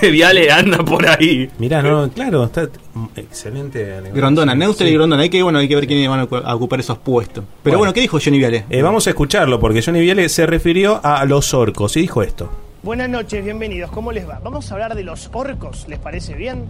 Viale 0.10 0.50
anda 0.50 0.78
por 0.84 1.06
ahí. 1.08 1.48
Mirá, 1.58 1.82
no, 1.82 2.10
claro, 2.10 2.44
está 2.44 2.68
excelente. 3.16 4.00
Grondona, 4.12 4.54
Neuster 4.54 4.86
y 4.86 4.90
Sí. 4.90 4.96
Grondona. 4.96 5.22
Hay 5.22 5.30
que, 5.30 5.42
bueno, 5.42 5.58
hay 5.58 5.68
que 5.68 5.76
ver 5.76 5.86
quiénes 5.86 6.08
van 6.08 6.20
a 6.44 6.54
ocupar 6.54 6.80
esos 6.80 6.98
puestos. 6.98 7.44
Pero 7.62 7.78
bueno, 7.78 7.92
¿qué 7.92 8.00
dijo 8.00 8.18
Johnny 8.22 8.38
Viale? 8.38 8.64
Eh, 8.70 8.82
vamos 8.82 9.06
a 9.06 9.10
escucharlo 9.10 9.58
porque 9.60 9.82
Johnny 9.82 10.00
Viale 10.00 10.28
se 10.28 10.46
refirió 10.46 11.00
a 11.02 11.24
los 11.24 11.54
orcos 11.54 11.96
y 11.96 12.00
dijo 12.02 12.22
esto. 12.22 12.50
Buenas 12.82 13.08
noches, 13.08 13.44
bienvenidos. 13.44 13.90
¿Cómo 13.90 14.10
les 14.12 14.28
va? 14.28 14.40
Vamos 14.42 14.70
a 14.70 14.74
hablar 14.74 14.94
de 14.94 15.02
los 15.02 15.28
orcos, 15.32 15.86
¿les 15.88 15.98
parece 15.98 16.34
bien? 16.34 16.64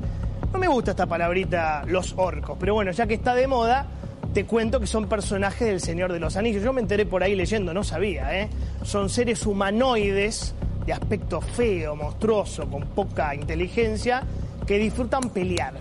No 0.53 0.59
me 0.59 0.67
gusta 0.67 0.91
esta 0.91 1.07
palabrita, 1.07 1.85
los 1.87 2.15
orcos, 2.17 2.57
pero 2.59 2.75
bueno, 2.75 2.91
ya 2.91 3.07
que 3.07 3.15
está 3.15 3.35
de 3.37 3.47
moda, 3.47 3.87
te 4.35 4.45
cuento 4.45 4.81
que 4.81 4.89
son 4.89 5.07
personajes 5.09 5.69
del 5.69 5.81
Señor 5.81 6.13
de 6.13 6.19
los 6.19 6.37
Anillos. 6.37 6.65
Yo 6.65 6.73
me 6.73 6.81
enteré 6.81 7.07
por 7.07 7.23
ahí 7.23 7.37
leyendo, 7.37 7.73
no 7.73 7.85
sabía, 7.85 8.37
¿eh? 8.41 8.49
Son 8.83 9.09
seres 9.09 9.47
humanoides 9.47 10.55
de 10.85 10.93
aspecto 10.93 11.41
feo, 11.41 11.95
monstruoso, 11.95 12.67
con 12.67 12.83
poca 12.89 13.33
inteligencia, 13.37 14.25
que 14.67 14.79
disfrutan 14.79 15.31
pelear. 15.31 15.75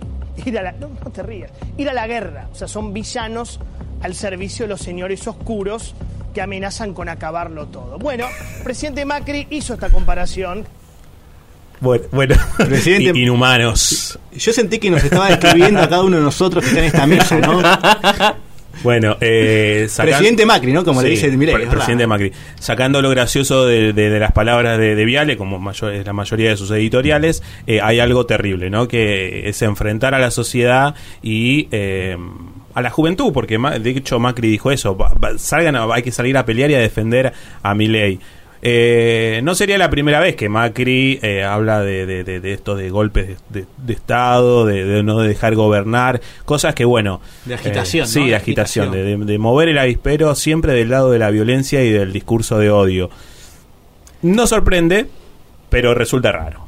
Ir 0.44 0.58
a 0.58 0.62
la, 0.62 0.72
no, 0.72 0.88
no 1.04 1.10
te 1.10 1.22
rías. 1.22 1.50
Ir 1.76 1.88
a 1.88 1.92
la 1.92 2.06
guerra. 2.06 2.48
O 2.52 2.54
sea, 2.54 2.68
son 2.68 2.92
villanos 2.92 3.60
al 4.02 4.14
servicio 4.14 4.64
de 4.64 4.70
los 4.70 4.80
señores 4.80 5.26
oscuros 5.26 5.94
que 6.34 6.40
amenazan 6.40 6.94
con 6.94 7.08
acabarlo 7.08 7.66
todo. 7.66 7.98
Bueno, 7.98 8.26
presidente 8.64 9.04
Macri 9.04 9.46
hizo 9.50 9.74
esta 9.74 9.90
comparación. 9.90 10.64
Bueno, 11.80 12.04
bueno. 12.12 12.36
Presidente- 12.56 13.18
inhumanos. 13.18 14.18
Yo 14.32 14.52
sentí 14.52 14.78
que 14.78 14.90
nos 14.90 15.02
estaba 15.02 15.28
describiendo 15.28 15.80
a 15.80 15.88
cada 15.88 16.02
uno 16.04 16.16
de 16.18 16.22
nosotros 16.22 16.62
que 16.64 16.68
está 16.70 16.80
en 16.80 16.86
esta 16.86 17.06
mesa, 17.06 17.38
¿no? 17.38 17.60
Bueno, 18.82 19.16
eh, 19.20 19.86
sacan- 19.88 20.06
Presidente 20.16 20.46
Macri, 20.46 20.72
¿no? 20.72 20.84
Como 20.84 21.02
le 21.02 21.08
dice. 21.10 21.26
Presidente 21.70 22.06
Macri. 22.06 22.32
Sacando 22.58 23.02
lo 23.02 23.10
gracioso 23.10 23.66
de, 23.66 23.92
de- 23.92 24.10
de 24.10 24.18
las 24.20 24.32
palabras 24.32 24.78
de, 24.78 24.94
de 24.94 25.04
Viale, 25.04 25.36
como 25.36 25.58
mayor- 25.58 26.04
la 26.04 26.12
mayoría 26.12 26.50
de 26.50 26.56
sus 26.56 26.70
editoriales, 26.70 27.42
eh, 27.66 27.80
hay 27.82 28.00
algo 28.00 28.24
terrible, 28.26 28.70
¿no? 28.70 28.88
Que 28.88 29.48
es 29.48 29.60
enfrentar 29.62 30.14
a 30.14 30.18
la 30.18 30.30
sociedad 30.30 30.94
y 31.22 31.68
eh, 31.72 32.16
a 32.72 32.82
la 32.82 32.90
juventud, 32.90 33.32
porque 33.32 33.58
de 33.58 33.90
hecho 33.90 34.18
Macri 34.18 34.48
dijo 34.48 34.70
eso, 34.70 34.96
salgan, 35.36 35.76
hay 35.76 36.02
que 36.02 36.12
salir 36.12 36.36
a 36.36 36.44
pelear 36.46 36.70
y 36.70 36.74
a 36.74 36.78
defender 36.78 37.32
a 37.62 37.74
Milei. 37.74 38.18
Eh, 38.62 39.40
no 39.42 39.54
sería 39.54 39.78
la 39.78 39.88
primera 39.88 40.20
vez 40.20 40.36
que 40.36 40.50
Macri 40.50 41.18
eh, 41.22 41.42
habla 41.44 41.80
de, 41.80 42.04
de, 42.04 42.24
de- 42.24 42.40
de 42.40 42.52
esto 42.52 42.74
de 42.74 42.90
golpes 42.90 43.38
de, 43.48 43.60
de- 43.60 43.66
de 43.78 43.92
Estado, 43.94 44.66
de, 44.66 44.84
de 44.84 45.02
no 45.02 45.18
dejar 45.20 45.54
gobernar, 45.54 46.20
cosas 46.44 46.74
que, 46.74 46.84
bueno. 46.84 47.22
De 47.46 47.54
agitación, 47.54 48.04
eh, 48.04 48.08
sí, 48.08 48.18
¿no? 48.18 48.24
de 48.26 48.30
De 48.32 48.36
agitación, 48.36 48.92
de, 48.92 49.16
de 49.16 49.38
mover 49.38 49.68
el 49.70 49.78
avispero 49.78 50.34
siempre 50.34 50.74
del 50.74 50.90
lado 50.90 51.10
de 51.10 51.18
la 51.18 51.30
violencia 51.30 51.82
y 51.82 51.90
del 51.90 52.12
discurso 52.12 52.58
de 52.58 52.70
odio. 52.70 53.08
No 54.22 54.46
sorprende, 54.46 55.06
pero 55.70 55.94
resulta 55.94 56.30
raro, 56.30 56.66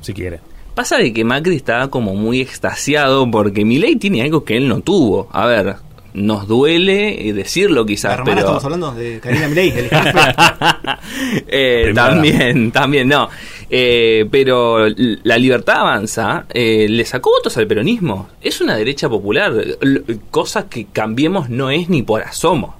si 0.00 0.12
quieren. 0.12 0.40
Pasa 0.74 0.96
de 0.98 1.12
que 1.12 1.24
Macri 1.24 1.54
está 1.56 1.86
como 1.88 2.14
muy 2.14 2.40
extasiado 2.40 3.30
porque 3.30 3.64
Milei 3.64 3.96
tiene 3.96 4.22
algo 4.22 4.44
que 4.44 4.56
él 4.56 4.68
no 4.68 4.80
tuvo. 4.80 5.28
A 5.32 5.46
ver, 5.46 5.76
nos 6.14 6.46
duele 6.48 7.28
eh, 7.28 7.32
decirlo 7.32 7.82
La 7.82 7.86
quizás, 7.86 8.12
hermana 8.12 8.24
pero... 8.34 8.38
estamos 8.40 8.64
hablando 8.64 8.92
de 8.92 9.20
Karina 9.20 9.48
Milei, 9.48 9.68
el 9.70 9.88
jefe. 9.88 10.18
Eh, 11.48 11.92
también, 11.94 12.70
también, 12.72 13.08
no. 13.08 13.28
Eh, 13.68 14.26
pero 14.30 14.86
la 14.88 15.38
libertad 15.38 15.76
avanza, 15.80 16.46
eh, 16.52 16.86
le 16.88 17.04
sacó 17.04 17.30
votos 17.30 17.56
al 17.56 17.66
peronismo. 17.66 18.28
Es 18.40 18.60
una 18.60 18.76
derecha 18.76 19.08
popular, 19.08 19.52
l- 19.80 20.02
cosa 20.30 20.68
que 20.68 20.86
cambiemos 20.86 21.48
no 21.50 21.70
es 21.70 21.88
ni 21.88 22.02
por 22.02 22.22
asomo. 22.22 22.76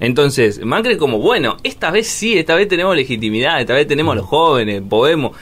Entonces, 0.00 0.64
Macri 0.64 0.96
como, 0.96 1.18
bueno, 1.18 1.56
esta 1.62 1.90
vez 1.90 2.08
sí, 2.08 2.36
esta 2.36 2.54
vez 2.54 2.68
tenemos 2.68 2.96
legitimidad, 2.96 3.60
esta 3.60 3.74
vez 3.74 3.86
tenemos 3.86 4.12
a 4.12 4.16
los 4.16 4.26
jóvenes, 4.26 4.82
podemos. 4.88 5.36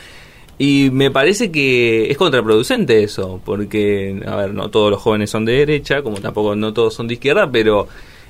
Y 0.59 0.91
me 0.93 1.11
parece 1.11 1.51
que 1.51 2.11
es 2.11 2.17
contraproducente 2.17 3.03
eso, 3.03 3.41
porque, 3.45 4.23
a 4.27 4.37
ver, 4.37 4.55
no 4.55 4.71
todos 4.71 4.91
los 4.91 5.01
jóvenes 5.01 5.31
son 5.31 5.45
de 5.45 5.53
derecha, 5.53 6.03
como 6.03 6.19
tampoco 6.19 6.55
no 6.55 6.73
todos 6.73 6.95
son 6.95 7.09
de 7.09 7.15
izquierda, 7.15 7.51
pero 7.51 7.89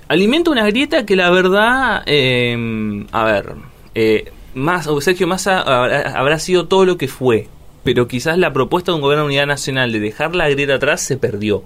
alimenta 0.08 0.50
una 0.50 0.66
grieta 0.66 1.04
que 1.04 1.16
la 1.16 1.30
verdad, 1.30 2.02
eh, 2.06 3.04
a 3.12 3.24
ver, 3.24 3.54
eh, 3.94 4.32
más, 4.54 4.88
Sergio 5.00 5.26
Massa 5.26 5.60
habrá, 5.60 6.18
habrá 6.18 6.38
sido 6.38 6.68
todo 6.68 6.84
lo 6.86 6.96
que 6.96 7.08
fue, 7.08 7.48
pero 7.84 8.08
quizás 8.08 8.38
la 8.38 8.52
propuesta 8.52 8.92
de 8.92 8.96
un 8.96 9.02
gobierno 9.02 9.24
de 9.24 9.28
unidad 9.28 9.46
nacional 9.46 9.92
de 9.92 10.00
dejar 10.00 10.34
la 10.34 10.48
grieta 10.48 10.74
atrás 10.74 11.02
se 11.02 11.16
perdió. 11.16 11.64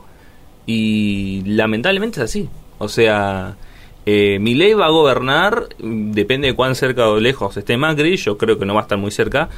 Y 0.66 1.42
lamentablemente 1.46 2.20
es 2.20 2.24
así. 2.24 2.48
O 2.78 2.88
sea, 2.88 3.57
eh, 4.04 4.38
Milei 4.40 4.72
va 4.74 4.86
a 4.86 4.90
gobernar, 4.90 5.68
mm, 5.78 6.12
depende 6.12 6.48
de 6.48 6.54
cuán 6.54 6.74
cerca 6.74 7.09
o 7.09 7.18
lejos 7.18 7.57
esté 7.57 7.76
Macri, 7.76 8.16
yo 8.16 8.38
creo 8.38 8.59
que 8.59 8.64
no 8.64 8.74
va 8.74 8.80
a 8.80 8.82
estar 8.84 8.98
muy 8.98 9.11
cerca, 9.11 9.48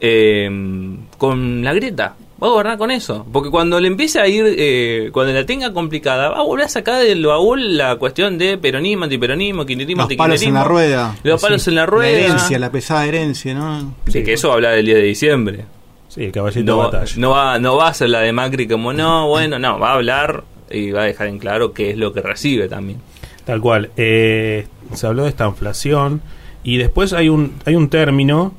eh, 0.00 0.96
con 1.16 1.64
la 1.64 1.72
grieta. 1.74 2.14
Va 2.40 2.46
a 2.46 2.50
gobernar 2.50 2.78
con 2.78 2.92
eso. 2.92 3.26
Porque 3.32 3.50
cuando 3.50 3.80
le 3.80 3.88
empiece 3.88 4.20
a 4.20 4.28
ir, 4.28 4.44
eh, 4.46 5.10
cuando 5.12 5.32
la 5.32 5.44
tenga 5.44 5.72
complicada, 5.72 6.28
va 6.28 6.38
a 6.38 6.42
volver 6.42 6.66
a 6.66 6.68
sacar 6.68 7.02
del 7.02 7.26
baúl 7.26 7.76
la 7.76 7.96
cuestión 7.96 8.38
de 8.38 8.56
peronismo, 8.58 9.04
antiperonismo, 9.04 9.66
kirchnerismo, 9.66 10.04
Los 10.06 10.14
palos 10.14 10.42
en 10.42 10.54
la 10.54 10.62
rueda. 10.62 11.16
Los 11.24 11.42
palos 11.42 11.62
Sí. 11.62 11.70
en 11.70 11.76
la 11.76 11.86
rueda. 11.86 12.12
La 12.12 12.18
herencia, 12.26 12.58
la 12.60 12.70
pesada 12.70 13.06
herencia, 13.06 13.54
¿no? 13.54 13.92
Sí, 14.06 14.22
que 14.22 14.34
eso 14.34 14.52
habla 14.52 14.70
del 14.70 14.86
10 14.86 14.98
de 14.98 15.02
diciembre. 15.02 15.64
Sí, 16.06 16.24
el 16.26 16.32
caballito 16.32 16.64
no, 16.64 16.76
de 16.76 16.84
batalla. 16.84 17.12
no 17.16 17.30
va, 17.30 17.58
no 17.58 17.76
va 17.76 17.88
a 17.88 17.94
ser 17.94 18.10
la 18.10 18.20
de 18.20 18.32
Macri 18.32 18.68
como 18.68 18.92
no, 18.92 19.26
bueno, 19.26 19.58
no, 19.58 19.78
va 19.80 19.90
a 19.90 19.94
hablar 19.94 20.44
y 20.70 20.92
va 20.92 21.02
a 21.02 21.04
dejar 21.06 21.26
en 21.26 21.38
claro 21.40 21.72
qué 21.72 21.90
es 21.90 21.96
lo 21.98 22.12
que 22.12 22.20
recibe 22.22 22.68
también. 22.68 23.00
Tal 23.44 23.60
cual. 23.60 23.90
Eh, 23.96 24.66
se 24.94 25.06
habló 25.08 25.24
de 25.24 25.30
esta 25.30 25.46
inflación 25.48 26.22
y 26.62 26.76
después 26.76 27.12
hay 27.14 27.28
un 27.28 27.54
hay 27.64 27.74
un 27.74 27.88
término 27.88 28.54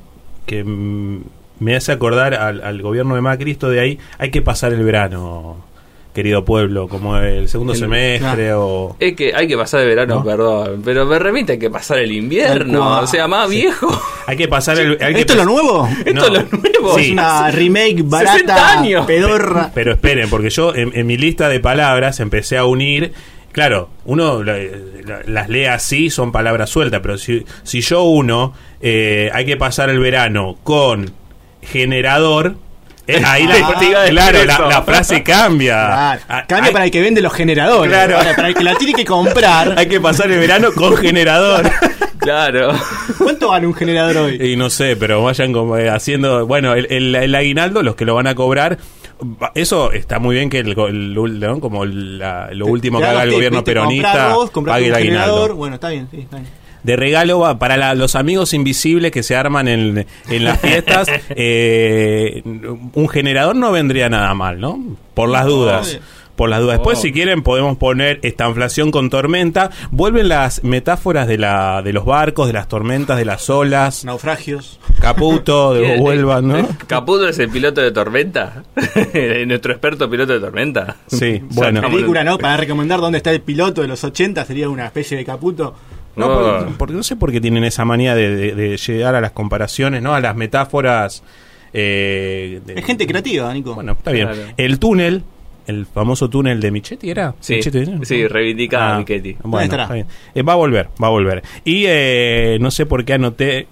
que 0.50 0.64
mm, 0.64 1.20
me 1.60 1.76
hace 1.76 1.92
acordar 1.92 2.34
al, 2.34 2.60
al 2.62 2.82
gobierno 2.82 3.14
de 3.14 3.20
Macri 3.20 3.52
esto 3.52 3.68
de 3.70 3.78
ahí 3.80 3.98
hay 4.18 4.30
que 4.30 4.42
pasar 4.42 4.72
el 4.72 4.82
verano, 4.82 5.58
querido 6.14 6.44
pueblo, 6.44 6.88
como 6.88 7.16
el 7.18 7.48
segundo 7.48 7.72
El- 7.74 7.78
semestre 7.78 8.52
o 8.54 8.96
Es 8.98 9.14
que 9.14 9.32
hay 9.34 9.46
que 9.46 9.56
pasar 9.56 9.80
de 9.80 9.86
verano, 9.86 10.16
¿No? 10.16 10.24
perdón, 10.24 10.82
pero 10.84 11.06
me 11.06 11.18
remite 11.20 11.52
hay 11.52 11.58
que 11.58 11.70
pasar 11.70 11.98
el 12.00 12.10
invierno, 12.12 13.00
o 13.00 13.06
sea, 13.06 13.28
más 13.28 13.48
Sí. 13.48 13.56
viejo. 13.60 13.88
hay 14.26 14.36
que 14.36 14.48
pasar 14.48 14.78
el 14.80 14.98
hay 15.00 15.14
que 15.14 15.20
¿Esto 15.20 15.34
es 15.34 15.38
lo 15.38 15.44
nuevo? 15.44 15.88
Esto 16.04 16.26
es 16.26 16.32
lo 16.32 16.58
nuevo. 16.58 16.98
Sí. 16.98 17.04
Es 17.06 17.10
una 17.12 17.50
remake 17.52 17.98
60 17.98 18.08
barata, 18.08 18.78
años. 18.80 19.06
pedorra. 19.06 19.70
Pero 19.74 19.92
esperen, 19.92 20.28
porque 20.30 20.50
yo 20.50 20.74
en, 20.74 20.90
en 20.94 21.06
mi 21.06 21.16
lista 21.16 21.48
de 21.48 21.60
palabras 21.60 22.18
empecé 22.20 22.56
a 22.56 22.64
unir. 22.64 23.12
Claro, 23.52 23.90
uno 24.04 24.42
la- 24.44 24.58
la- 24.58 25.22
las 25.26 25.48
lee 25.48 25.64
así, 25.66 26.08
son 26.10 26.30
palabras 26.32 26.70
sueltas, 26.70 27.00
pero 27.02 27.18
si, 27.18 27.44
si 27.64 27.80
yo 27.80 28.02
uno, 28.04 28.54
eh, 28.80 29.28
hay 29.34 29.44
que 29.44 29.56
pasar 29.56 29.90
el 29.90 29.98
verano 29.98 30.56
con 30.62 31.12
generador, 31.62 32.54
eh, 33.06 33.20
ahí 33.26 33.46
la, 33.46 33.54
de 33.56 34.10
claro, 34.10 34.68
la, 34.68 34.82
frase 34.82 35.22
cambia. 35.22 35.74
Claro. 35.86 36.22
Ah, 36.28 36.44
Cambia 36.46 36.66
hay- 36.68 36.72
para 36.72 36.84
el 36.84 36.90
que 36.90 37.00
vende 37.00 37.20
los 37.20 37.32
generadores. 37.32 37.90
Claro. 37.92 38.16
Para, 38.18 38.36
para 38.36 38.48
el 38.48 38.54
que 38.54 38.64
la 38.64 38.74
tiene 38.76 38.94
que 38.94 39.04
comprar. 39.04 39.74
Hay 39.78 39.86
que 39.88 40.00
pasar 40.00 40.30
el 40.30 40.38
verano 40.38 40.68
con 40.74 40.96
generador. 40.96 41.68
Claro. 42.20 42.72
¿Cuánto 43.16 43.48
vale 43.48 43.66
un 43.66 43.72
generador 43.72 44.14
hoy? 44.18 44.52
Y 44.52 44.54
no 44.54 44.68
sé, 44.68 44.94
pero 44.94 45.22
vayan 45.22 45.54
como 45.54 45.78
eh, 45.78 45.88
haciendo, 45.88 46.46
bueno, 46.46 46.74
el, 46.74 46.86
el- 46.90 47.14
el 47.14 47.34
aguinaldo, 47.34 47.82
los 47.82 47.94
que 47.94 48.04
lo 48.04 48.14
van 48.14 48.26
a 48.26 48.34
cobrar, 48.34 48.76
eso 49.54 49.92
está 49.92 50.18
muy 50.18 50.36
bien 50.36 50.50
que 50.50 50.58
el, 50.58 50.76
el- 50.78 51.40
¿no? 51.40 51.60
como 51.60 51.84
la- 51.84 52.48
lo 52.52 52.66
último 52.66 52.98
que 52.98 53.04
haga 53.04 53.22
el 53.24 53.30
gobierno 53.32 53.58
peronista, 53.64 54.34
vos, 54.34 54.50
pague 54.72 54.86
el 54.86 54.94
aguinaldo. 54.94 55.56
Bueno, 55.56 55.74
está 55.76 55.88
bien, 55.90 56.08
sí, 56.10 56.20
está 56.20 56.36
bien. 56.38 56.48
De 56.82 56.96
regalo 56.96 57.40
va 57.40 57.58
para 57.58 57.76
la- 57.76 57.94
los 57.94 58.14
amigos 58.14 58.54
invisibles 58.54 59.10
que 59.12 59.22
se 59.22 59.36
arman 59.36 59.68
en, 59.68 60.06
en 60.30 60.44
las 60.44 60.58
fiestas, 60.60 61.08
eh, 61.30 62.42
un 62.44 63.08
generador 63.08 63.54
no 63.56 63.70
vendría 63.70 64.08
nada 64.08 64.32
mal, 64.34 64.58
¿no? 64.60 64.78
Por 65.14 65.28
las 65.28 65.44
dudas. 65.44 65.98
Por 66.40 66.48
las 66.48 66.60
dudas. 66.62 66.78
Después, 66.78 66.96
Oh. 66.98 67.02
si 67.02 67.12
quieren, 67.12 67.42
podemos 67.42 67.76
poner 67.76 68.18
esta 68.22 68.48
inflación 68.48 68.90
con 68.90 69.10
tormenta. 69.10 69.70
Vuelven 69.90 70.30
las 70.30 70.64
metáforas 70.64 71.28
de, 71.28 71.36
la, 71.36 71.82
de 71.82 71.92
los 71.92 72.06
barcos, 72.06 72.46
de 72.46 72.54
las 72.54 72.66
tormentas, 72.66 73.18
de 73.18 73.26
las 73.26 73.50
olas. 73.50 74.06
Naufragios. 74.06 74.80
Caputo, 75.00 75.74
de 75.74 75.98
vuelvan, 75.98 76.48
¿no? 76.48 76.66
Caputo 76.86 77.28
es 77.28 77.38
el 77.40 77.50
piloto 77.50 77.82
de 77.82 77.90
Tormenta. 77.92 78.62
Nuestro 79.46 79.72
experto 79.72 80.08
piloto 80.08 80.32
de 80.32 80.40
Tormenta. 80.40 80.96
Sí, 81.08 81.42
bueno. 81.50 81.82
Película, 81.82 82.24
¿no? 82.24 82.38
Para 82.38 82.56
recomendar 82.58 83.00
dónde 83.00 83.18
está 83.18 83.30
el 83.32 83.42
piloto 83.42 83.82
de 83.82 83.88
los 83.88 84.02
80 84.02 84.42
sería 84.46 84.70
una 84.70 84.86
especie 84.86 85.18
de 85.18 85.26
caputo. 85.26 85.74
No, 86.16 86.26
por- 86.26 86.76
porque 86.78 86.94
no 86.94 87.02
sé 87.02 87.16
por 87.16 87.32
qué 87.32 87.40
tienen 87.42 87.64
esa 87.64 87.84
manía 87.84 88.14
de, 88.14 88.34
de- 88.34 88.54
de 88.54 88.76
llegar 88.78 89.14
a 89.14 89.20
las 89.20 89.32
comparaciones, 89.32 90.00
¿no? 90.02 90.14
A 90.14 90.20
las 90.20 90.34
metáforas. 90.36 91.22
eh, 91.74 92.60
de- 92.64 92.74
Es 92.80 92.84
gente 92.86 93.06
creativa, 93.06 93.52
Nico. 93.52 93.74
Bueno, 93.74 93.92
está 93.92 94.10
bien. 94.10 94.26
Claro. 94.28 94.42
El 94.56 94.78
túnel, 94.78 95.22
el 95.70 95.86
famoso 95.86 96.28
túnel 96.28 96.60
de 96.60 96.70
Michetti, 96.70 97.10
¿era? 97.10 97.34
Sí, 97.40 97.54
Michetti, 97.56 97.86
¿no? 97.90 98.04
sí, 98.04 98.26
reivindicada 98.28 98.96
Ah, 98.96 98.98
Michetti. 98.98 99.36
Bueno, 99.42 99.64
estará? 99.64 99.84
está 99.84 99.94
bien. 99.94 100.06
Eh, 100.34 100.42
va 100.42 100.52
a 100.52 100.56
volver, 100.56 100.88
va 101.02 101.06
a 101.06 101.10
volver. 101.10 101.42
Y 101.64 101.84
eh, 101.86 102.58
no 102.60 102.70
sé 102.70 102.84
por 102.86 103.04
qué 103.04 103.14
anoté. 103.14 103.66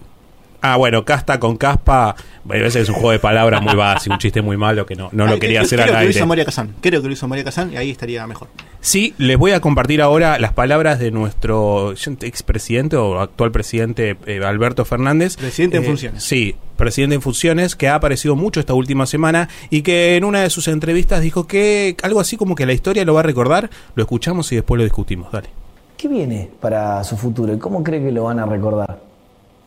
Ah, 0.61 0.77
bueno, 0.77 1.05
casta 1.05 1.39
con 1.39 1.57
caspa. 1.57 2.17
Bueno, 2.43 2.67
ese 2.67 2.81
es 2.81 2.89
un 2.89 2.95
juego 2.97 3.13
de 3.13 3.19
palabras 3.21 3.63
muy 3.63 3.75
básico, 3.77 4.15
un 4.15 4.19
chiste 4.19 4.43
muy 4.43 4.57
malo 4.57 4.85
que 4.87 4.97
no, 4.97 5.09
no 5.13 5.27
lo 5.27 5.39
quería 5.39 5.61
hacer 5.61 5.79
creo 5.81 5.95
al 5.95 6.01
que 6.01 6.05
lo 6.07 6.11
hizo 6.11 6.27
María 6.27 6.45
Kazán. 6.45 6.75
Creo 6.81 7.01
que 7.01 7.07
lo 7.07 7.13
hizo 7.13 7.29
María 7.29 7.45
Kazán 7.45 7.73
y 7.73 7.77
ahí 7.77 7.91
estaría 7.91 8.27
mejor. 8.27 8.49
Sí, 8.81 9.15
les 9.19 9.37
voy 9.37 9.51
a 9.53 9.61
compartir 9.61 10.01
ahora 10.01 10.39
las 10.39 10.53
palabras 10.53 10.99
de 10.99 11.11
nuestro 11.11 11.93
expresidente 11.93 12.97
o 12.97 13.21
actual 13.21 13.51
presidente 13.51 14.17
eh, 14.27 14.41
Alberto 14.45 14.85
Fernández. 14.85 15.37
Presidente 15.37 15.79
en 15.79 15.83
Eh, 15.83 15.87
funciones. 15.87 16.23
Sí, 16.23 16.55
presidente 16.77 17.17
en 17.17 17.23
funciones, 17.23 17.75
que 17.75 17.89
ha 17.89 17.97
aparecido 17.97 18.37
mucho 18.37 18.61
esta 18.61 18.75
última 18.75 19.07
semana 19.07 19.49
y 19.71 19.83
que 19.83 20.17
en 20.17 20.25
una 20.25 20.43
de 20.43 20.51
sus 20.51 20.69
entrevistas 20.69 21.21
dijo 21.23 21.47
que 21.47 21.97
algo 22.03 22.21
así 22.21 22.37
como 22.37 22.55
que 22.55 22.67
la 22.67 22.73
historia 22.73 23.05
lo 23.05 23.15
va 23.15 23.21
a 23.21 23.25
recordar. 23.25 23.69
Lo 23.95 24.03
escuchamos 24.05 24.51
y 24.53 24.57
después 24.57 24.79
lo 24.79 24.85
discutimos. 24.85 25.33
Dale. 25.33 25.49
¿Qué 25.97 26.07
viene 26.07 26.49
para 26.61 27.03
su 27.03 27.17
futuro 27.17 27.53
y 27.53 27.59
cómo 27.59 27.83
cree 27.83 28.01
que 28.01 28.13
lo 28.13 28.25
van 28.25 28.39
a 28.39 28.47
recordar 28.47 29.01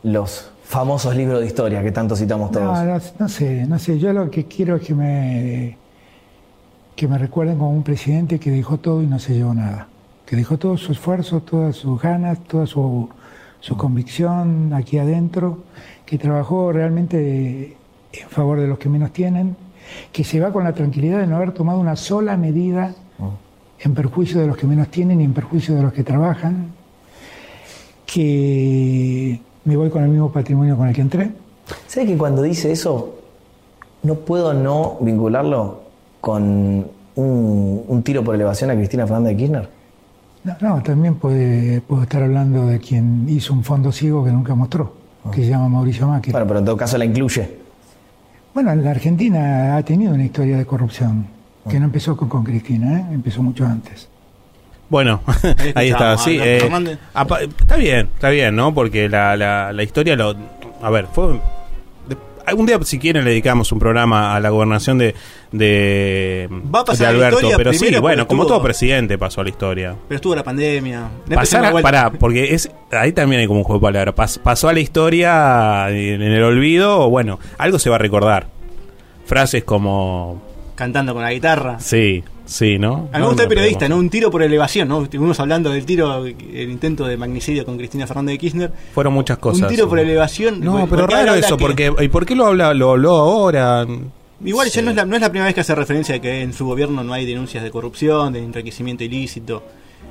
los 0.04 0.50
famosos 0.64 1.14
libros 1.14 1.40
de 1.40 1.46
historia 1.46 1.82
que 1.82 1.92
tanto 1.92 2.16
citamos 2.16 2.50
todos? 2.50 2.64
No, 2.78 2.84
no, 2.84 3.00
no 3.18 3.28
sé, 3.28 3.66
no 3.66 3.78
sé. 3.78 3.98
Yo 3.98 4.14
lo 4.14 4.30
que 4.30 4.46
quiero 4.46 4.76
es 4.76 4.82
que 4.82 4.94
me, 4.94 5.76
que 6.96 7.08
me 7.08 7.18
recuerden 7.18 7.58
como 7.58 7.70
un 7.70 7.82
presidente 7.82 8.38
que 8.38 8.50
dejó 8.50 8.78
todo 8.78 9.02
y 9.02 9.06
no 9.06 9.18
se 9.18 9.34
llevó 9.34 9.54
nada. 9.54 9.88
Que 10.26 10.36
dejó 10.36 10.58
todo 10.58 10.76
su 10.76 10.92
esfuerzo, 10.92 11.40
todas 11.40 11.76
sus 11.76 12.00
ganas, 12.00 12.38
toda 12.44 12.66
su, 12.66 13.08
su 13.60 13.76
convicción 13.76 14.72
aquí 14.74 14.98
adentro, 14.98 15.58
que 16.06 16.18
trabajó 16.18 16.72
realmente 16.72 17.76
en 18.12 18.28
favor 18.28 18.60
de 18.60 18.66
los 18.66 18.78
que 18.78 18.88
menos 18.88 19.12
tienen, 19.12 19.56
que 20.12 20.24
se 20.24 20.40
va 20.40 20.52
con 20.52 20.64
la 20.64 20.74
tranquilidad 20.74 21.20
de 21.20 21.26
no 21.26 21.36
haber 21.36 21.52
tomado 21.52 21.78
una 21.78 21.96
sola 21.96 22.36
medida 22.36 22.94
en 23.80 23.94
perjuicio 23.94 24.40
de 24.40 24.46
los 24.46 24.56
que 24.56 24.66
menos 24.66 24.88
tienen 24.88 25.20
y 25.20 25.24
en 25.24 25.32
perjuicio 25.32 25.74
de 25.74 25.82
los 25.82 25.92
que 25.92 26.04
trabajan, 26.04 26.68
que 28.06 29.40
me 29.64 29.76
voy 29.76 29.90
con 29.90 30.04
el 30.04 30.10
mismo 30.10 30.30
patrimonio 30.30 30.76
con 30.76 30.88
el 30.88 30.94
que 30.94 31.00
entré. 31.00 31.30
¿Sabe 31.86 32.06
que 32.06 32.16
cuando 32.16 32.42
dice 32.42 32.70
eso, 32.70 33.16
no 34.02 34.14
puedo 34.16 34.52
no 34.54 34.98
vincularlo 35.00 35.81
con 36.22 36.86
un, 37.16 37.84
un 37.88 38.02
tiro 38.04 38.22
por 38.22 38.36
elevación 38.36 38.70
a 38.70 38.74
Cristina 38.76 39.06
Fernández 39.06 39.32
de 39.32 39.36
Kirchner? 39.36 39.68
No, 40.44 40.56
no, 40.60 40.82
también 40.82 41.16
puede, 41.16 41.80
puedo 41.80 42.04
estar 42.04 42.22
hablando 42.22 42.66
de 42.66 42.78
quien 42.78 43.26
hizo 43.28 43.52
un 43.52 43.64
fondo 43.64 43.90
ciego 43.90 44.24
que 44.24 44.30
nunca 44.30 44.54
mostró, 44.54 44.94
que 45.32 45.42
se 45.42 45.50
llama 45.50 45.68
Mauricio 45.68 46.06
Macri. 46.06 46.30
Bueno, 46.30 46.46
pero 46.46 46.60
en 46.60 46.64
todo 46.64 46.76
caso 46.76 46.96
la 46.96 47.04
incluye. 47.04 47.58
Bueno, 48.54 48.72
la 48.76 48.92
Argentina 48.92 49.76
ha 49.76 49.82
tenido 49.82 50.14
una 50.14 50.24
historia 50.24 50.56
de 50.56 50.64
corrupción, 50.64 51.26
que 51.68 51.80
no 51.80 51.86
empezó 51.86 52.16
con, 52.16 52.28
con 52.28 52.44
Cristina, 52.44 53.00
¿eh? 53.00 53.04
empezó 53.12 53.42
mucho 53.42 53.66
antes. 53.66 54.08
Bueno, 54.88 55.22
ahí 55.74 55.90
está, 55.90 56.16
sí. 56.18 56.38
Alberto 56.38 56.90
eh, 57.40 57.48
está 57.58 57.76
bien, 57.76 58.08
está 58.14 58.28
bien, 58.30 58.54
¿no? 58.54 58.72
Porque 58.72 59.08
la, 59.08 59.36
la, 59.36 59.72
la 59.72 59.82
historia 59.82 60.14
lo... 60.14 60.36
A 60.82 60.90
ver, 60.90 61.06
fue... 61.12 61.40
algún 62.46 62.66
día, 62.66 62.78
si 62.82 62.98
quieren, 62.98 63.24
le 63.24 63.30
dedicamos 63.30 63.70
un 63.72 63.78
programa 63.78 64.34
a 64.34 64.40
la 64.40 64.50
gobernación 64.50 64.98
de, 64.98 65.14
de, 65.52 66.48
Va 66.74 66.80
a 66.80 66.84
pasar 66.84 67.12
de 67.12 67.18
la 67.18 67.26
Alberto. 67.28 67.36
historia 67.46 67.56
Pero 67.56 67.72
sí, 67.72 67.94
bueno, 68.00 68.26
como 68.26 68.42
estuvo- 68.42 68.56
todo 68.56 68.64
presidente 68.64 69.18
pasó 69.18 69.40
a 69.40 69.44
la 69.44 69.50
historia. 69.50 69.94
Pero 70.08 70.16
estuvo 70.16 70.34
la 70.34 70.44
pandemia. 70.44 71.08
Pasar 71.34 71.64
a- 71.64 71.72
pará, 71.82 72.10
porque 72.10 72.54
es 72.54 72.70
ahí 72.90 73.12
también 73.12 73.40
hay 73.42 73.46
como 73.46 73.60
un 73.60 73.64
juego 73.64 73.78
de 73.80 73.92
palabras. 73.92 74.14
Pas- 74.14 74.38
pasó 74.42 74.68
a 74.68 74.72
la 74.72 74.80
historia 74.80 75.88
en, 75.90 76.22
en 76.22 76.32
el 76.32 76.42
olvido, 76.42 77.08
bueno, 77.10 77.38
algo 77.58 77.78
se 77.78 77.90
va 77.90 77.96
a 77.96 77.98
recordar. 78.00 78.46
Frases 79.26 79.64
como... 79.64 80.42
Cantando 80.74 81.14
con 81.14 81.22
la 81.22 81.32
guitarra. 81.32 81.78
Sí, 81.80 82.24
sí, 82.52 82.78
¿no? 82.78 83.08
A 83.12 83.16
mí 83.18 83.22
me 83.22 83.26
gusta 83.28 83.42
el 83.44 83.48
periodista, 83.48 83.88
¿no? 83.88 83.96
Un 83.96 84.10
tiro 84.10 84.30
por 84.30 84.42
elevación, 84.42 84.88
¿no? 84.88 85.02
Estuvimos 85.04 85.38
hablando 85.40 85.70
del 85.70 85.84
tiro, 85.86 86.24
el 86.26 86.70
intento 86.70 87.04
de 87.06 87.16
magnicidio 87.16 87.64
con 87.64 87.76
Cristina 87.76 88.06
Fernández 88.06 88.34
de 88.34 88.38
Kirchner. 88.38 88.72
Fueron 88.94 89.12
muchas 89.14 89.38
cosas. 89.38 89.62
un 89.62 89.68
tiro 89.68 89.84
sí. 89.84 89.88
por 89.90 89.98
elevación. 89.98 90.60
No, 90.60 90.72
porque- 90.80 90.88
pero 90.94 91.06
raro 91.06 91.34
eso, 91.34 91.56
que- 91.56 91.64
porque 91.64 91.92
¿y 92.00 92.08
por 92.08 92.26
qué 92.26 92.34
lo 92.36 92.46
habla 92.46 92.74
lo 92.74 92.90
habló 92.92 93.10
ahora? 93.16 93.86
Igual 94.44 94.68
ya 94.70 94.82
no 94.82 94.90
es, 94.90 94.96
la, 94.96 95.04
no 95.04 95.14
es 95.14 95.20
la 95.22 95.28
primera 95.28 95.46
vez 95.46 95.54
que 95.54 95.60
hace 95.60 95.74
referencia 95.74 96.16
a 96.16 96.18
que 96.20 96.42
en 96.42 96.52
su 96.52 96.66
gobierno 96.66 97.04
no 97.04 97.12
hay 97.12 97.24
denuncias 97.24 97.62
de 97.62 97.70
corrupción, 97.70 98.32
de 98.32 98.40
enriquecimiento 98.42 99.04
ilícito 99.04 99.62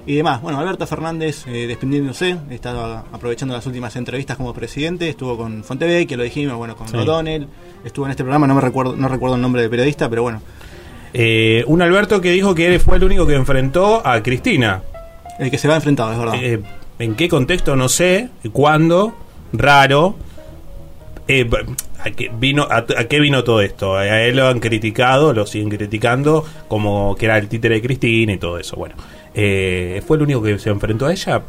y 0.05 0.15
demás. 0.15 0.41
Bueno, 0.41 0.57
Alberto 0.57 0.87
Fernández 0.87 1.45
eh, 1.47 1.67
desprendiéndose, 1.67 2.37
está 2.49 2.99
aprovechando 3.11 3.53
las 3.53 3.65
últimas 3.67 3.93
entrevistas 3.97 4.37
como 4.37 4.53
presidente, 4.53 5.09
estuvo 5.09 5.35
con 5.37 5.63
Fontevecchia, 5.65 6.15
lo 6.15 6.23
dijimos, 6.23 6.55
bueno, 6.55 6.77
con 6.77 6.87
Sí. 6.87 6.95
O'Donnell, 6.95 7.45
estuvo 7.83 8.05
en 8.05 8.11
este 8.11 8.23
programa, 8.23 8.47
no 8.47 8.55
me 8.55 8.61
recuerdo, 8.61 8.95
no 8.95 9.09
recuerdo 9.09 9.35
el 9.35 9.41
nombre 9.41 9.61
del 9.63 9.69
periodista, 9.69 10.09
pero 10.09 10.23
bueno. 10.23 10.41
Eh, 11.13 11.63
un 11.67 11.81
Alberto 11.81 12.21
que 12.21 12.31
dijo 12.31 12.55
que 12.55 12.67
él 12.67 12.79
fue 12.79 12.97
el 12.97 13.03
único 13.03 13.27
que 13.27 13.35
enfrentó 13.35 14.05
a 14.05 14.21
Cristina. 14.23 14.81
El 15.39 15.51
que 15.51 15.57
se 15.57 15.67
va 15.67 15.75
enfrentado, 15.75 16.11
es 16.11 16.19
verdad. 16.19 16.35
Eh, 16.35 16.59
¿En 16.99 17.15
qué 17.15 17.27
contexto? 17.27 17.75
No 17.75 17.89
sé. 17.89 18.29
¿Cuándo? 18.51 19.13
Raro. 19.53 20.15
Eh, 21.27 21.49
¿a, 22.03 22.11
qué 22.11 22.31
vino, 22.37 22.63
a, 22.69 22.77
a 22.77 23.05
qué 23.05 23.19
vino 23.19 23.43
todo 23.43 23.61
esto? 23.61 23.95
A 23.95 24.21
él 24.21 24.35
lo 24.35 24.47
han 24.47 24.59
criticado, 24.59 25.33
lo 25.33 25.45
siguen 25.45 25.69
criticando, 25.69 26.45
como 26.67 27.15
que 27.15 27.25
era 27.25 27.37
el 27.37 27.47
títere 27.47 27.75
de 27.75 27.81
Cristina 27.81 28.33
y 28.33 28.37
todo 28.37 28.57
eso. 28.57 28.75
Bueno, 28.75 28.95
eh, 29.33 30.01
¿fue 30.05 30.17
el 30.17 30.23
único 30.23 30.41
que 30.41 30.59
se 30.59 30.69
enfrentó 30.69 31.05
a 31.05 31.13
ella? 31.13 31.41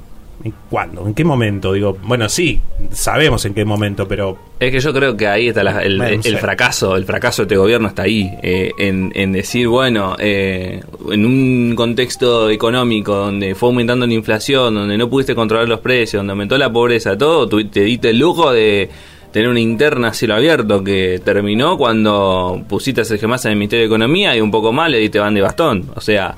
¿En 0.45 0.53
¿Cuándo? 0.68 1.07
¿En 1.07 1.14
qué 1.14 1.24
momento? 1.24 1.72
Digo, 1.72 1.97
bueno, 2.03 2.28
sí, 2.28 2.61
sabemos 2.90 3.45
en 3.45 3.55
qué 3.55 3.64
momento, 3.64 4.09
pero 4.09 4.36
Es 4.59 4.72
que 4.72 4.80
yo 4.80 4.93
creo 4.93 5.16
que 5.16 5.28
ahí 5.28 5.49
está 5.49 5.62
la- 5.62 5.82
el, 5.82 5.99
fracaso, 6.38 6.97
el 6.97 7.05
fracaso 7.05 7.43
de 7.43 7.47
este 7.47 7.57
gobierno 7.57 7.86
está 7.88 8.03
ahí, 8.03 8.28
eh, 8.43 8.72
en, 8.78 9.12
en 9.14 9.30
decir, 9.32 9.68
bueno, 9.68 10.16
eh, 10.18 10.80
en 11.12 11.24
un 11.26 11.74
contexto 11.76 12.51
económico 12.51 13.14
donde 13.14 13.55
fue 13.55 13.68
aumentando 13.68 14.05
la 14.07 14.14
inflación, 14.14 14.74
donde 14.74 14.99
no 14.99 15.09
pudiste 15.09 15.34
controlar 15.36 15.68
los 15.68 15.78
precios, 15.80 16.18
donde 16.20 16.32
aumentó 16.32 16.59
la 16.59 16.72
pobreza, 16.72 17.16
todo, 17.16 17.49
tú 17.49 17.64
te 17.68 17.80
diste 17.82 18.11
el 18.11 18.18
lujo 18.18 18.51
de 18.53 18.88
tener 19.32 19.49
una 19.49 19.61
interna 19.61 20.09
a 20.09 20.12
cielo 20.12 20.34
abierto 20.34 20.82
que 20.82 21.20
terminó 21.24 21.78
cuando 21.78 22.62
pusiste 22.68 23.01
a 23.03 23.05
Sergio 23.05 23.28
Massa 23.28 23.49
en 23.49 23.53
el 23.53 23.59
Ministerio 23.59 23.84
de 23.84 23.86
Economía 23.86 24.36
y 24.36 24.40
un 24.40 24.51
poco 24.51 24.72
más 24.72 24.90
le 24.90 24.99
diste 24.99 25.18
van 25.20 25.34
de 25.34 25.40
bastón, 25.40 25.88
o 25.95 26.01
sea... 26.01 26.34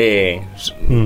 Eh, 0.00 0.40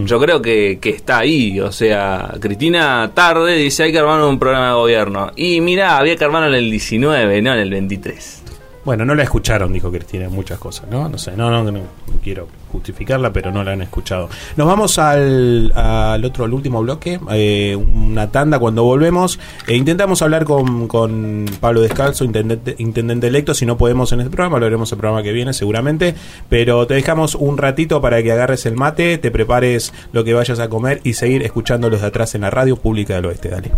Yo 0.05 0.21
creo 0.21 0.43
que, 0.43 0.79
que 0.79 0.91
está 0.91 1.21
ahí, 1.21 1.59
o 1.61 1.73
sea, 1.73 2.35
Cristina 2.39 3.11
tarde 3.15 3.57
dice 3.57 3.85
hay 3.85 3.93
que 3.93 3.99
armar 3.99 4.23
un 4.23 4.39
programa 4.39 4.69
de 4.69 4.75
gobierno. 4.75 5.33
Y 5.35 5.63
mira, 5.63 5.97
había 5.97 6.15
que 6.15 6.25
armarlo 6.25 6.49
en 6.49 6.55
el 6.63 6.71
19, 6.71 7.41
no 7.41 7.55
en 7.55 7.59
el 7.61 7.71
23. 7.71 8.42
Bueno, 8.85 9.05
no 9.05 9.15
la 9.15 9.23
escucharon, 9.23 9.73
dijo 9.73 9.93
Cristina, 9.93 10.29
muchas 10.29 10.59
cosas, 10.59 10.91
¿no? 10.91 11.09
No 11.09 11.17
sé, 11.17 11.37
no, 11.37 11.63
no, 11.63 11.81
quiero 12.23 12.49
justificarla, 12.73 13.33
pero 13.33 13.53
no 13.53 13.63
la 13.63 13.73
han 13.73 13.83
escuchado. 13.83 14.29
Nos 14.57 14.67
vamos 14.67 14.99
al, 14.99 15.73
al 15.77 16.25
otro, 16.25 16.45
al 16.45 16.53
último 16.53 16.83
bloque, 16.83 17.21
eh, 17.31 17.77
una 17.77 18.31
tanda 18.33 18.59
cuando 18.59 18.83
volvemos. 18.83 19.39
Eh, 19.69 19.77
intentamos 19.77 20.21
hablar 20.23 20.45
con, 20.45 20.89
con 20.89 21.47
Pablo 21.61 21.81
Descalzo, 21.81 22.25
intendente, 22.25 22.75
intendente 22.79 23.29
electo, 23.29 23.55
si 23.55 23.67
no 23.67 23.77
podemos 23.77 24.11
en 24.11 24.21
este 24.21 24.31
programa, 24.31 24.59
lo 24.59 24.67
haremos 24.67 24.91
el 24.91 24.99
programa 24.99 25.23
que 25.23 25.33
viene 25.33 25.53
seguramente, 25.53 26.17
pero 26.49 26.85
te 26.89 26.95
dejamos 26.95 27.37
un 27.37 27.59
ratito 27.59 28.01
para 28.01 28.21
que 28.21 28.33
agarres 28.33 28.67
el 28.67 28.75
mate, 28.75 29.17
te 29.19 29.31
prepares 29.31 29.93
lo 30.13 30.25
que 30.25 30.35
vayas 30.35 30.59
a 30.59 30.69
comer 30.69 31.01
y 31.05 31.13
seguir 31.13 31.45
escuchando 31.45 31.89
los 31.89 32.01
de 32.01 32.09
atrás 32.09 32.35
en 32.35 32.41
la 32.41 32.51
radio 32.51 32.75
pública 32.77 33.15
del 33.15 33.27
oeste, 33.27 33.49
dale. 33.49 33.71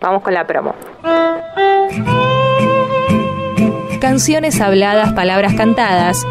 Vamos 0.00 0.22
con 0.22 0.32
la 0.32 0.46
promo. 0.46 0.74
Canciones 4.00 4.60
habladas, 4.60 5.12
palabras 5.12 5.54
cantadas. 5.54 6.26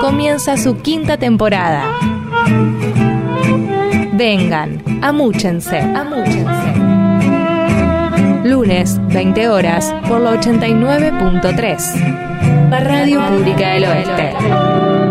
Comienza 0.00 0.56
su 0.56 0.78
quinta 0.78 1.18
temporada. 1.18 1.84
Vengan, 4.14 4.82
amúchense, 5.02 5.78
amúchense. 5.78 6.72
Lunes, 8.44 8.98
20 9.08 9.48
horas, 9.48 9.94
por 10.08 10.20
la 10.20 10.32
89.3. 10.32 12.70
La 12.70 12.80
Radio 12.80 13.20
Pública 13.28 13.74
del 13.74 13.84
Oeste. 13.84 15.01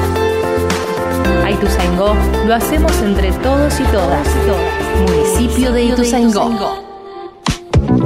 A 1.49 1.51
Ituzaingó 1.51 2.15
lo 2.45 2.53
hacemos 2.53 2.91
entre 3.01 3.31
todos 3.31 3.79
y 3.79 3.83
todas. 3.85 4.27
Municipio 5.07 5.71
de 5.71 5.85
Ituzaingó. 5.85 6.83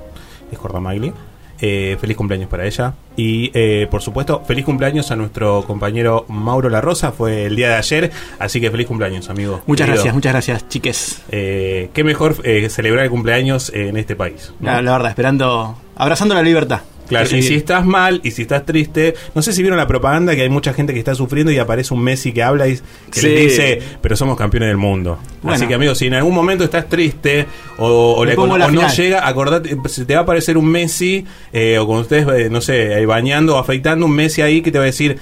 es 0.52 0.58
Cordamaglia. 0.58 1.14
Eh, 1.60 1.96
feliz 2.00 2.16
cumpleaños 2.16 2.48
para 2.48 2.66
ella. 2.66 2.94
Y 3.16 3.50
eh, 3.54 3.86
por 3.90 4.02
supuesto, 4.02 4.42
feliz 4.46 4.64
cumpleaños 4.64 5.10
a 5.10 5.16
nuestro 5.16 5.62
compañero 5.66 6.24
Mauro 6.28 6.68
La 6.68 6.80
Rosa. 6.80 7.12
Fue 7.12 7.46
el 7.46 7.56
día 7.56 7.68
de 7.68 7.74
ayer, 7.76 8.10
así 8.38 8.60
que 8.60 8.70
feliz 8.70 8.86
cumpleaños, 8.86 9.30
amigo. 9.30 9.62
Muchas 9.66 9.86
Querido. 9.86 9.94
gracias, 10.02 10.14
muchas 10.14 10.32
gracias, 10.32 10.68
chiques. 10.68 11.22
Eh, 11.30 11.90
qué 11.94 12.02
mejor 12.04 12.36
eh, 12.44 12.68
celebrar 12.70 13.04
el 13.04 13.10
cumpleaños 13.10 13.70
en 13.72 13.96
este 13.96 14.16
país. 14.16 14.52
¿no? 14.58 14.70
La, 14.72 14.82
la 14.82 14.92
verdad, 14.92 15.10
esperando, 15.10 15.76
abrazando 15.96 16.34
la 16.34 16.42
libertad. 16.42 16.80
Claro, 17.20 17.36
y 17.36 17.42
si 17.42 17.54
estás 17.54 17.84
mal 17.84 18.20
y 18.24 18.30
si 18.30 18.42
estás 18.42 18.64
triste, 18.66 19.14
no 19.34 19.42
sé 19.42 19.52
si 19.52 19.62
vieron 19.62 19.78
la 19.78 19.86
propaganda 19.86 20.34
que 20.34 20.42
hay 20.42 20.48
mucha 20.48 20.72
gente 20.74 20.92
que 20.92 20.98
está 20.98 21.14
sufriendo 21.14 21.50
y 21.52 21.58
aparece 21.58 21.94
un 21.94 22.02
Messi 22.02 22.32
que 22.32 22.42
habla 22.42 22.68
y 22.68 22.76
que 23.10 23.20
Sí. 23.20 23.26
les 23.28 23.40
dice, 23.50 23.82
pero 24.00 24.16
somos 24.16 24.36
campeones 24.36 24.68
del 24.68 24.76
mundo. 24.76 25.18
Bueno. 25.42 25.56
Así 25.56 25.66
que 25.66 25.74
amigos, 25.74 25.98
si 25.98 26.06
en 26.06 26.14
algún 26.14 26.34
momento 26.34 26.64
estás 26.64 26.88
triste 26.88 27.46
o, 27.78 28.14
o 28.18 28.24
le- 28.24 28.34
o 28.36 28.46
no 28.46 28.68
final. 28.68 28.90
llega, 28.96 29.26
acordate, 29.26 29.76
se 29.88 30.04
te 30.04 30.14
va 30.14 30.20
a 30.20 30.22
aparecer 30.22 30.56
un 30.58 30.66
Messi 30.66 31.24
eh, 31.52 31.78
o 31.78 31.86
cuando 31.86 32.02
ustedes, 32.02 32.26
eh, 32.46 32.50
no 32.50 32.60
sé, 32.60 33.04
bañando 33.06 33.56
o 33.56 33.58
afeitando, 33.58 34.06
un 34.06 34.12
Messi 34.12 34.42
ahí 34.42 34.62
que 34.62 34.70
te 34.70 34.78
va 34.78 34.84
a 34.84 34.86
decir, 34.86 35.18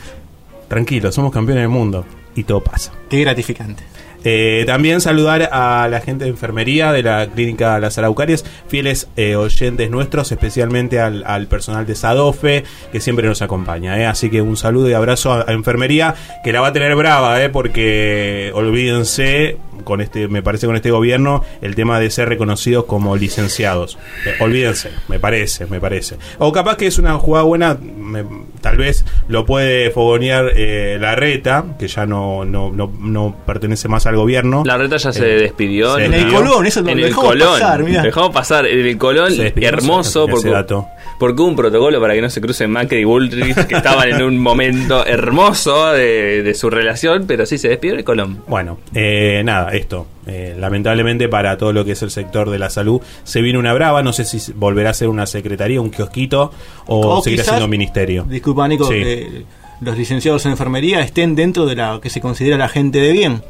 tranquilo, 0.68 1.12
somos 1.12 1.32
campeones 1.32 1.62
del 1.62 1.68
mundo. 1.70 2.04
Y 2.34 2.44
todo 2.44 2.62
pasa. 2.62 2.92
Qué 3.10 3.20
gratificante. 3.20 3.82
Eh, 4.24 4.64
también 4.66 5.00
saludar 5.00 5.48
a 5.52 5.88
la 5.88 6.00
gente 6.00 6.24
de 6.24 6.30
enfermería 6.30 6.92
de 6.92 7.02
la 7.02 7.26
clínica 7.26 7.78
Las 7.80 7.98
Araucarias, 7.98 8.44
fieles 8.68 9.08
eh, 9.16 9.36
oyentes 9.36 9.90
nuestros, 9.90 10.30
especialmente 10.32 11.00
al, 11.00 11.24
al 11.26 11.46
personal 11.46 11.86
de 11.86 11.94
Sadofe, 11.94 12.64
que 12.92 13.00
siempre 13.00 13.26
nos 13.26 13.42
acompaña. 13.42 14.00
eh. 14.00 14.06
Así 14.06 14.30
que 14.30 14.42
un 14.42 14.56
saludo 14.56 14.88
y 14.88 14.92
abrazo 14.92 15.32
a, 15.32 15.44
a 15.48 15.52
enfermería, 15.52 16.14
que 16.44 16.52
la 16.52 16.60
va 16.60 16.68
a 16.68 16.72
tener 16.72 16.94
brava, 16.94 17.42
eh, 17.42 17.48
porque 17.48 18.50
olvídense, 18.54 19.56
con 19.84 20.00
este, 20.00 20.28
me 20.28 20.42
parece 20.42 20.66
con 20.66 20.76
este 20.76 20.90
gobierno, 20.90 21.44
el 21.60 21.74
tema 21.74 21.98
de 21.98 22.10
ser 22.10 22.28
reconocidos 22.28 22.84
como 22.84 23.16
licenciados. 23.16 23.98
Eh, 24.26 24.34
olvídense, 24.40 24.90
me 25.08 25.18
parece, 25.18 25.66
me 25.66 25.80
parece. 25.80 26.16
O 26.38 26.52
capaz 26.52 26.76
que 26.76 26.86
es 26.86 26.98
una 26.98 27.14
jugada 27.18 27.44
buena, 27.44 27.76
me- 28.12 28.24
tal 28.60 28.76
vez 28.76 29.04
lo 29.28 29.44
puede 29.46 29.90
fogonear 29.90 30.52
eh, 30.54 30.98
la 31.00 31.14
reta, 31.16 31.64
que 31.78 31.88
ya 31.88 32.06
no, 32.06 32.44
no, 32.44 32.70
no, 32.70 32.92
no 33.00 33.34
pertenece 33.46 33.88
más 33.88 34.06
al 34.06 34.16
gobierno. 34.16 34.62
La 34.64 34.76
reta 34.78 34.98
ya 34.98 35.12
se 35.12 35.24
Eh, 35.36 35.40
despidió. 35.40 35.98
En 35.98 36.12
el 36.14 36.32
Colón, 36.32 36.66
eso 36.66 36.82
lo 36.82 36.90
en 36.90 36.98
el 36.98 37.04
dejamos 37.06 37.26
Colón. 37.30 37.48
pasar, 37.60 37.82
mirá. 37.82 38.02
Dejamos 38.02 38.30
pasar. 38.30 38.66
En 38.66 38.86
el 38.86 38.98
Colón, 38.98 39.30
Se 39.32 39.42
despidió, 39.44 39.68
hermoso. 39.68 40.24
ese 40.24 40.32
Porque, 40.32 40.50
dato. 40.50 40.86
Porque 41.22 41.40
hubo 41.40 41.50
un 41.50 41.54
protocolo 41.54 42.00
para 42.00 42.14
que 42.14 42.20
no 42.20 42.28
se 42.28 42.40
crucen 42.40 42.68
Macri 42.72 42.98
y 42.98 43.04
Bullrich, 43.04 43.54
que 43.68 43.76
estaban 43.76 44.08
en 44.08 44.22
un 44.24 44.38
momento 44.38 45.06
hermoso 45.06 45.92
de, 45.92 46.42
de 46.42 46.52
su 46.54 46.68
relación, 46.68 47.26
pero 47.28 47.46
sí 47.46 47.58
se 47.58 47.68
despidió 47.68 47.94
el 47.94 48.02
Colón. 48.02 48.42
Bueno, 48.48 48.78
eh, 48.92 49.40
nada, 49.44 49.70
esto. 49.72 50.08
eh, 50.26 50.56
lamentablemente 50.58 51.28
para 51.28 51.56
todo 51.56 51.72
lo 51.72 51.84
que 51.84 51.92
es 51.92 52.02
el 52.02 52.10
sector 52.10 52.50
de 52.50 52.58
la 52.58 52.70
salud 52.70 53.00
se 53.22 53.40
viene 53.40 53.60
una 53.60 53.72
brava. 53.72 54.02
No 54.02 54.12
sé 54.12 54.24
si 54.24 54.52
volverá 54.54 54.90
a 54.90 54.94
ser 54.94 55.06
una 55.08 55.26
secretaría, 55.26 55.80
un 55.80 55.90
kiosquito 55.90 56.50
o, 56.86 57.18
O 57.18 57.22
seguirá 57.22 57.44
quizás- 57.44 57.54
siendo 57.54 57.68
ministerio. 57.68 58.24
Disculpa, 58.28 58.66
Nico, 58.66 58.86
Sí. 58.88 58.94
que 58.94 59.42
los 59.80 59.96
licenciados 59.96 60.44
en 60.46 60.50
enfermería 60.52 61.02
estén 61.02 61.36
dentro 61.36 61.66
de 61.66 61.76
la 61.76 62.00
que 62.02 62.10
se 62.10 62.20
considera 62.20 62.56
la 62.58 62.68
gente 62.68 62.98
de 62.98 63.12
bien. 63.12 63.42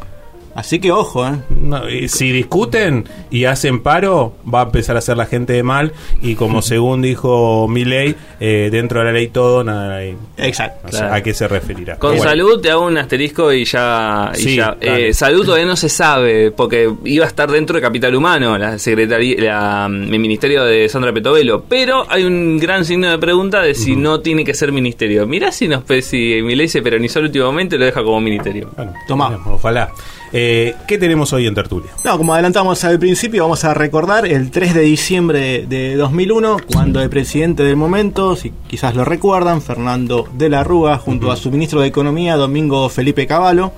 Así 0.55 0.79
que 0.81 0.93
ojo, 0.93 1.27
¿eh? 1.27 1.33
No, 1.51 1.89
y 1.89 2.09
si 2.09 2.31
discuten 2.33 3.09
y 3.31 3.45
hacen 3.45 3.83
paro, 3.83 4.35
va 4.53 4.61
a 4.61 4.65
empezar 4.65 4.97
a 4.97 5.01
ser 5.01 5.17
la 5.17 5.27
gente 5.27 5.53
de 5.55 5.63
mal. 5.63 5.93
Y 6.21 6.35
como 6.35 6.63
según 6.63 7.03
dijo 7.03 7.67
mi 7.69 7.85
ley, 7.85 8.15
dentro 8.39 9.01
de 9.01 9.07
la 9.07 9.13
ley 9.13 9.29
todo, 9.29 9.65
nada 9.65 9.85
de 9.85 9.89
la 9.89 9.99
ley. 9.99 10.17
Exacto. 10.37 10.89
O 10.89 10.91
sea, 10.91 11.01
Claro. 11.03 11.15
¿A 11.15 11.21
qué 11.23 11.35
se 11.35 11.49
referirá? 11.49 11.99
Con 11.99 12.11
Bueno. 12.17 12.25
salud 12.25 12.61
te 12.61 12.71
hago 12.71 12.87
un 12.87 12.97
asterisco 12.99 13.53
y 13.53 13.65
ya. 13.65 14.31
y 14.35 14.39
Sí, 14.39 14.57
ya. 14.57 14.77
Eh, 14.81 15.13
salud 15.15 15.45
todavía 15.45 15.67
no 15.67 15.77
se 15.77 15.89
sabe, 15.89 16.51
porque 16.51 16.93
iba 17.05 17.25
a 17.25 17.29
estar 17.29 17.51
dentro 17.51 17.77
de 17.77 17.83
Capital 17.83 18.15
Humano, 18.15 18.57
la 18.59 18.79
secretaría, 18.79 19.37
la, 19.41 19.89
mm, 19.89 20.13
el 20.13 20.19
ministerio 20.19 20.65
de 20.65 20.89
Sandra 20.89 21.13
Petovelo. 21.13 21.65
Pero 21.69 22.05
hay 22.09 22.25
un 22.25 22.59
gran 22.59 22.85
signo 22.85 23.11
de 23.11 23.19
pregunta 23.19 23.63
de 23.63 23.75
si 23.75 23.97
no 23.97 24.21
tiene 24.21 24.45
que 24.45 24.55
ser 24.55 24.73
ministerio. 24.73 25.27
Mirá 25.27 25.51
si 25.53 25.69
nos 25.69 25.83
si 26.03 26.41
Milei 26.43 26.69
se 26.69 26.83
peronizó 26.83 27.19
al 27.19 27.27
último 27.27 27.47
momento 27.47 27.77
y 27.77 27.79
lo 27.79 27.85
deja 27.85 28.03
como 28.03 28.21
ministerio. 28.21 28.71
Tomá. 29.07 29.39
Ojalá. 29.47 29.91
Eh, 30.35 30.75
¿Qué 30.89 30.97
tenemos 30.97 31.33
hoy 31.35 31.47
en 31.47 31.55
Tertulia? 31.55 31.91
No, 32.05 32.17
como 32.17 32.33
adelantamos 32.33 32.83
al 32.85 32.99
principio, 32.99 33.43
vamos 33.43 33.65
a 33.65 33.75
recordar 33.75 34.27
el 34.27 34.51
3 34.51 34.75
de 34.75 34.81
diciembre 34.81 35.67
de 35.67 35.97
2001, 35.97 36.57
cuando 36.73 37.03
el 37.03 37.11
presidente 37.11 37.63
del 37.63 37.77
momento, 37.77 38.35
si 38.35 38.51
quizás 38.67 38.95
lo 38.95 39.05
recuerdan, 39.05 39.61
Fernando 39.61 40.27
de 40.33 40.49
la 40.49 40.65
Rúa, 40.65 40.97
junto 40.97 41.31
a 41.31 41.37
su 41.37 41.51
ministro 41.51 41.83
de 41.83 41.89
Economía, 41.89 42.37
Domingo 42.37 42.89
Felipe 42.89 43.27
Cavallo, 43.27 43.73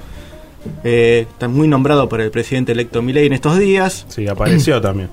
eh, 0.85 1.27
está 1.29 1.49
muy 1.49 1.67
nombrado 1.67 2.09
por 2.09 2.21
el 2.21 2.31
presidente 2.31 2.71
electo 2.71 3.03
Milei 3.03 3.27
en 3.27 3.33
estos 3.33 3.59
días. 3.59 4.07
Sí, 4.09 4.29
apareció 4.29 4.81
también. 4.81 5.09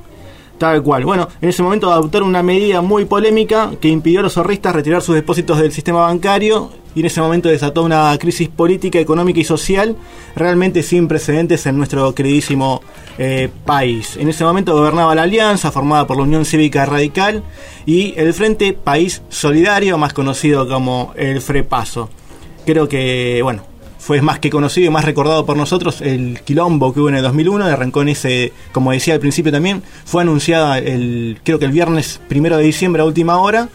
Tal 0.59 0.83
cual. 0.83 1.05
Bueno, 1.05 1.27
en 1.41 1.49
ese 1.49 1.63
momento 1.63 1.91
adoptaron 1.91 2.29
una 2.29 2.43
medida 2.43 2.81
muy 2.81 3.05
polémica 3.05 3.71
que 3.81 3.87
impidió 3.87 4.19
a 4.19 4.23
los 4.23 4.33
zorristas 4.33 4.75
retirar 4.75 5.01
sus 5.01 5.15
depósitos 5.15 5.57
del 5.57 5.71
sistema 5.71 6.01
bancario 6.01 6.69
y 6.95 6.99
en 7.01 7.05
ese 7.05 7.21
momento 7.21 7.49
desató 7.49 7.83
una 7.83 8.17
crisis 8.19 8.49
política, 8.49 8.99
económica 8.99 9.39
y 9.39 9.43
social 9.43 9.95
realmente 10.35 10.83
sin 10.83 11.07
precedentes 11.07 11.65
en 11.65 11.77
nuestro 11.77 12.13
queridísimo 12.13 12.81
eh, 13.17 13.49
país. 13.65 14.17
En 14.17 14.29
ese 14.29 14.43
momento 14.43 14.73
gobernaba 14.73 15.15
la 15.15 15.23
alianza 15.23 15.71
formada 15.71 16.07
por 16.07 16.17
la 16.17 16.23
Unión 16.23 16.45
Cívica 16.45 16.85
Radical 16.85 17.43
y 17.85 18.13
el 18.17 18.33
Frente 18.33 18.73
País 18.73 19.21
Solidario, 19.29 19.97
más 19.97 20.13
conocido 20.13 20.67
como 20.67 21.13
el 21.15 21.41
FREPASO. 21.41 22.09
Creo 22.65 22.87
que, 22.87 23.41
bueno, 23.43 23.63
fue 24.01 24.19
más 24.21 24.39
que 24.39 24.49
conocido 24.49 24.87
y 24.87 24.89
más 24.89 25.05
recordado 25.05 25.45
por 25.45 25.55
nosotros 25.55 26.01
el 26.01 26.41
quilombo 26.43 26.91
que 26.91 26.99
hubo 26.99 27.09
en 27.09 27.15
el 27.15 27.21
2001, 27.21 27.65
arrancó 27.65 28.01
en 28.01 28.09
ese, 28.09 28.51
como 28.71 28.91
decía 28.91 29.13
al 29.13 29.19
principio 29.19 29.51
también, 29.51 29.83
fue 30.05 30.23
anunciada 30.23 30.79
el, 30.79 31.39
creo 31.43 31.59
que 31.59 31.65
el 31.65 31.71
viernes 31.71 32.19
primero 32.27 32.57
de 32.57 32.63
diciembre 32.63 33.03
a 33.03 33.05
última 33.05 33.37
hora, 33.37 33.69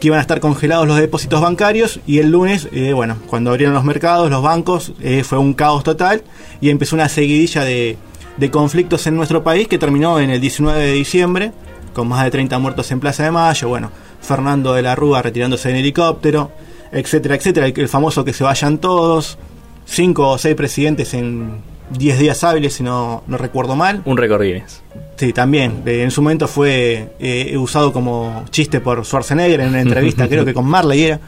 que 0.00 0.08
iban 0.08 0.18
a 0.18 0.22
estar 0.22 0.40
congelados 0.40 0.86
los 0.86 0.98
depósitos 0.98 1.40
bancarios 1.40 2.00
y 2.06 2.18
el 2.18 2.30
lunes, 2.30 2.68
eh, 2.72 2.92
bueno, 2.92 3.16
cuando 3.26 3.50
abrieron 3.50 3.74
los 3.74 3.84
mercados, 3.84 4.30
los 4.30 4.42
bancos, 4.42 4.92
eh, 5.00 5.24
fue 5.24 5.38
un 5.38 5.54
caos 5.54 5.84
total 5.84 6.22
y 6.60 6.70
empezó 6.70 6.96
una 6.96 7.08
seguidilla 7.08 7.64
de, 7.64 7.96
de 8.36 8.50
conflictos 8.50 9.06
en 9.06 9.16
nuestro 9.16 9.42
país 9.42 9.68
que 9.68 9.78
terminó 9.78 10.20
en 10.20 10.30
el 10.30 10.40
19 10.40 10.78
de 10.78 10.92
diciembre, 10.92 11.52
con 11.94 12.08
más 12.08 12.24
de 12.24 12.30
30 12.30 12.58
muertos 12.58 12.90
en 12.90 13.00
Plaza 13.00 13.24
de 13.24 13.30
Mayo, 13.30 13.68
bueno, 13.68 13.90
Fernando 14.20 14.74
de 14.74 14.82
la 14.82 14.94
Rúa 14.94 15.22
retirándose 15.22 15.70
en 15.70 15.76
helicóptero, 15.76 16.50
etcétera, 16.92 17.36
etcétera, 17.36 17.66
el, 17.66 17.78
el 17.78 17.88
famoso 17.88 18.24
que 18.24 18.32
se 18.32 18.44
vayan 18.44 18.78
todos, 18.78 19.38
cinco 19.86 20.28
o 20.28 20.38
seis 20.38 20.54
presidentes 20.54 21.14
en 21.14 21.62
10 21.90 22.18
días 22.18 22.42
hábiles, 22.44 22.74
si 22.74 22.82
no, 22.82 23.22
no 23.26 23.38
recuerdo 23.38 23.76
mal. 23.76 24.02
Un 24.04 24.16
récord 24.16 24.42
Guinness. 24.42 24.82
Sí, 25.16 25.32
también. 25.32 25.82
Eh, 25.86 26.02
en 26.02 26.10
su 26.10 26.20
momento 26.22 26.46
fue 26.48 27.14
eh, 27.18 27.56
usado 27.56 27.92
como 27.92 28.44
chiste 28.50 28.80
por 28.80 29.04
Schwarzenegger 29.04 29.60
en 29.60 29.68
una 29.70 29.80
entrevista, 29.80 30.28
creo 30.28 30.44
que 30.44 30.52
con 30.52 30.66
Marley 30.66 31.04
era. 31.04 31.20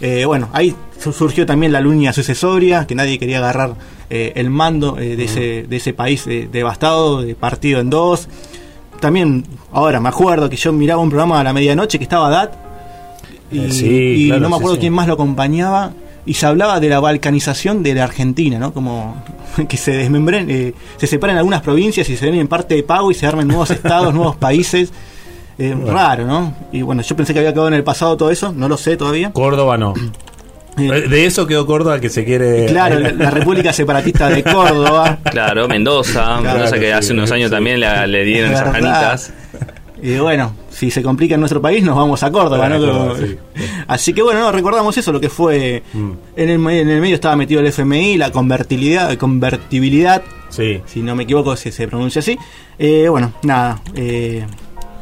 Eh, 0.00 0.24
bueno, 0.24 0.48
ahí 0.52 0.74
su- 0.98 1.12
surgió 1.12 1.44
también 1.44 1.72
la 1.72 1.80
línea 1.80 2.12
sucesoria, 2.12 2.86
que 2.86 2.94
nadie 2.94 3.18
quería 3.18 3.38
agarrar 3.38 3.74
eh, 4.08 4.32
el 4.36 4.48
mando 4.50 4.92
de, 4.92 5.22
ese, 5.22 5.64
de 5.68 5.76
ese 5.76 5.92
país 5.92 6.24
devastado, 6.26 7.22
de 7.22 7.34
partido 7.34 7.80
en 7.80 7.90
dos. 7.90 8.28
También, 9.00 9.44
ahora 9.72 10.00
me 10.00 10.08
acuerdo 10.08 10.48
que 10.48 10.56
yo 10.56 10.72
miraba 10.72 11.02
un 11.02 11.10
programa 11.10 11.40
a 11.40 11.44
la 11.44 11.52
medianoche 11.52 11.98
que 11.98 12.04
estaba 12.04 12.30
DAT 12.30 12.54
y, 13.52 13.70
sí, 13.70 13.86
y 13.88 14.26
claro, 14.28 14.40
no 14.42 14.48
me 14.48 14.56
acuerdo 14.56 14.74
sí. 14.76 14.80
quién 14.80 14.92
más 14.94 15.06
lo 15.06 15.14
acompañaba 15.14 15.92
y 16.26 16.34
se 16.34 16.44
hablaba 16.46 16.80
de 16.80 16.88
la 16.88 17.00
balcanización 17.00 17.82
de 17.82 17.94
la 17.94 18.04
Argentina, 18.04 18.58
¿no? 18.58 18.72
Como 18.74 19.22
que 19.68 19.76
se 19.76 19.92
desmembren, 19.92 20.50
eh, 20.50 20.74
se 20.98 21.06
separan 21.06 21.38
algunas 21.38 21.62
provincias 21.62 22.08
y 22.10 22.16
se 22.16 22.26
ven 22.26 22.34
en 22.40 22.48
parte 22.48 22.74
de 22.74 22.82
pago 22.82 23.10
y 23.10 23.14
se 23.14 23.26
armen 23.26 23.46
nuevos 23.48 23.70
estados, 23.70 24.12
nuevos 24.12 24.36
países. 24.36 24.92
Eh, 25.58 25.74
Raro, 25.86 26.26
¿no? 26.26 26.54
Y 26.72 26.82
bueno, 26.82 27.00
yo 27.00 27.16
pensé 27.16 27.32
que 27.32 27.38
había 27.38 27.52
quedado 27.52 27.68
en 27.68 27.74
el 27.74 27.84
pasado 27.84 28.16
todo 28.18 28.30
eso, 28.30 28.52
no 28.52 28.68
lo 28.68 28.76
sé 28.76 28.96
todavía. 28.98 29.32
Córdoba 29.32 29.78
no. 29.78 29.94
Eh, 30.78 31.08
De 31.08 31.24
eso 31.24 31.46
quedó 31.46 31.64
Córdoba 31.64 31.98
que 32.00 32.10
se 32.10 32.26
quiere. 32.26 32.66
Claro, 32.66 32.98
la, 32.98 33.10
la 33.12 33.30
República 33.30 33.72
Separatista 33.72 34.28
de 34.28 34.42
Córdoba. 34.44 35.18
Claro, 35.30 35.66
Mendoza, 35.66 36.22
Claro, 36.40 36.42
Mendoza 36.58 36.78
que 36.78 36.86
sí, 36.88 36.92
hace 36.92 37.12
unos 37.14 37.32
años 37.32 37.48
sí. 37.48 37.54
también 37.54 37.80
la- 37.80 38.06
le 38.06 38.24
dieron 38.24 38.52
Es 38.52 38.60
esas 38.60 38.72
ganitas. 38.74 39.32
Y 40.02 40.18
bueno, 40.18 40.52
si 40.70 40.90
se 40.90 41.02
complica 41.02 41.34
en 41.34 41.40
nuestro 41.40 41.60
país, 41.62 41.82
nos 41.82 41.96
vamos 41.96 42.22
a 42.22 42.30
Córdoba, 42.30 42.68
¿no? 42.68 42.78
Claro, 42.78 42.98
Como- 42.98 43.16
sí. 43.16 43.36
Así 43.86 44.12
que 44.12 44.22
bueno, 44.22 44.40
no, 44.40 44.52
recordamos 44.52 44.96
eso, 44.98 45.10
lo 45.12 45.20
que 45.20 45.28
fue. 45.30 45.82
Mm. 45.92 46.10
En, 46.36 46.50
el, 46.50 46.66
en 46.70 46.88
el 46.90 47.00
medio 47.00 47.14
estaba 47.14 47.34
metido 47.36 47.60
el 47.60 47.66
FMI, 47.66 48.16
la 48.18 48.30
convertibilidad, 48.30 49.16
convertibilidad 49.16 50.22
Sí. 50.48 50.80
si 50.86 51.00
no 51.00 51.14
me 51.16 51.24
equivoco, 51.24 51.56
si 51.56 51.72
se 51.72 51.88
pronuncia 51.88 52.20
así. 52.20 52.38
Eh, 52.78 53.08
bueno, 53.08 53.32
nada. 53.42 53.80
Eh, 53.94 54.44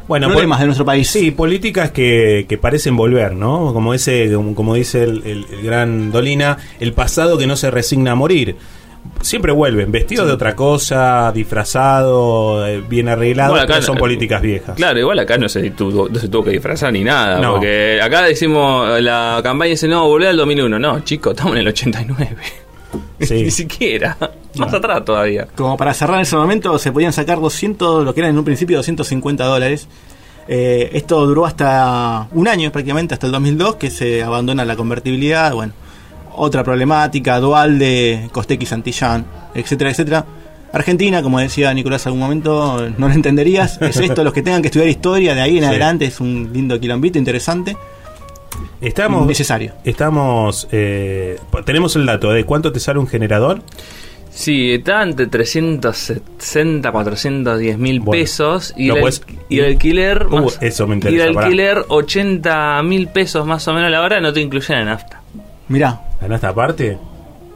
Bueno, 0.07 0.29
problemas 0.29 0.61
de 0.61 0.67
nuestro 0.67 0.85
país. 0.85 1.09
Sí, 1.11 1.31
políticas 1.31 1.91
que, 1.91 2.47
que 2.49 2.59
parecen 2.59 2.97
volver, 2.97 3.35
¿no? 3.35 3.73
Como 3.73 3.95
ese, 3.95 4.33
como, 4.35 4.55
como 4.55 4.75
dice 4.75 5.03
el, 5.05 5.23
el- 5.25 5.47
el 5.51 5.63
gran 5.63 6.13
Dolina, 6.13 6.59
el 6.79 6.93
pasado 6.93 7.37
que 7.39 7.47
no 7.47 7.57
se 7.57 7.71
resigna 7.71 8.13
a 8.13 8.15
morir. 8.15 8.57
Siempre 9.21 9.53
vuelven, 9.53 9.91
vestidos 9.91 10.27
de 10.27 10.33
otra 10.35 10.55
cosa, 10.55 11.33
disfrazado, 11.33 12.67
eh, 12.67 12.83
bien 12.89 13.09
arreglado, 13.09 13.51
Bueno, 13.53 13.65
acá 13.65 13.75
pero 13.75 13.87
son 13.87 13.95
no- 13.97 14.01
políticas 14.01 14.43
viejas. 14.43 14.77
Claro, 14.77 14.99
igual 14.99 15.19
acá 15.19 15.39
no 15.39 15.49
se, 15.49 15.71
tuvo, 15.71 16.09
no 16.09 16.19
se 16.19 16.29
tuvo 16.29 16.45
que 16.45 16.51
disfrazar 16.51 16.93
ni 16.93 17.05
nada. 17.05 17.39
No. 17.41 17.53
Porque 17.55 18.01
acá 18.03 18.23
decimos, 18.23 19.01
la 19.01 19.41
campaña 19.43 19.71
dice, 19.71 19.89
no, 19.89 20.07
volver 20.07 20.29
al 20.29 20.37
2001. 20.37 20.79
No, 20.79 21.01
chicos, 21.01 21.33
estamos 21.33 21.55
en 21.55 21.61
el 21.61 21.69
89. 21.69 22.37
Sí. 23.21 23.43
ni 23.43 23.51
siquiera. 23.51 24.17
Más 24.57 24.73
atrás 24.73 25.05
todavía. 25.05 25.49
Como 25.57 25.77
para 25.77 25.93
cerrar 25.95 26.17
en 26.17 26.23
ese 26.23 26.37
momento, 26.37 26.79
se 26.79 26.93
podían 26.93 27.13
sacar 27.13 27.41
200, 27.41 28.05
lo 28.05 28.15
que 28.15 28.21
eran 28.21 28.31
en 28.31 28.39
un 28.39 28.45
principio 28.45 28.77
250 28.77 29.45
dólares. 29.45 29.89
Eh, 30.47 30.91
esto 30.93 31.27
duró 31.27 31.45
hasta 31.47 32.29
un 32.33 32.47
año 32.47 32.71
prácticamente, 32.71 33.15
hasta 33.15 33.27
el 33.27 33.33
2002, 33.33 33.77
que 33.77 33.91
se 33.91 34.23
abandona 34.23 34.65
la 34.65 34.77
convertibilidad. 34.77 35.53
Bueno, 35.55 35.73
otra 36.37 36.63
problemática 36.65 37.39
dual 37.41 37.79
de 37.79 38.29
Costec 38.33 38.63
y 38.63 38.67
Santillán, 38.67 39.25
etcétera, 39.55 39.91
etcétera. 39.91 40.25
Argentina, 40.73 41.23
como 41.23 41.39
decía 41.39 41.73
Nicolás 41.73 42.05
en 42.05 42.09
algún 42.11 42.21
momento, 42.21 42.89
no 42.99 43.09
lo 43.09 43.15
entenderías. 43.15 43.79
Es 43.81 43.97
esto, 43.99 44.25
los 44.25 44.33
que 44.33 44.43
tengan 44.43 44.61
que 44.63 44.69
estudiar 44.69 44.89
historia 44.89 45.35
de 45.35 45.41
ahí 45.41 45.57
en 45.59 45.65
Sí. 45.65 45.69
adelante, 45.71 46.05
es 46.07 46.21
un 46.21 46.51
lindo 46.53 46.79
quilombito 46.81 47.19
interesante. 47.19 47.77
Estamos, 48.81 49.27
Necesario. 49.27 49.73
Estamos, 49.85 50.69
eh, 50.71 51.39
tenemos 51.65 51.97
el 51.97 52.07
dato 52.07 52.31
de 52.31 52.45
cuánto 52.45 52.71
te 52.73 52.81
sale 52.81 52.99
un 52.99 53.07
generador. 53.07 53.63
Sí, 54.31 54.73
está 54.73 55.03
entre 55.05 55.29
360, 55.29 56.91
410 56.91 57.79
mil 57.79 58.01
Bueno, 58.01 58.21
pesos 58.21 58.75
y, 58.77 58.89
lo 58.89 58.97
el, 58.97 59.01
puedes- 59.01 59.23
y 59.49 59.61
el 59.61 59.67
alquiler 59.67 60.27
Uh, 60.27 60.43
más- 60.45 60.59
eso 60.61 60.87
me 60.89 60.95
y 60.95 60.97
interesa, 60.97 61.25
el 61.27 61.35
pará. 61.35 61.47
alquiler 61.47 61.85
80 61.89 62.83
mil 62.83 63.07
pesos 63.09 63.47
más 63.47 63.67
o 63.69 63.73
menos 63.73 63.87
a 63.87 63.91
la 63.91 64.03
hora 64.03 64.21
no 64.21 64.33
te 64.33 64.41
incluyen 64.41 64.79
la 64.81 64.85
nafta. 64.87 65.21
Mirá. 65.69 66.01
¿Ganaste 66.21 66.47
aparte? 66.47 66.99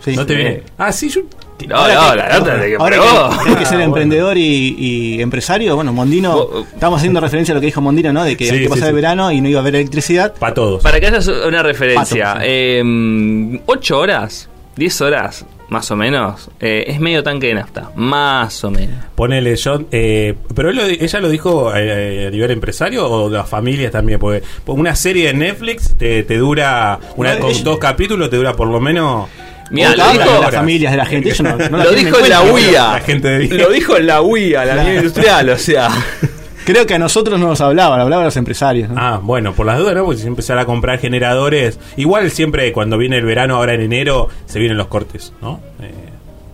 Sí. 0.00 0.14
no 0.16 0.24
te 0.24 0.34
viene. 0.34 0.62
Ah, 0.78 0.92
sí, 0.92 1.08
yo. 1.08 1.22
No, 1.66 1.76
no, 1.88 2.14
la 2.14 2.28
nafta 2.28 2.56
de 2.56 2.68
que 2.68 2.76
Ahora 2.76 2.96
pegó. 2.98 3.30
que 3.30 3.44
tenés 3.44 3.58
que 3.58 3.64
ser 3.66 3.80
Ah, 3.80 3.84
emprendedor 3.84 4.36
y, 4.38 4.76
y 4.78 5.20
empresario, 5.22 5.74
bueno, 5.74 5.92
Mondino, 5.92 6.46
estamos 6.72 6.98
haciendo 6.98 7.18
referencia 7.20 7.52
a 7.52 7.56
lo 7.56 7.60
que 7.60 7.66
dijo 7.66 7.80
Mondino, 7.80 8.12
¿no? 8.12 8.22
De 8.22 8.36
que 8.36 8.44
Sí, 8.48 8.54
hay 8.54 8.62
que 8.62 8.68
pasar 8.68 8.84
sí. 8.84 8.88
el 8.90 8.94
verano 8.94 9.32
y 9.32 9.40
no 9.40 9.48
iba 9.48 9.58
a 9.58 9.62
haber 9.62 9.74
electricidad. 9.74 10.34
Para 10.34 10.54
todos. 10.54 10.82
Para 10.84 11.00
que 11.00 11.08
hayas 11.08 11.26
una 11.26 11.62
referencia, 11.64 12.26
Pato, 12.34 12.40
sí. 12.40 12.46
eh, 12.48 13.60
8 13.66 13.98
horas, 13.98 14.48
10 14.76 15.00
horas 15.00 15.44
más 15.68 15.90
o 15.90 15.96
menos, 15.96 16.50
eh, 16.60 16.84
es 16.86 16.98
medio 16.98 17.22
tanque 17.22 17.48
de 17.48 17.54
nafta, 17.54 17.90
más 17.94 18.64
o 18.64 18.70
menos. 18.70 19.04
Ponele 19.14 19.54
yo, 19.56 19.82
eh, 19.92 20.34
pero 20.54 20.70
él 20.70 20.76
lo 20.76 20.86
di- 20.86 20.98
ella 21.00 21.20
lo 21.20 21.28
dijo 21.28 21.72
eh, 21.76 22.26
a 22.28 22.30
nivel 22.30 22.50
empresario 22.52 23.06
o 23.08 23.28
de 23.28 23.36
las 23.36 23.48
familias 23.48 23.92
también, 23.92 24.18
porque 24.18 24.42
porque 24.64 24.80
una 24.80 24.94
serie 24.94 25.26
de 25.26 25.34
Netflix 25.34 25.94
te, 25.98 26.22
te 26.22 26.38
dura, 26.38 26.98
una, 27.16 27.34
No, 27.34 27.40
con 27.40 27.50
ella- 27.50 27.64
dos 27.64 27.78
capítulos 27.78 28.30
te 28.30 28.36
dura 28.36 28.54
por 28.54 28.68
lo 28.68 28.80
menos... 28.80 29.28
Ocho 29.70 29.96
lo 29.96 30.12
dijo- 30.12 30.40
las 30.40 30.54
familias 30.54 30.92
de 30.92 30.96
la 30.96 31.04
gente, 31.04 31.28
ellos 31.28 31.42
no, 31.42 31.56
no 31.68 31.76
la 31.76 31.84
lo 31.84 31.90
dijo 31.92 32.18
en 32.18 32.28
la. 32.30 32.40
UIA. 32.42 32.92
La 32.94 33.00
gente 33.00 33.28
de 33.28 33.48
Lo 33.58 33.68
dijo 33.70 33.96
en 33.98 34.06
la 34.06 34.22
UIA, 34.22 34.64
la 34.64 34.80
Unión 34.80 34.96
Industrial, 34.96 35.50
o 35.50 35.58
sea. 35.58 35.90
Creo 36.68 36.84
que 36.84 36.92
a 36.92 36.98
nosotros 36.98 37.40
no 37.40 37.46
nos 37.46 37.62
hablaban, 37.62 37.98
hablaban 37.98 38.26
los 38.26 38.36
empresarios. 38.36 38.90
¿no? 38.90 38.96
Ah, 38.98 39.18
bueno, 39.22 39.54
por 39.54 39.64
las 39.64 39.78
dudas, 39.78 39.94
¿no? 39.94 40.04
Porque 40.04 40.20
si 40.20 40.26
empezar 40.26 40.58
a 40.58 40.66
comprar 40.66 40.98
generadores. 40.98 41.80
Igual 41.96 42.30
siempre 42.30 42.70
cuando 42.74 42.98
viene 42.98 43.16
el 43.16 43.24
verano, 43.24 43.56
ahora 43.56 43.72
en 43.72 43.80
enero, 43.80 44.28
se 44.44 44.58
vienen 44.58 44.76
los 44.76 44.88
cortes, 44.88 45.32
¿no? 45.40 45.60
Eh, 45.80 45.90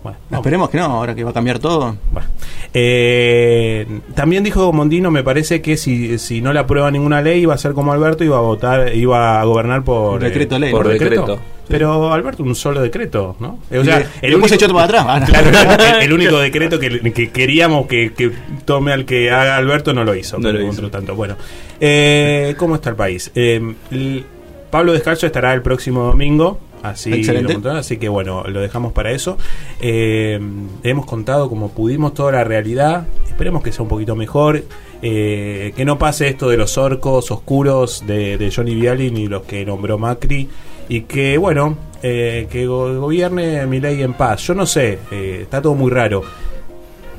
bueno. 0.03 0.17
Esperemos 0.31 0.69
que 0.69 0.77
no, 0.77 0.85
ahora 0.85 1.15
que 1.15 1.25
va 1.25 1.31
a 1.31 1.33
cambiar 1.33 1.59
todo. 1.59 1.97
Bueno. 2.13 2.29
Eh, 2.73 3.85
también 4.13 4.45
dijo 4.45 4.71
Mondino, 4.71 5.11
me 5.11 5.21
parece 5.21 5.61
que 5.61 5.75
si, 5.75 6.17
si 6.17 6.39
no 6.39 6.53
le 6.53 6.59
aprueba 6.59 6.89
ninguna 6.91 7.21
ley 7.21 7.41
iba 7.41 7.53
a 7.53 7.57
ser 7.57 7.73
como 7.73 7.91
Alberto, 7.91 8.23
iba 8.23 8.37
a 8.37 8.41
votar, 8.41 8.95
iba 8.95 9.41
a 9.41 9.43
gobernar 9.43 9.83
por 9.83 10.23
eh, 10.23 10.27
Decreto 10.29 10.57
ley, 10.57 10.71
por 10.71 10.87
decreto. 10.87 11.39
Pero 11.67 12.11
Alberto, 12.13 12.43
un 12.43 12.55
solo 12.55 12.81
decreto, 12.81 13.35
¿no? 13.39 13.59
O 13.77 13.83
sea, 13.83 14.05
se 14.21 14.55
echó 14.55 14.67
todo 14.67 14.77
para 14.77 15.01
atrás. 15.01 15.29
Claro, 15.29 15.83
el, 15.97 16.03
el 16.03 16.13
único 16.13 16.37
decreto 16.39 16.79
que, 16.79 16.99
que 17.11 17.31
queríamos 17.31 17.87
que, 17.87 18.13
que 18.13 18.31
tome 18.65 18.91
al 18.93 19.05
que 19.05 19.31
haga 19.31 19.57
Alberto 19.57 19.93
no 19.93 20.03
lo 20.03 20.15
hizo. 20.15 20.37
No 20.39 20.51
lo 20.51 20.61
hizo. 20.61 20.89
tanto, 20.89 21.15
bueno. 21.15 21.35
Eh, 21.79 22.55
¿Cómo 22.57 22.75
está 22.75 22.89
el 22.91 22.95
país? 22.95 23.31
Eh, 23.35 23.73
el- 23.91 24.25
Pablo 24.69 24.91
Descalzo 24.93 25.25
estará 25.25 25.53
el 25.53 25.61
próximo 25.61 26.03
domingo. 26.03 26.59
Así, 26.83 27.11
Excelente. 27.11 27.57
lo 27.57 27.71
así 27.71 27.97
que 27.97 28.09
bueno, 28.09 28.43
lo 28.43 28.59
dejamos 28.61 28.91
para 28.93 29.11
eso. 29.11 29.37
Eh, 29.79 30.39
hemos 30.83 31.05
contado 31.07 31.49
como 31.49 31.71
pudimos 31.71 32.13
toda 32.13 32.31
la 32.33 32.43
realidad. 32.43 33.07
Esperemos 33.27 33.63
que 33.63 33.71
sea 33.71 33.83
un 33.83 33.87
poquito 33.89 34.15
mejor. 34.15 34.63
eh, 35.01 35.73
que 35.75 35.85
no 35.85 35.97
pase 35.97 36.27
esto 36.27 36.49
de 36.49 36.57
los 36.57 36.77
orcos 36.77 37.31
oscuros 37.31 38.03
de, 38.05 38.37
de 38.37 38.51
Johnny 38.51 38.75
Viali 38.75 39.11
ni 39.11 39.27
los 39.27 39.43
que 39.43 39.65
nombró 39.65 39.97
Macri. 39.97 40.47
Y 40.89 41.01
que 41.01 41.37
bueno, 41.37 41.77
eh, 42.03 42.47
que 42.51 42.67
go- 42.67 42.93
gobierne 42.99 43.65
mi 43.65 43.79
ley 43.79 44.01
en 44.03 44.13
paz. 44.13 44.41
Yo 44.47 44.53
no 44.53 44.65
sé, 44.65 44.99
eh, 45.11 45.39
está 45.43 45.61
todo 45.61 45.73
muy 45.75 45.91
raro. 45.91 46.21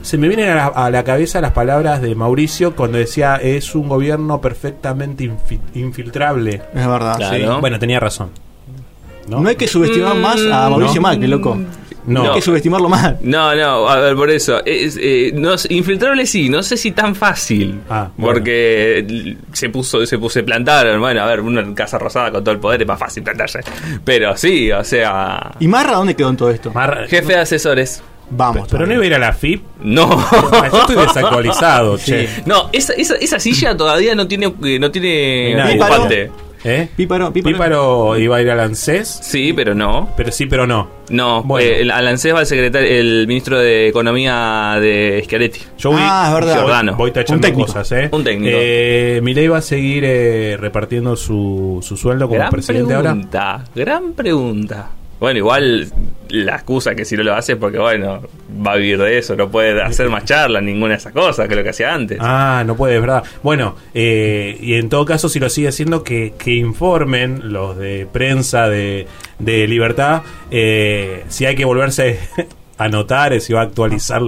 Se 0.02 0.16
me 0.18 0.28
vienen 0.28 0.50
a 0.50 0.54
la, 0.54 0.66
a 0.66 0.90
la 0.90 1.02
cabeza 1.02 1.40
las 1.40 1.50
palabras 1.52 2.00
de 2.00 2.14
Mauricio 2.14 2.76
cuando 2.76 2.98
decía 2.98 3.36
es 3.36 3.74
un 3.74 3.88
gobierno 3.88 4.40
perfectamente 4.40 5.24
infi- 5.24 5.58
infiltrable. 5.74 6.62
Es 6.72 6.86
verdad. 6.86 7.16
Claro. 7.16 7.36
sí. 7.54 7.60
Bueno, 7.60 7.78
tenía 7.80 7.98
razón. 7.98 8.30
¿No? 9.28 9.44
hay 9.48 9.56
que 9.56 9.66
subestimar 9.66 10.14
más 10.14 10.36
a 10.40 10.70
Mauricio 10.70 11.00
No. 11.00 11.08
Macri, 11.08 11.26
loco. 11.26 11.58
No. 12.06 12.22
Hay 12.28 12.34
que 12.36 12.40
subestimarlo 12.42 12.88
más. 12.88 13.20
No, 13.20 13.54
no, 13.54 13.88
a 13.88 13.96
ver, 13.98 14.14
por 14.16 14.30
eso. 14.30 14.64
Es, 14.64 14.96
eh, 15.00 15.32
no, 15.34 15.54
infiltrable 15.68 16.24
sí, 16.26 16.48
no 16.48 16.62
sé 16.62 16.76
si 16.76 16.92
tan 16.92 17.14
fácil. 17.14 17.80
Ah, 17.90 18.08
bueno. 18.16 18.34
Porque 18.34 19.36
se 19.52 19.68
puso, 19.70 20.04
se 20.06 20.18
puso, 20.18 20.34
se 20.34 20.42
plantaron. 20.44 21.00
Bueno, 21.00 21.22
a 21.22 21.26
ver, 21.26 21.40
una 21.40 21.74
Casa 21.74 21.98
Rosada 21.98 22.30
con 22.30 22.44
todo 22.44 22.52
el 22.54 22.60
poder 22.60 22.82
es 22.82 22.88
más 22.88 22.98
fácil 22.98 23.22
plantarse. 23.22 23.60
Pero 24.04 24.36
sí, 24.36 24.70
o 24.72 24.84
sea. 24.84 25.52
¿Y 25.60 25.66
Marra 25.68 25.96
dónde 25.96 26.14
quedó 26.14 26.30
en 26.30 26.36
todo 26.36 26.50
esto? 26.50 26.70
Mar- 26.72 27.06
Jefe 27.08 27.32
de 27.34 27.38
asesores. 27.40 28.02
Vamos. 28.28 28.66
pero 28.68 28.86
no 28.88 28.92
iba 28.94 29.04
a 29.04 29.06
ir 29.06 29.14
a 29.14 29.18
la 29.20 29.32
FIP. 29.32 29.62
No. 29.82 30.08
Ah, 30.10 30.68
Yo 30.72 30.78
estoy 30.80 30.96
desactualizado, 30.96 31.96
che. 32.04 32.28
No, 32.44 32.70
esa, 32.72 32.92
esa, 32.94 33.14
esa 33.16 33.38
silla 33.38 33.76
todavía 33.76 34.14
no 34.16 34.26
tiene, 34.26 34.52
eh, 34.64 34.78
no 34.80 34.90
tiene 34.90 35.54
Nadie. 35.54 35.80
ocupante. 35.80 36.30
¿Eh? 36.68 36.88
Píparo, 36.96 37.32
píparo. 37.32 37.54
Píparo 37.54 38.18
iba 38.18 38.36
a 38.38 38.42
ir 38.42 38.50
al 38.50 38.58
ANSES, 38.60 39.20
Sí, 39.22 39.52
pero 39.52 39.72
no. 39.74 40.08
pero 40.16 40.32
sí, 40.32 40.46
pero 40.46 40.66
no. 40.66 40.88
No, 41.10 41.44
Bueno. 41.44 41.64
eh, 41.64 41.82
el- 41.82 41.90
al 41.92 42.08
ANSES 42.08 42.34
va 42.34 42.40
el 42.40 42.46
secretario, 42.46 42.88
el 42.90 43.26
ministro 43.28 43.58
de 43.60 43.86
Economía 43.88 44.76
de 44.80 45.22
Schiaretti. 45.24 45.60
Yo 45.78 45.92
voy, 45.92 46.00
Ah, 46.02 46.24
es 46.28 46.34
verdad. 46.34 46.54
Giordano. 46.58 46.96
voy 46.96 47.12
tachando 47.12 47.38
Un 47.46 47.52
técnico. 47.52 47.66
cosas, 47.72 47.92
¿eh? 47.92 48.08
Un 48.10 48.24
técnico. 48.24 48.56
Eh, 48.60 49.20
Milei 49.22 49.46
va 49.46 49.58
a 49.58 49.62
seguir 49.62 50.02
eh, 50.04 50.56
repartiendo 50.58 51.14
su, 51.14 51.78
su 51.82 51.96
sueldo 51.96 52.26
como 52.26 52.40
Gran 52.40 52.50
presidente 52.50 52.94
ahora. 52.94 53.10
pregunta, 53.12 53.64
gran 53.74 54.12
pregunta. 54.14 54.88
Bueno, 55.18 55.38
igual 55.38 55.88
la 56.28 56.56
excusa 56.56 56.94
que 56.94 57.04
si 57.06 57.16
no 57.16 57.22
lo 57.22 57.34
hace 57.34 57.52
es 57.52 57.58
porque, 57.58 57.78
bueno, 57.78 58.20
va 58.66 58.72
a 58.72 58.76
vivir 58.76 58.98
de 58.98 59.16
eso, 59.18 59.34
no 59.34 59.48
puede 59.50 59.80
hacer 59.80 60.10
más 60.10 60.24
charlas, 60.26 60.62
ninguna 60.62 60.90
de 60.92 60.98
esas 60.98 61.12
cosas 61.12 61.48
que 61.48 61.54
lo 61.56 61.62
que 61.62 61.70
hacía 61.70 61.94
antes. 61.94 62.18
Ah, 62.20 62.64
no 62.66 62.76
puede, 62.76 62.96
es 62.96 63.00
verdad. 63.00 63.24
Bueno, 63.42 63.76
eh, 63.94 64.58
y 64.60 64.74
en 64.74 64.88
todo 64.90 65.04
caso, 65.06 65.28
si 65.30 65.38
lo 65.40 65.48
sigue 65.48 65.68
haciendo, 65.68 66.04
que, 66.04 66.34
que 66.38 66.52
informen 66.54 67.52
los 67.52 67.78
de 67.78 68.06
prensa 68.12 68.68
de, 68.68 69.06
de 69.38 69.66
Libertad 69.66 70.22
eh, 70.50 71.24
si 71.28 71.46
hay 71.46 71.54
que 71.56 71.64
volverse 71.64 72.18
a 72.78 72.84
anotar, 72.84 73.32
eh, 73.32 73.40
si 73.40 73.52
va 73.54 73.60
a 73.60 73.64
actualizar, 73.64 74.20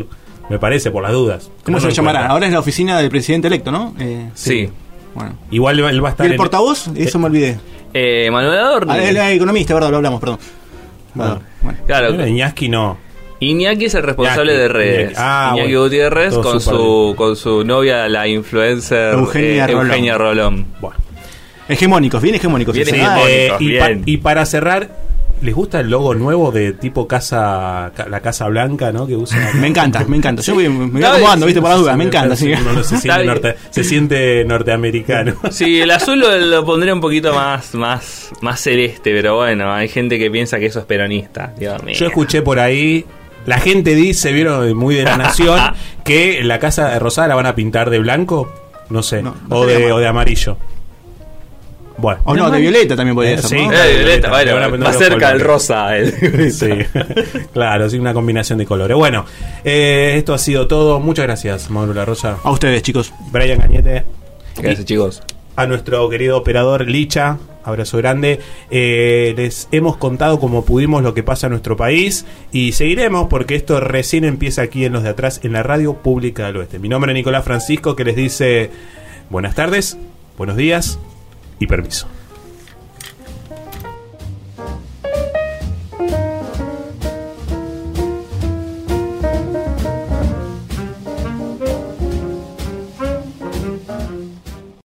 me 0.48 0.58
parece, 0.58 0.90
por 0.90 1.02
las 1.02 1.12
dudas. 1.12 1.50
¿Cómo 1.64 1.76
No 1.76 1.80
se 1.82 1.88
lo 1.88 1.92
llamará? 1.92 2.26
Ahora 2.28 2.46
es 2.46 2.52
la 2.52 2.60
oficina 2.60 2.98
del 2.98 3.10
presidente 3.10 3.48
electo, 3.48 3.70
¿no? 3.70 3.94
Eh, 4.00 4.30
sí. 4.34 4.70
Bueno. 5.14 5.36
Igual 5.50 5.78
él 5.80 6.02
va 6.02 6.08
a 6.08 6.10
estar 6.12 6.24
¿Y 6.24 6.28
el 6.28 6.32
en- 6.32 6.38
portavoz? 6.38 6.88
Eso 6.96 7.18
me 7.18 7.26
olvidé. 7.26 7.58
Eh, 7.92 8.30
Manuel 8.30 8.58
Adorni. 8.58 8.92
Ah, 8.92 9.02
el 9.02 9.16
economista, 9.36 9.74
verdad, 9.74 9.90
lo 9.90 9.96
hablamos, 9.96 10.20
perdón. 10.20 10.38
Ah. 11.24 11.38
Bueno. 11.62 11.78
Claro, 11.86 12.08
Bueno, 12.08 12.26
Iñaki 12.26 12.68
no. 12.68 12.98
Iñaki 13.40 13.84
es 13.86 13.94
el 13.94 14.02
responsable 14.02 14.52
Iñaki, 14.52 14.62
de 14.62 14.68
redes. 14.68 15.00
Iñaki. 15.10 15.14
Ah, 15.18 15.50
Iñaki 15.54 15.68
bueno. 15.72 15.84
Gutiérrez 15.84 16.30
Todo 16.30 16.42
con 16.42 16.60
su, 16.60 17.14
con 17.16 17.36
su 17.36 17.64
novia, 17.64 18.08
la 18.08 18.26
influencer 18.26 19.14
Eugenia 19.14 19.64
eh, 19.64 19.66
Rolón. 19.68 19.86
Eugenia 19.86 20.18
Rolón. 20.18 20.66
Bueno. 20.80 20.96
Hegemónicos, 21.68 22.22
bien 22.22 22.34
hegemónicos. 22.36 22.74
Bien 22.74 22.86
sí. 22.86 22.94
hegemónicos. 22.96 23.28
Eh, 23.28 23.52
y, 23.60 23.78
pa- 23.78 23.88
bien. 23.88 24.02
y 24.06 24.16
para 24.18 24.46
cerrar, 24.46 24.88
¿les 25.42 25.54
gusta 25.54 25.80
el 25.80 25.90
logo 25.90 26.14
nuevo 26.14 26.50
de 26.52 26.72
tipo 26.72 27.06
casa, 27.08 27.92
ca- 27.94 28.08
la 28.08 28.20
Casa 28.20 28.46
Blanca, 28.48 28.92
¿no? 28.92 29.06
Que 29.06 29.16
usa. 29.16 29.52
Me 29.54 29.66
encanta, 29.68 30.04
me 30.06 30.16
encanta. 30.16 30.42
Yo 30.42 30.54
voy- 30.54 30.68
me 30.68 30.86
voy 30.86 31.04
acomodando, 31.04 31.46
¿viste? 31.46 31.60
Por 31.60 31.70
las 31.70 31.78
dudas, 31.80 31.96
me 31.96 32.04
encanta. 32.04 32.36
sí. 32.36 32.52
Uno 32.52 32.72
no 32.72 32.82
se, 32.82 32.96
siente 32.98 33.16
bien. 33.22 33.26
norte- 33.26 33.56
se 33.70 33.84
siente 33.84 34.44
norteamericano. 34.44 35.34
Sí, 35.50 35.80
el 35.80 35.90
azul 35.90 36.18
lo, 36.20 36.36
lo 36.38 36.64
pondría 36.64 36.92
un 36.94 37.00
poquito 37.00 37.32
más, 37.34 37.74
más, 37.74 38.30
más 38.42 38.60
celeste, 38.60 39.12
pero 39.12 39.36
bueno, 39.36 39.72
hay 39.72 39.88
gente 39.88 40.18
que 40.18 40.30
piensa 40.30 40.58
que 40.58 40.66
eso 40.66 40.80
es 40.80 40.84
peronista. 40.84 41.52
Dios 41.58 41.82
mío. 41.82 41.94
Yo 41.96 42.06
escuché 42.06 42.42
por 42.42 42.58
ahí. 42.58 43.04
La 43.46 43.58
gente 43.60 43.94
dice, 43.94 44.32
vieron, 44.32 44.74
muy 44.76 44.94
de 44.94 45.04
la 45.04 45.16
nación, 45.16 45.58
que 46.04 46.42
la 46.44 46.58
casa 46.58 46.90
de 46.90 46.98
Rosada 46.98 47.28
la 47.28 47.34
van 47.34 47.46
a 47.46 47.54
pintar 47.54 47.88
de 47.88 47.98
blanco, 47.98 48.52
no 48.90 49.02
sé, 49.02 49.22
No, 49.22 49.34
no 49.48 49.56
o, 49.56 49.66
de, 49.66 49.90
o 49.92 49.98
de 49.98 50.06
amarillo. 50.06 50.58
Bueno. 51.98 52.20
O 52.24 52.34
no, 52.34 52.48
de 52.50 52.60
violeta 52.60 52.94
también 52.94 53.14
podría 53.16 53.34
Eh, 53.34 53.38
ser. 53.38 53.58
sí. 53.58 53.66
¿no? 53.66 53.72
Eh, 53.72 53.96
Violeta, 53.96 54.44
Le 54.44 54.52
van 54.52 54.62
a 54.62 54.68
bueno, 54.68 54.84
más 54.84 54.96
cerca 54.98 55.30
del 55.30 55.40
rosa. 55.40 55.96
el- 55.96 56.52
Sí, 56.52 56.68
claro, 57.52 57.90
sí, 57.90 57.98
una 57.98 58.14
combinación 58.14 58.58
de 58.58 58.66
colores. 58.66 58.96
Bueno, 58.96 59.24
eh, 59.64 60.14
esto 60.16 60.32
ha 60.32 60.38
sido 60.38 60.66
todo. 60.68 61.00
Muchas 61.00 61.24
gracias, 61.26 61.70
Mauro 61.70 61.92
La 61.94 62.04
Rosa. 62.04 62.38
A 62.44 62.50
ustedes, 62.52 62.82
chicos. 62.82 63.12
Brian 63.32 63.58
Cañete. 63.58 64.04
Gracias, 64.56 64.84
chicos. 64.84 65.22
A 65.56 65.66
nuestro 65.66 66.08
querido 66.08 66.38
operador 66.38 66.88
Licha. 66.88 67.38
Abrazo 67.64 67.98
grande. 67.98 68.38
Eh, 68.70 69.34
les 69.36 69.68
hemos 69.72 69.96
contado 69.96 70.38
como 70.40 70.64
pudimos 70.64 71.02
lo 71.02 71.12
que 71.14 71.22
pasa 71.24 71.48
en 71.48 71.50
nuestro 71.50 71.76
país 71.76 72.24
y 72.52 72.72
seguiremos 72.72 73.26
porque 73.28 73.56
esto 73.56 73.78
recién 73.80 74.24
empieza 74.24 74.62
aquí 74.62 74.84
en 74.86 74.92
los 74.94 75.02
de 75.02 75.10
atrás 75.10 75.40
en 75.42 75.52
la 75.52 75.62
radio 75.64 75.94
pública 75.94 76.46
del 76.46 76.56
oeste. 76.58 76.78
Mi 76.78 76.88
nombre 76.88 77.10
es 77.12 77.14
Nicolás 77.16 77.44
Francisco 77.44 77.94
que 77.94 78.04
les 78.04 78.16
dice 78.16 78.70
buenas 79.28 79.54
tardes, 79.54 79.98
buenos 80.38 80.56
días 80.56 80.98
y 81.58 81.66
permiso. 81.66 82.08